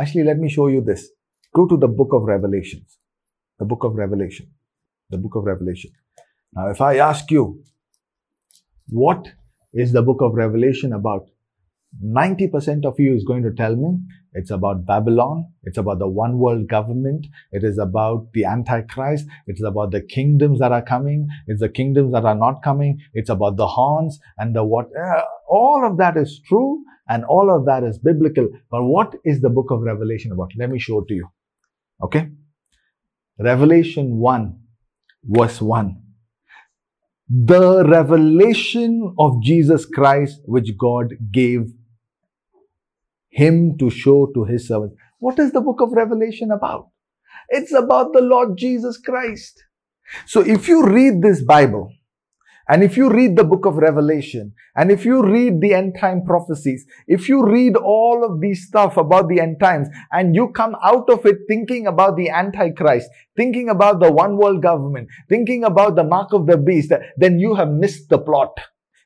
Actually, 0.00 0.22
let 0.22 0.38
me 0.38 0.48
show 0.48 0.68
you 0.68 0.80
this. 0.80 1.08
Go 1.52 1.66
to 1.66 1.76
the 1.76 1.88
book 1.88 2.10
of 2.12 2.22
Revelations. 2.22 2.98
The 3.58 3.64
book 3.64 3.82
of 3.82 3.96
Revelation. 3.96 4.52
The 5.10 5.18
book 5.18 5.34
of 5.34 5.42
Revelation. 5.46 5.90
Now, 6.52 6.68
if 6.70 6.80
I 6.80 6.98
ask 6.98 7.28
you, 7.32 7.64
what 8.88 9.32
is 9.72 9.90
the 9.90 10.02
book 10.02 10.20
of 10.20 10.34
Revelation 10.34 10.92
about? 10.92 11.28
90% 12.04 12.84
of 12.84 12.98
you 12.98 13.14
is 13.14 13.24
going 13.24 13.42
to 13.42 13.52
tell 13.52 13.74
me 13.74 13.98
it's 14.32 14.50
about 14.50 14.86
Babylon. 14.86 15.46
It's 15.64 15.76
about 15.76 15.98
the 15.98 16.08
one 16.08 16.38
world 16.38 16.68
government. 16.68 17.26
It 17.50 17.64
is 17.64 17.78
about 17.78 18.28
the 18.32 18.44
Antichrist. 18.44 19.26
It's 19.46 19.62
about 19.62 19.90
the 19.90 20.00
kingdoms 20.00 20.60
that 20.60 20.70
are 20.70 20.82
coming. 20.82 21.26
It's 21.48 21.60
the 21.60 21.68
kingdoms 21.68 22.12
that 22.12 22.24
are 22.24 22.36
not 22.36 22.62
coming. 22.62 22.98
It's 23.12 23.28
about 23.28 23.56
the 23.56 23.66
horns 23.66 24.20
and 24.38 24.54
the 24.54 24.62
what. 24.62 24.86
Uh, 24.96 25.22
all 25.48 25.84
of 25.84 25.98
that 25.98 26.16
is 26.16 26.40
true 26.46 26.84
and 27.08 27.24
all 27.24 27.54
of 27.54 27.66
that 27.66 27.82
is 27.82 27.98
biblical. 27.98 28.48
But 28.70 28.84
what 28.84 29.16
is 29.24 29.40
the 29.40 29.50
book 29.50 29.70
of 29.70 29.80
Revelation 29.80 30.30
about? 30.30 30.52
Let 30.56 30.70
me 30.70 30.78
show 30.78 31.00
it 31.00 31.08
to 31.08 31.14
you. 31.14 31.28
Okay. 32.02 32.28
Revelation 33.38 34.18
1 34.18 34.58
verse 35.24 35.60
1 35.60 36.02
the 37.32 37.84
revelation 37.84 39.14
of 39.16 39.40
Jesus 39.40 39.86
Christ, 39.86 40.40
which 40.46 40.76
God 40.76 41.14
gave 41.30 41.72
him 43.30 43.78
to 43.78 43.90
show 43.90 44.30
to 44.34 44.44
his 44.44 44.68
servants. 44.68 44.96
What 45.18 45.38
is 45.38 45.52
the 45.52 45.60
book 45.60 45.80
of 45.80 45.92
Revelation 45.92 46.50
about? 46.50 46.88
It's 47.48 47.72
about 47.72 48.12
the 48.12 48.20
Lord 48.20 48.56
Jesus 48.56 48.98
Christ. 48.98 49.64
So 50.26 50.40
if 50.40 50.68
you 50.68 50.84
read 50.84 51.22
this 51.22 51.42
Bible, 51.42 51.92
and 52.68 52.84
if 52.84 52.96
you 52.96 53.10
read 53.10 53.36
the 53.36 53.42
book 53.42 53.66
of 53.66 53.76
Revelation, 53.76 54.52
and 54.76 54.92
if 54.92 55.04
you 55.04 55.24
read 55.24 55.60
the 55.60 55.74
end 55.74 55.96
time 55.98 56.22
prophecies, 56.24 56.86
if 57.08 57.28
you 57.28 57.44
read 57.44 57.74
all 57.74 58.24
of 58.24 58.40
these 58.40 58.64
stuff 58.64 58.96
about 58.96 59.28
the 59.28 59.40
end 59.40 59.58
times, 59.60 59.88
and 60.12 60.36
you 60.36 60.52
come 60.52 60.76
out 60.84 61.10
of 61.10 61.26
it 61.26 61.38
thinking 61.48 61.88
about 61.88 62.16
the 62.16 62.30
Antichrist, 62.30 63.08
thinking 63.36 63.68
about 63.68 63.98
the 63.98 64.12
one 64.12 64.36
world 64.36 64.62
government, 64.62 65.08
thinking 65.28 65.64
about 65.64 65.96
the 65.96 66.04
mark 66.04 66.32
of 66.32 66.46
the 66.46 66.56
beast, 66.56 66.92
then 67.16 67.40
you 67.40 67.56
have 67.56 67.70
missed 67.70 68.08
the 68.08 68.18
plot. 68.18 68.56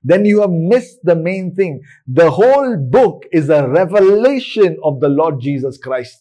Then 0.05 0.25
you 0.25 0.43
have 0.43 0.51
missed 0.51 0.99
the 1.03 1.17
main 1.17 1.55
thing. 1.55 1.81
The 2.07 2.31
whole 2.31 2.77
book 2.77 3.25
is 3.33 3.49
a 3.49 3.69
revelation 3.69 4.77
of 4.85 5.01
the 5.01 5.09
Lord 5.09 5.41
Jesus 5.41 5.79
Christ 5.79 6.21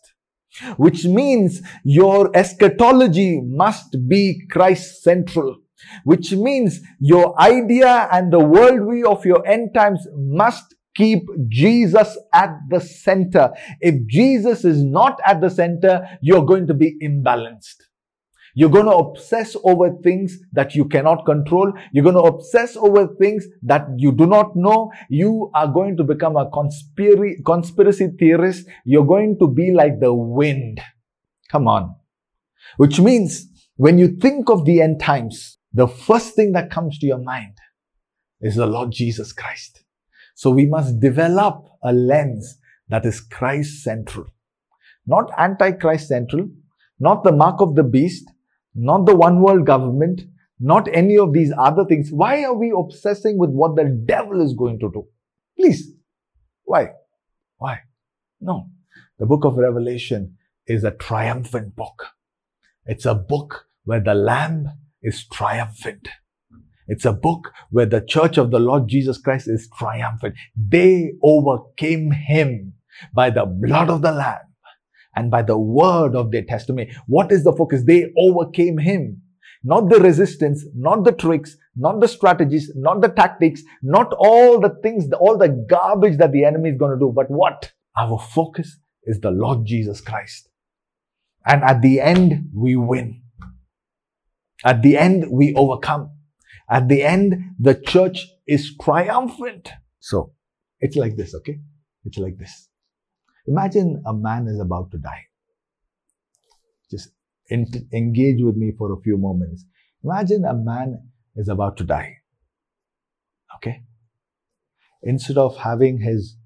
which 0.78 1.06
means 1.06 1.62
your 1.84 2.30
eschatology 2.36 3.42
must 3.42 3.98
be 4.08 4.40
Christ 4.52 5.02
central 5.02 5.58
which 6.04 6.32
means 6.32 6.80
your 7.00 7.40
idea 7.40 8.08
and 8.12 8.32
the 8.32 8.40
worldview 8.40 9.06
of 9.06 9.26
your 9.26 9.46
end 9.48 9.74
times 9.74 10.08
must 10.16 10.76
keep 10.96 11.24
Jesus 11.48 12.18
at 12.34 12.52
the 12.70 12.80
center. 12.80 13.52
If 13.82 14.08
Jesus 14.08 14.64
is 14.64 14.84
not 14.84 15.20
at 15.26 15.42
the 15.42 15.50
center, 15.50 16.08
you're 16.22 16.46
going 16.46 16.68
to 16.68 16.74
be 16.74 16.98
imbalanced. 17.04 17.82
You're 18.56 18.70
going 18.70 18.86
to 18.86 18.92
obsess 18.92 19.56
over 19.64 19.90
things 20.04 20.38
that 20.52 20.76
you 20.76 20.86
cannot 20.86 21.26
control. 21.26 21.74
You're 21.92 22.04
going 22.04 22.16
to 22.16 22.22
obsess 22.22 22.78
over 22.78 23.08
things 23.20 23.46
that 23.64 23.88
you 23.98 24.12
do 24.12 24.28
not 24.28 24.56
know. 24.56 24.92
You 25.10 25.50
are 25.56 25.68
going 25.68 25.98
to 25.98 26.04
become 26.04 26.36
a 26.36 26.50
conspiracy, 26.52 27.42
conspiracy 27.44 28.10
theorist. 28.20 28.68
You're 28.86 29.06
going 29.06 29.40
to 29.40 29.48
be 29.48 29.72
like 29.72 30.00
the 30.00 30.14
wind. 30.14 30.82
Come 31.50 31.68
on. 31.68 31.96
Which 32.78 33.00
means 33.00 33.48
when 33.76 33.98
you 33.98 34.08
think 34.08 34.50
of 34.50 34.66
the 34.66 34.82
end 34.82 35.00
times, 35.00 35.58
the 35.74 35.88
first 35.88 36.36
thing 36.36 36.52
that 36.52 36.70
comes 36.70 37.00
to 37.00 37.08
your 37.08 37.18
mind 37.18 37.58
is 38.40 38.56
the 38.56 38.68
Lord 38.68 38.92
Jesus 38.92 39.34
Christ. 39.34 39.84
So 40.36 40.52
we 40.52 40.68
must 40.68 41.00
develop 41.00 41.70
a 41.84 41.92
lens 41.92 42.60
that 42.90 43.06
is 43.06 43.20
Christ 43.20 43.84
central, 43.84 44.26
not 45.08 45.32
anti-Christ 45.38 46.08
central, 46.08 46.50
not 47.00 47.24
the 47.24 47.32
mark 47.32 47.60
of 47.60 47.76
the 47.76 47.84
beast, 47.84 48.30
not 48.76 49.06
the 49.06 49.16
one 49.16 49.42
world 49.42 49.66
government, 49.66 50.22
not 50.60 50.88
any 50.94 51.18
of 51.18 51.34
these 51.34 51.52
other 51.58 51.86
things. 51.86 52.10
Why 52.12 52.44
are 52.44 52.54
we 52.54 52.74
obsessing 52.76 53.38
with 53.38 53.50
what 53.50 53.76
the 53.76 53.86
devil 54.06 54.42
is 54.42 54.54
going 54.54 54.80
to 54.80 54.90
do? 54.92 55.06
Please. 55.58 55.92
Why? 56.64 56.92
Why? 57.58 57.80
No. 58.40 58.70
The 59.20 59.26
book 59.26 59.46
of 59.46 59.58
Revelation 59.58 60.38
is 60.68 60.84
a 60.84 60.92
triumphant 60.92 61.76
book. 61.76 62.08
It's 62.86 63.06
a 63.06 63.16
book 63.16 63.66
where 63.86 64.00
the 64.00 64.16
lamb 64.16 64.68
is 65.02 65.26
triumphant. 65.28 66.08
It's 66.88 67.06
a 67.06 67.14
book 67.14 67.52
where 67.70 67.86
the 67.86 68.02
church 68.02 68.38
of 68.38 68.52
the 68.52 68.60
Lord 68.60 68.88
Jesus 68.88 69.18
Christ 69.18 69.48
is 69.48 69.70
triumphant. 69.78 70.36
They 70.56 71.14
overcame 71.22 72.12
him 72.12 72.74
by 73.14 73.30
the 73.30 73.46
blood 73.46 73.90
of 73.90 74.02
the 74.02 74.12
Lamb 74.12 74.53
and 75.16 75.32
by 75.32 75.42
the 75.42 75.58
word 75.58 76.16
of 76.16 76.32
their 76.32 76.44
testimony. 76.44 76.94
What 77.08 77.32
is 77.32 77.44
the 77.44 77.54
focus? 77.54 77.84
They 77.86 78.12
overcame 78.18 78.78
him. 78.78 79.22
not 79.64 79.90
the 79.90 80.00
resistance, 80.00 80.66
not 80.76 81.04
the 81.04 81.12
tricks, 81.12 81.56
not 81.76 82.02
the 82.02 82.08
strategies, 82.08 82.72
not 82.76 83.02
the 83.02 83.08
tactics, 83.08 83.64
not 83.82 84.14
all 84.18 84.60
the 84.60 84.78
things, 84.84 85.06
all 85.20 85.38
the 85.38 85.48
garbage 85.70 86.18
that 86.18 86.32
the 86.34 86.44
enemy 86.44 86.70
is 86.70 86.78
going 86.78 86.92
to 86.92 87.00
do. 87.00 87.12
But 87.16 87.32
what? 87.32 87.72
Our 87.98 88.20
focus 88.20 88.78
is 89.04 89.22
the 89.22 89.32
Lord 89.32 89.66
Jesus 89.66 90.02
Christ. 90.02 90.50
And 91.46 91.64
at 91.64 91.82
the 91.82 92.02
end, 92.02 92.50
we 92.54 92.76
win. 92.76 93.22
At 94.66 94.82
the 94.82 94.98
end, 94.98 95.26
we 95.32 95.54
overcome. 95.56 96.12
At 96.70 96.88
the 96.88 97.04
end, 97.04 97.56
the 97.60 97.76
church 97.76 98.28
is 98.48 98.76
triumphant. 98.82 99.72
So, 100.00 100.34
it's 100.80 100.96
like 100.96 101.16
this, 101.16 101.34
okay? 101.36 101.60
It's 102.06 102.18
like 102.18 102.38
this. 102.38 102.70
Imagine 103.48 104.02
a 104.06 104.14
man 104.14 104.48
is 104.48 104.60
about 104.60 104.92
to 104.92 104.98
die. 104.98 105.28
Just 106.90 107.10
engage 107.52 108.42
with 108.42 108.56
me 108.56 108.72
for 108.78 108.94
a 108.94 109.02
few 109.02 109.18
moments. 109.18 109.66
Imagine 110.04 110.46
a 110.46 110.54
man 110.54 111.10
is 111.36 111.50
about 111.50 111.78
to 111.78 111.84
die. 111.84 112.18
Okay? 113.56 113.84
Instead 115.02 115.38
of 115.38 115.58
having 115.58 116.00
his 116.00 116.38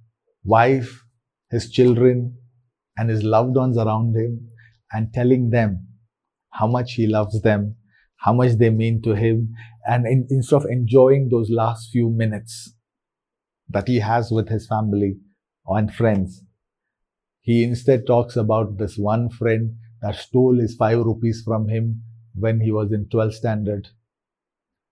wife, 0.44 1.04
his 1.52 1.70
children, 1.70 2.38
and 2.98 3.10
his 3.10 3.24
loved 3.24 3.56
ones 3.56 3.78
around 3.78 4.16
him 4.16 4.50
and 4.92 5.14
telling 5.14 5.52
them 5.52 5.88
how 6.50 6.66
much 6.66 6.94
he 6.94 7.06
loves 7.06 7.42
them, 7.42 7.76
how 8.18 8.34
much 8.34 8.54
they 8.54 8.72
mean 8.72 9.02
to 9.04 9.16
him, 9.16 9.54
and 9.86 10.08
in, 10.08 10.28
instead 10.32 10.56
of 10.56 10.66
enjoying 10.66 11.30
those 11.30 11.52
last 11.52 11.90
few 11.92 12.10
minutes 12.10 12.74
that 13.70 13.88
he 13.88 14.00
has 14.00 14.32
with 14.32 14.50
his 14.50 14.66
family 14.66 15.18
and 15.68 15.94
friends, 15.94 16.44
he 17.48 17.64
instead 17.64 18.06
talks 18.06 18.36
about 18.36 18.78
this 18.78 18.98
one 18.98 19.30
friend 19.30 19.78
that 20.02 20.16
stole 20.16 20.60
his 20.60 20.76
five 20.76 21.00
rupees 21.00 21.42
from 21.46 21.70
him 21.70 22.04
when 22.36 22.60
he 22.60 22.74
was 22.74 22.92
in 22.92 23.06
12th 23.06 23.36
standard. 23.36 23.88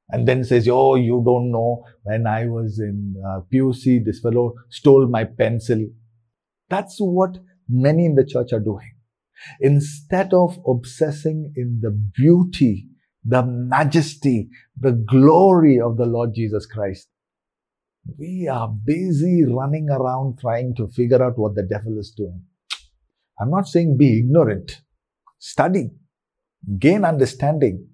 And 0.08 0.26
then 0.26 0.46
says, 0.46 0.66
Oh, 0.70 0.96
you 0.96 1.22
don't 1.26 1.52
know, 1.52 1.84
when 2.04 2.26
I 2.26 2.46
was 2.46 2.80
in 2.80 3.22
uh, 3.28 3.42
PUC, 3.54 4.06
this 4.06 4.22
fellow 4.22 4.54
stole 4.70 5.06
my 5.08 5.26
pencil. 5.26 5.86
That's 6.70 6.96
what 6.98 7.40
many 7.68 8.06
in 8.06 8.16
the 8.16 8.26
church 8.26 8.54
are 8.54 8.62
doing. 8.62 8.94
Instead 9.60 10.34
of 10.34 10.58
obsessing 10.66 11.52
in 11.58 11.80
the 11.82 11.92
beauty, 11.92 12.88
the 13.26 13.44
majesty, 13.44 14.48
the 14.80 14.94
glory 14.94 15.78
of 15.78 15.98
the 15.98 16.06
Lord 16.06 16.34
Jesus 16.34 16.66
Christ, 16.66 17.10
we 18.18 18.48
are 18.48 18.68
busy 18.68 19.44
running 19.46 19.90
around 19.90 20.40
trying 20.40 20.76
to 20.76 20.88
figure 20.88 21.24
out 21.24 21.38
what 21.38 21.56
the 21.56 21.64
devil 21.64 21.98
is 21.98 22.12
doing. 22.12 22.44
I'm 23.40 23.50
not 23.50 23.68
saying 23.68 23.98
be 23.98 24.20
ignorant. 24.20 24.82
Study. 25.40 25.92
Gain 26.80 27.04
understanding. 27.04 27.88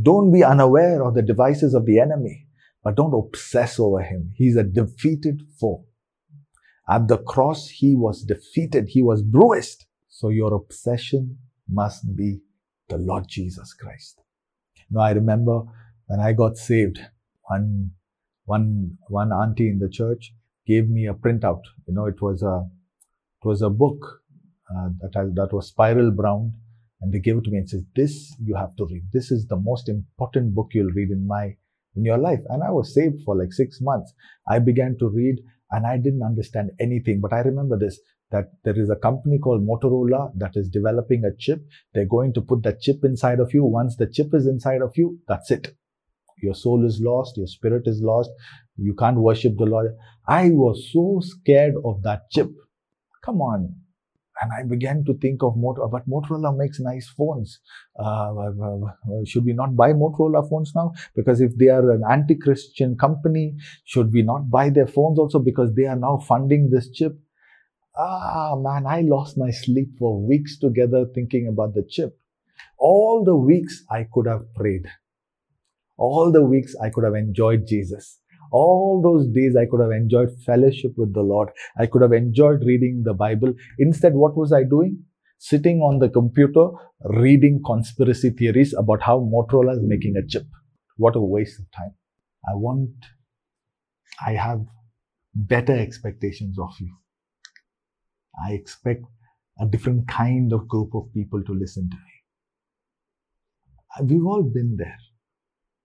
Don't 0.00 0.32
be 0.32 0.42
unaware 0.42 1.04
of 1.04 1.14
the 1.14 1.22
devices 1.22 1.74
of 1.74 1.86
the 1.86 2.00
enemy, 2.00 2.46
but 2.82 2.96
don't 2.96 3.14
obsess 3.14 3.78
over 3.78 4.02
him. 4.02 4.32
He's 4.34 4.56
a 4.56 4.64
defeated 4.64 5.42
foe. 5.60 5.84
At 6.88 7.08
the 7.08 7.18
cross, 7.18 7.68
he 7.68 7.94
was 7.94 8.22
defeated. 8.22 8.88
He 8.88 9.02
was 9.02 9.22
bruised. 9.22 9.86
So 10.08 10.28
your 10.28 10.52
obsession 10.54 11.38
must 11.68 12.14
be 12.16 12.40
the 12.88 12.98
Lord 12.98 13.24
Jesus 13.28 13.72
Christ. 13.72 14.20
Now, 14.90 15.00
I 15.00 15.12
remember 15.12 15.62
when 16.06 16.20
I 16.20 16.32
got 16.32 16.56
saved, 16.56 17.00
one 17.44 17.92
one 18.44 18.98
one 19.08 19.32
auntie 19.32 19.68
in 19.68 19.78
the 19.78 19.88
church 19.88 20.32
gave 20.66 20.88
me 20.88 21.06
a 21.06 21.14
printout. 21.14 21.62
You 21.86 21.94
know, 21.94 22.06
it 22.06 22.20
was 22.20 22.42
a 22.42 22.64
it 23.42 23.46
was 23.46 23.62
a 23.62 23.70
book 23.70 24.22
uh, 24.70 24.88
that 25.00 25.16
I, 25.16 25.24
that 25.34 25.52
was 25.52 25.68
spiral 25.68 26.10
bound, 26.10 26.54
and 27.00 27.12
they 27.12 27.20
gave 27.20 27.36
it 27.36 27.44
to 27.44 27.50
me 27.50 27.58
and 27.58 27.68
says, 27.68 27.84
"This 27.94 28.34
you 28.42 28.54
have 28.56 28.74
to 28.76 28.86
read. 28.86 29.04
This 29.12 29.30
is 29.30 29.46
the 29.46 29.56
most 29.56 29.88
important 29.88 30.54
book 30.54 30.70
you'll 30.72 30.92
read 30.92 31.10
in 31.10 31.26
my 31.26 31.56
in 31.96 32.04
your 32.04 32.18
life." 32.18 32.40
And 32.48 32.62
I 32.62 32.70
was 32.70 32.94
saved 32.94 33.22
for 33.24 33.36
like 33.36 33.52
six 33.52 33.80
months. 33.80 34.12
I 34.48 34.58
began 34.58 34.96
to 34.98 35.08
read, 35.08 35.36
and 35.70 35.86
I 35.86 35.96
didn't 35.96 36.22
understand 36.22 36.70
anything. 36.80 37.20
But 37.20 37.32
I 37.32 37.40
remember 37.40 37.78
this 37.78 38.00
that 38.30 38.50
there 38.64 38.78
is 38.78 38.90
a 38.90 38.96
company 38.96 39.38
called 39.38 39.66
Motorola 39.66 40.32
that 40.38 40.52
is 40.56 40.68
developing 40.68 41.24
a 41.24 41.36
chip. 41.38 41.60
They're 41.92 42.06
going 42.06 42.32
to 42.34 42.40
put 42.40 42.62
that 42.64 42.80
chip 42.80 43.04
inside 43.04 43.38
of 43.38 43.54
you. 43.54 43.64
Once 43.64 43.96
the 43.96 44.06
chip 44.06 44.34
is 44.34 44.46
inside 44.46 44.82
of 44.82 44.92
you, 44.96 45.18
that's 45.28 45.50
it. 45.50 45.76
Your 46.44 46.54
soul 46.54 46.86
is 46.86 47.00
lost, 47.00 47.36
your 47.36 47.46
spirit 47.46 47.86
is 47.86 48.00
lost, 48.02 48.30
you 48.76 48.94
can't 48.94 49.16
worship 49.16 49.56
the 49.56 49.64
Lord. 49.64 49.96
I 50.28 50.50
was 50.50 50.90
so 50.92 51.20
scared 51.22 51.74
of 51.84 52.02
that 52.02 52.30
chip. 52.30 52.50
Come 53.24 53.40
on. 53.40 53.74
And 54.42 54.50
I 54.52 54.68
began 54.68 55.04
to 55.04 55.14
think 55.14 55.42
of 55.44 55.54
Motorola, 55.54 55.90
but 55.92 56.08
Motorola 56.08 56.56
makes 56.56 56.80
nice 56.80 57.08
phones. 57.08 57.60
Uh, 57.98 58.34
uh, 58.34 58.50
uh, 58.50 59.24
should 59.24 59.44
we 59.44 59.52
not 59.52 59.76
buy 59.76 59.92
Motorola 59.92 60.48
phones 60.48 60.72
now? 60.74 60.92
Because 61.14 61.40
if 61.40 61.56
they 61.56 61.68
are 61.68 61.92
an 61.92 62.02
anti-Christian 62.10 62.96
company, 62.96 63.54
should 63.84 64.12
we 64.12 64.22
not 64.22 64.50
buy 64.50 64.70
their 64.70 64.88
phones 64.88 65.20
also 65.20 65.38
because 65.38 65.72
they 65.74 65.84
are 65.84 65.96
now 65.96 66.18
funding 66.18 66.68
this 66.70 66.90
chip? 66.90 67.16
Ah, 67.96 68.56
man, 68.56 68.86
I 68.86 69.02
lost 69.02 69.38
my 69.38 69.50
sleep 69.50 69.90
for 70.00 70.20
weeks 70.20 70.58
together 70.58 71.06
thinking 71.14 71.46
about 71.46 71.74
the 71.74 71.84
chip. 71.88 72.18
All 72.76 73.22
the 73.24 73.36
weeks 73.36 73.84
I 73.88 74.08
could 74.12 74.26
have 74.26 74.52
prayed. 74.54 74.86
All 75.96 76.32
the 76.32 76.44
weeks 76.44 76.74
I 76.82 76.90
could 76.90 77.04
have 77.04 77.14
enjoyed 77.14 77.66
Jesus. 77.66 78.20
All 78.52 79.00
those 79.02 79.26
days 79.28 79.56
I 79.56 79.66
could 79.66 79.80
have 79.80 79.90
enjoyed 79.90 80.30
fellowship 80.44 80.92
with 80.96 81.14
the 81.14 81.22
Lord. 81.22 81.50
I 81.78 81.86
could 81.86 82.02
have 82.02 82.12
enjoyed 82.12 82.64
reading 82.64 83.02
the 83.04 83.14
Bible. 83.14 83.54
Instead, 83.78 84.14
what 84.14 84.36
was 84.36 84.52
I 84.52 84.64
doing? 84.64 85.02
Sitting 85.38 85.80
on 85.80 85.98
the 85.98 86.08
computer 86.08 86.68
reading 87.04 87.60
conspiracy 87.66 88.30
theories 88.30 88.72
about 88.74 89.02
how 89.02 89.18
Motorola 89.18 89.74
is 89.74 89.82
making 89.82 90.16
a 90.16 90.26
chip. 90.26 90.46
What 90.96 91.16
a 91.16 91.20
waste 91.20 91.58
of 91.60 91.66
time. 91.76 91.94
I 92.48 92.54
want, 92.54 92.90
I 94.24 94.32
have 94.32 94.64
better 95.34 95.76
expectations 95.76 96.58
of 96.58 96.70
you. 96.78 96.94
I 98.46 98.52
expect 98.52 99.04
a 99.60 99.66
different 99.66 100.08
kind 100.08 100.52
of 100.52 100.68
group 100.68 100.94
of 100.94 101.12
people 101.12 101.42
to 101.44 101.52
listen 101.52 101.90
to 101.90 101.96
me. 101.96 102.12
We've 104.14 104.26
all 104.26 104.42
been 104.42 104.76
there. 104.76 104.98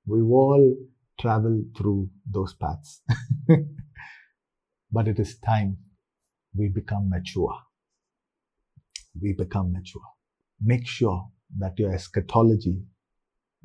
We've 0.05 0.23
all 0.23 0.75
traveled 1.19 1.65
through 1.77 2.09
those 2.29 2.53
paths. 2.53 3.01
but 4.91 5.07
it 5.07 5.19
is 5.19 5.37
time 5.39 5.77
we 6.55 6.69
become 6.69 7.09
mature. 7.09 7.55
We 9.21 9.33
become 9.33 9.73
mature. 9.73 10.01
Make 10.61 10.87
sure 10.87 11.29
that 11.57 11.77
your 11.77 11.93
eschatology, 11.93 12.83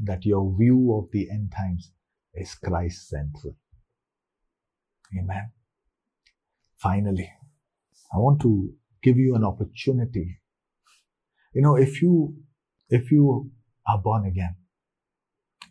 that 0.02 0.24
your 0.24 0.54
view 0.58 1.00
of 1.00 1.10
the 1.12 1.30
end 1.30 1.52
times 1.56 1.92
is 2.34 2.54
Christ 2.54 3.08
central. 3.08 3.56
Amen. 5.18 5.52
Finally, 6.76 7.32
I 8.12 8.18
want 8.18 8.40
to 8.42 8.72
give 9.02 9.16
you 9.16 9.34
an 9.34 9.44
opportunity. 9.44 10.40
You 11.54 11.62
know, 11.62 11.76
if 11.76 12.02
you, 12.02 12.34
if 12.88 13.10
you 13.10 13.50
are 13.86 13.98
born 13.98 14.26
again, 14.26 14.56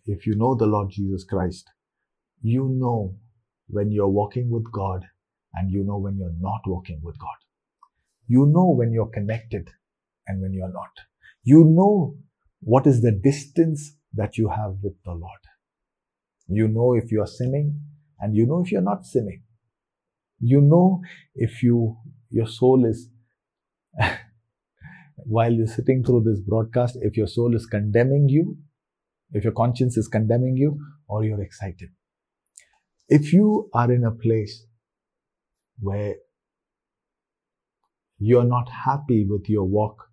if 0.06 0.28
you 0.28 0.36
know 0.36 0.56
the 0.56 0.66
Lord 0.66 0.89
Jesus 0.89 1.24
Christ, 1.24 1.70
you 2.41 2.68
know 2.70 3.16
when 3.68 3.91
you're 3.91 4.08
walking 4.08 4.49
with 4.49 4.70
God 4.72 5.06
and 5.54 5.72
you 5.72 5.84
know 5.84 5.97
when 5.97 6.18
you're 6.18 6.36
not 6.39 6.62
walking 6.66 6.99
with 7.01 7.18
God. 7.18 7.38
You 8.28 8.45
know 8.45 8.70
when 8.70 8.91
you're 8.91 9.08
connected 9.08 9.70
and 10.28 10.41
when 10.41 10.54
you're 10.54 10.72
not. 10.72 10.91
You 11.43 11.64
know 11.64 12.18
what 12.62 12.88
is 12.88 13.01
the 13.01 13.12
distance 13.12 13.95
that 14.14 14.38
you 14.38 14.49
have 14.49 14.78
with 14.82 14.95
the 15.04 15.12
Lord. 15.12 15.39
You 16.47 16.68
know 16.68 16.93
if 16.93 17.12
you're 17.12 17.28
sinning 17.28 17.80
and 18.20 18.36
you 18.36 18.45
know 18.45 18.62
if 18.62 18.72
you're 18.72 18.82
not 18.82 19.06
sinning. 19.06 19.43
You 20.39 20.60
know 20.60 21.01
if 21.36 21.64
you, 21.64 21.97
your 22.30 22.47
soul 22.47 22.86
is, 22.86 23.10
while 25.16 25.51
you're 25.51 25.68
sitting 25.68 26.04
through 26.04 26.24
this 26.26 26.41
broadcast, 26.41 26.97
if 27.01 27.16
your 27.16 27.28
soul 27.28 27.56
is 27.56 27.66
condemning 27.66 28.28
you 28.28 28.58
if 29.34 29.43
your 29.43 29.53
conscience 29.53 29.97
is 29.97 30.07
condemning 30.07 30.55
you 30.55 30.79
or 31.07 31.23
you're 31.23 31.41
excited. 31.41 31.89
If 33.09 33.34
you 33.34 33.69
are 33.73 33.91
in 33.91 34.03
a 34.05 34.11
place 34.11 34.65
where 35.79 36.15
you're 38.19 38.45
not 38.45 38.69
happy 38.69 39.25
with 39.27 39.49
your 39.49 39.65
walk 39.65 40.07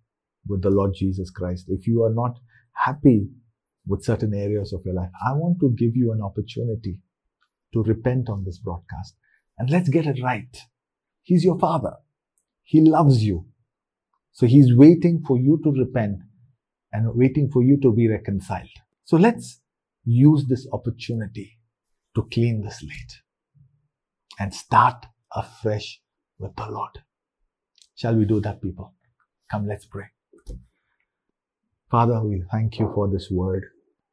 with 0.47 0.61
the 0.61 0.69
Lord 0.69 0.93
Jesus 0.95 1.29
Christ, 1.29 1.65
if 1.69 1.87
you 1.87 2.03
are 2.03 2.13
not 2.13 2.39
happy 2.73 3.29
with 3.87 4.03
certain 4.03 4.33
areas 4.33 4.73
of 4.73 4.81
your 4.85 4.95
life, 4.95 5.11
I 5.25 5.33
want 5.33 5.59
to 5.61 5.73
give 5.77 5.95
you 5.95 6.11
an 6.11 6.21
opportunity 6.21 6.99
to 7.73 7.83
repent 7.83 8.27
on 8.29 8.43
this 8.43 8.59
broadcast 8.59 9.15
and 9.57 9.69
let's 9.69 9.89
get 9.89 10.07
it 10.07 10.21
right. 10.21 10.57
He's 11.21 11.45
your 11.45 11.59
father. 11.59 11.93
He 12.63 12.81
loves 12.81 13.23
you. 13.23 13.45
So 14.33 14.47
he's 14.47 14.75
waiting 14.75 15.23
for 15.25 15.37
you 15.37 15.59
to 15.63 15.71
repent 15.71 16.19
and 16.91 17.15
waiting 17.15 17.49
for 17.51 17.63
you 17.63 17.79
to 17.81 17.93
be 17.93 18.07
reconciled. 18.07 18.69
So 19.11 19.17
let's 19.17 19.59
use 20.05 20.45
this 20.45 20.65
opportunity 20.71 21.57
to 22.15 22.29
clean 22.31 22.61
the 22.61 22.71
slate 22.71 23.19
and 24.39 24.53
start 24.53 25.05
afresh 25.35 25.99
with 26.39 26.55
the 26.55 26.67
Lord. 26.69 26.97
Shall 27.95 28.15
we 28.15 28.23
do 28.23 28.39
that, 28.39 28.61
people? 28.61 28.93
Come, 29.51 29.67
let's 29.67 29.85
pray. 29.85 30.05
Father, 31.89 32.23
we 32.23 32.45
thank 32.53 32.79
you 32.79 32.89
for 32.95 33.09
this 33.09 33.29
word. 33.29 33.65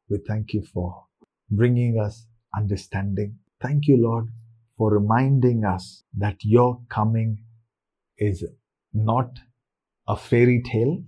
We 0.09 0.17
thank 0.27 0.51
you 0.51 0.63
for 0.63 1.05
bringing 1.49 1.97
us 1.97 2.27
understanding. 2.53 3.37
Thank 3.61 3.87
you, 3.87 3.95
Lord, 3.95 4.27
for 4.77 4.91
reminding 4.91 5.63
us 5.63 6.03
that 6.17 6.43
your 6.43 6.81
coming 6.89 7.45
is 8.17 8.43
not 8.93 9.39
a 10.09 10.17
fairy 10.17 10.61
tale, 10.61 11.01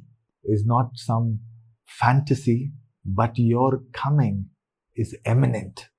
is 0.45 0.65
not 0.65 0.91
some 0.93 1.41
fantasy, 1.85 2.71
but 3.05 3.37
your 3.37 3.81
coming 3.93 4.47
is 4.95 5.15
imminent 5.25 5.89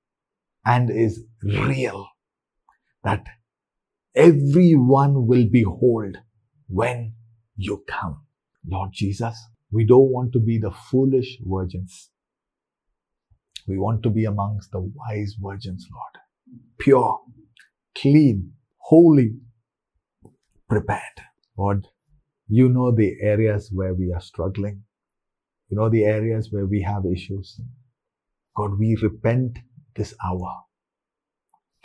and 0.65 0.89
is 0.89 1.23
real. 1.43 2.07
That 3.03 3.25
everyone 4.15 5.27
will 5.27 5.45
behold 5.51 6.17
when 6.67 7.13
you 7.55 7.83
come. 7.87 8.25
Lord 8.65 8.91
Jesus, 8.93 9.35
we 9.71 9.85
don't 9.85 10.11
want 10.11 10.33
to 10.33 10.39
be 10.39 10.57
the 10.57 10.71
foolish 10.71 11.37
virgins. 11.41 12.09
We 13.67 13.77
want 13.77 14.03
to 14.03 14.09
be 14.09 14.25
amongst 14.25 14.71
the 14.71 14.79
wise 14.79 15.35
virgins, 15.41 15.87
Lord. 15.91 16.59
Pure, 16.79 17.19
clean, 17.97 18.53
holy, 18.77 19.35
prepared. 20.69 20.99
Lord, 21.57 21.87
you 22.47 22.69
know 22.69 22.91
the 22.91 23.15
areas 23.21 23.69
where 23.71 23.93
we 23.93 24.11
are 24.13 24.21
struggling. 24.21 24.83
You 25.69 25.77
know 25.77 25.89
the 25.89 26.03
areas 26.05 26.49
where 26.51 26.65
we 26.65 26.81
have 26.81 27.05
issues. 27.05 27.59
God, 28.55 28.77
we 28.77 28.95
repent 29.01 29.59
this 29.95 30.13
hour. 30.23 30.63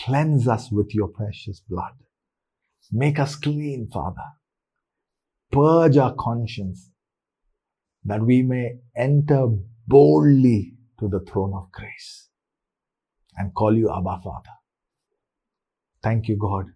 Cleanse 0.00 0.46
us 0.46 0.70
with 0.70 0.94
your 0.94 1.08
precious 1.08 1.60
blood. 1.68 1.92
Make 2.92 3.18
us 3.18 3.36
clean, 3.36 3.88
Father. 3.92 4.24
Purge 5.50 5.96
our 5.96 6.14
conscience 6.14 6.90
that 8.04 8.24
we 8.24 8.42
may 8.42 8.78
enter 8.96 9.46
boldly 9.86 10.74
to 11.00 11.08
the 11.08 11.20
throne 11.20 11.52
of 11.54 11.70
grace 11.72 12.28
and 13.36 13.54
call 13.54 13.76
you 13.76 13.90
Abba 13.90 14.20
Father. 14.22 14.56
Thank 16.02 16.28
you, 16.28 16.36
God. 16.36 16.66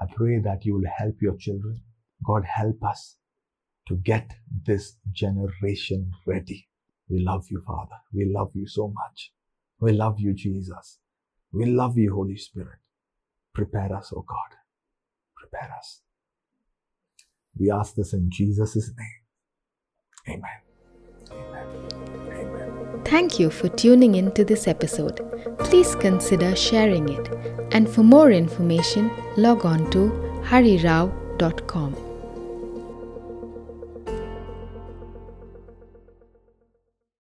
I 0.00 0.06
pray 0.12 0.38
that 0.40 0.64
you 0.64 0.74
will 0.74 0.90
help 0.98 1.16
your 1.20 1.36
children. 1.36 1.82
God, 2.26 2.44
help 2.44 2.82
us 2.84 3.16
to 3.88 3.96
get 3.96 4.32
this 4.66 4.96
generation 5.12 6.12
ready. 6.26 6.68
We 7.08 7.22
love 7.22 7.46
you, 7.50 7.62
Father. 7.66 7.96
We 8.12 8.32
love 8.34 8.52
you 8.54 8.66
so 8.66 8.88
much. 8.88 9.32
We 9.80 9.92
love 9.92 10.18
you, 10.18 10.32
Jesus. 10.32 10.98
We 11.52 11.66
love 11.66 11.98
you, 11.98 12.14
Holy 12.14 12.36
Spirit. 12.36 12.78
Prepare 13.54 13.94
us, 13.94 14.12
O 14.14 14.24
God. 14.26 14.58
Prepare 15.36 15.70
us. 15.78 16.00
We 17.58 17.70
ask 17.70 17.94
this 17.94 18.12
in 18.12 18.30
Jesus' 18.30 18.90
name. 18.98 20.36
Amen. 20.36 20.64
Amen. 21.30 21.66
Amen. 22.32 23.02
Thank 23.04 23.38
you 23.38 23.50
for 23.50 23.68
tuning 23.68 24.14
in 24.14 24.32
to 24.32 24.44
this 24.44 24.66
episode. 24.66 25.20
Please 25.58 25.94
consider 25.94 26.56
sharing 26.56 27.08
it. 27.08 27.28
And 27.72 27.88
for 27.88 28.02
more 28.02 28.30
information, 28.30 29.10
log 29.36 29.64
on 29.66 29.90
to 29.90 30.10
harirao.com. 30.44 32.13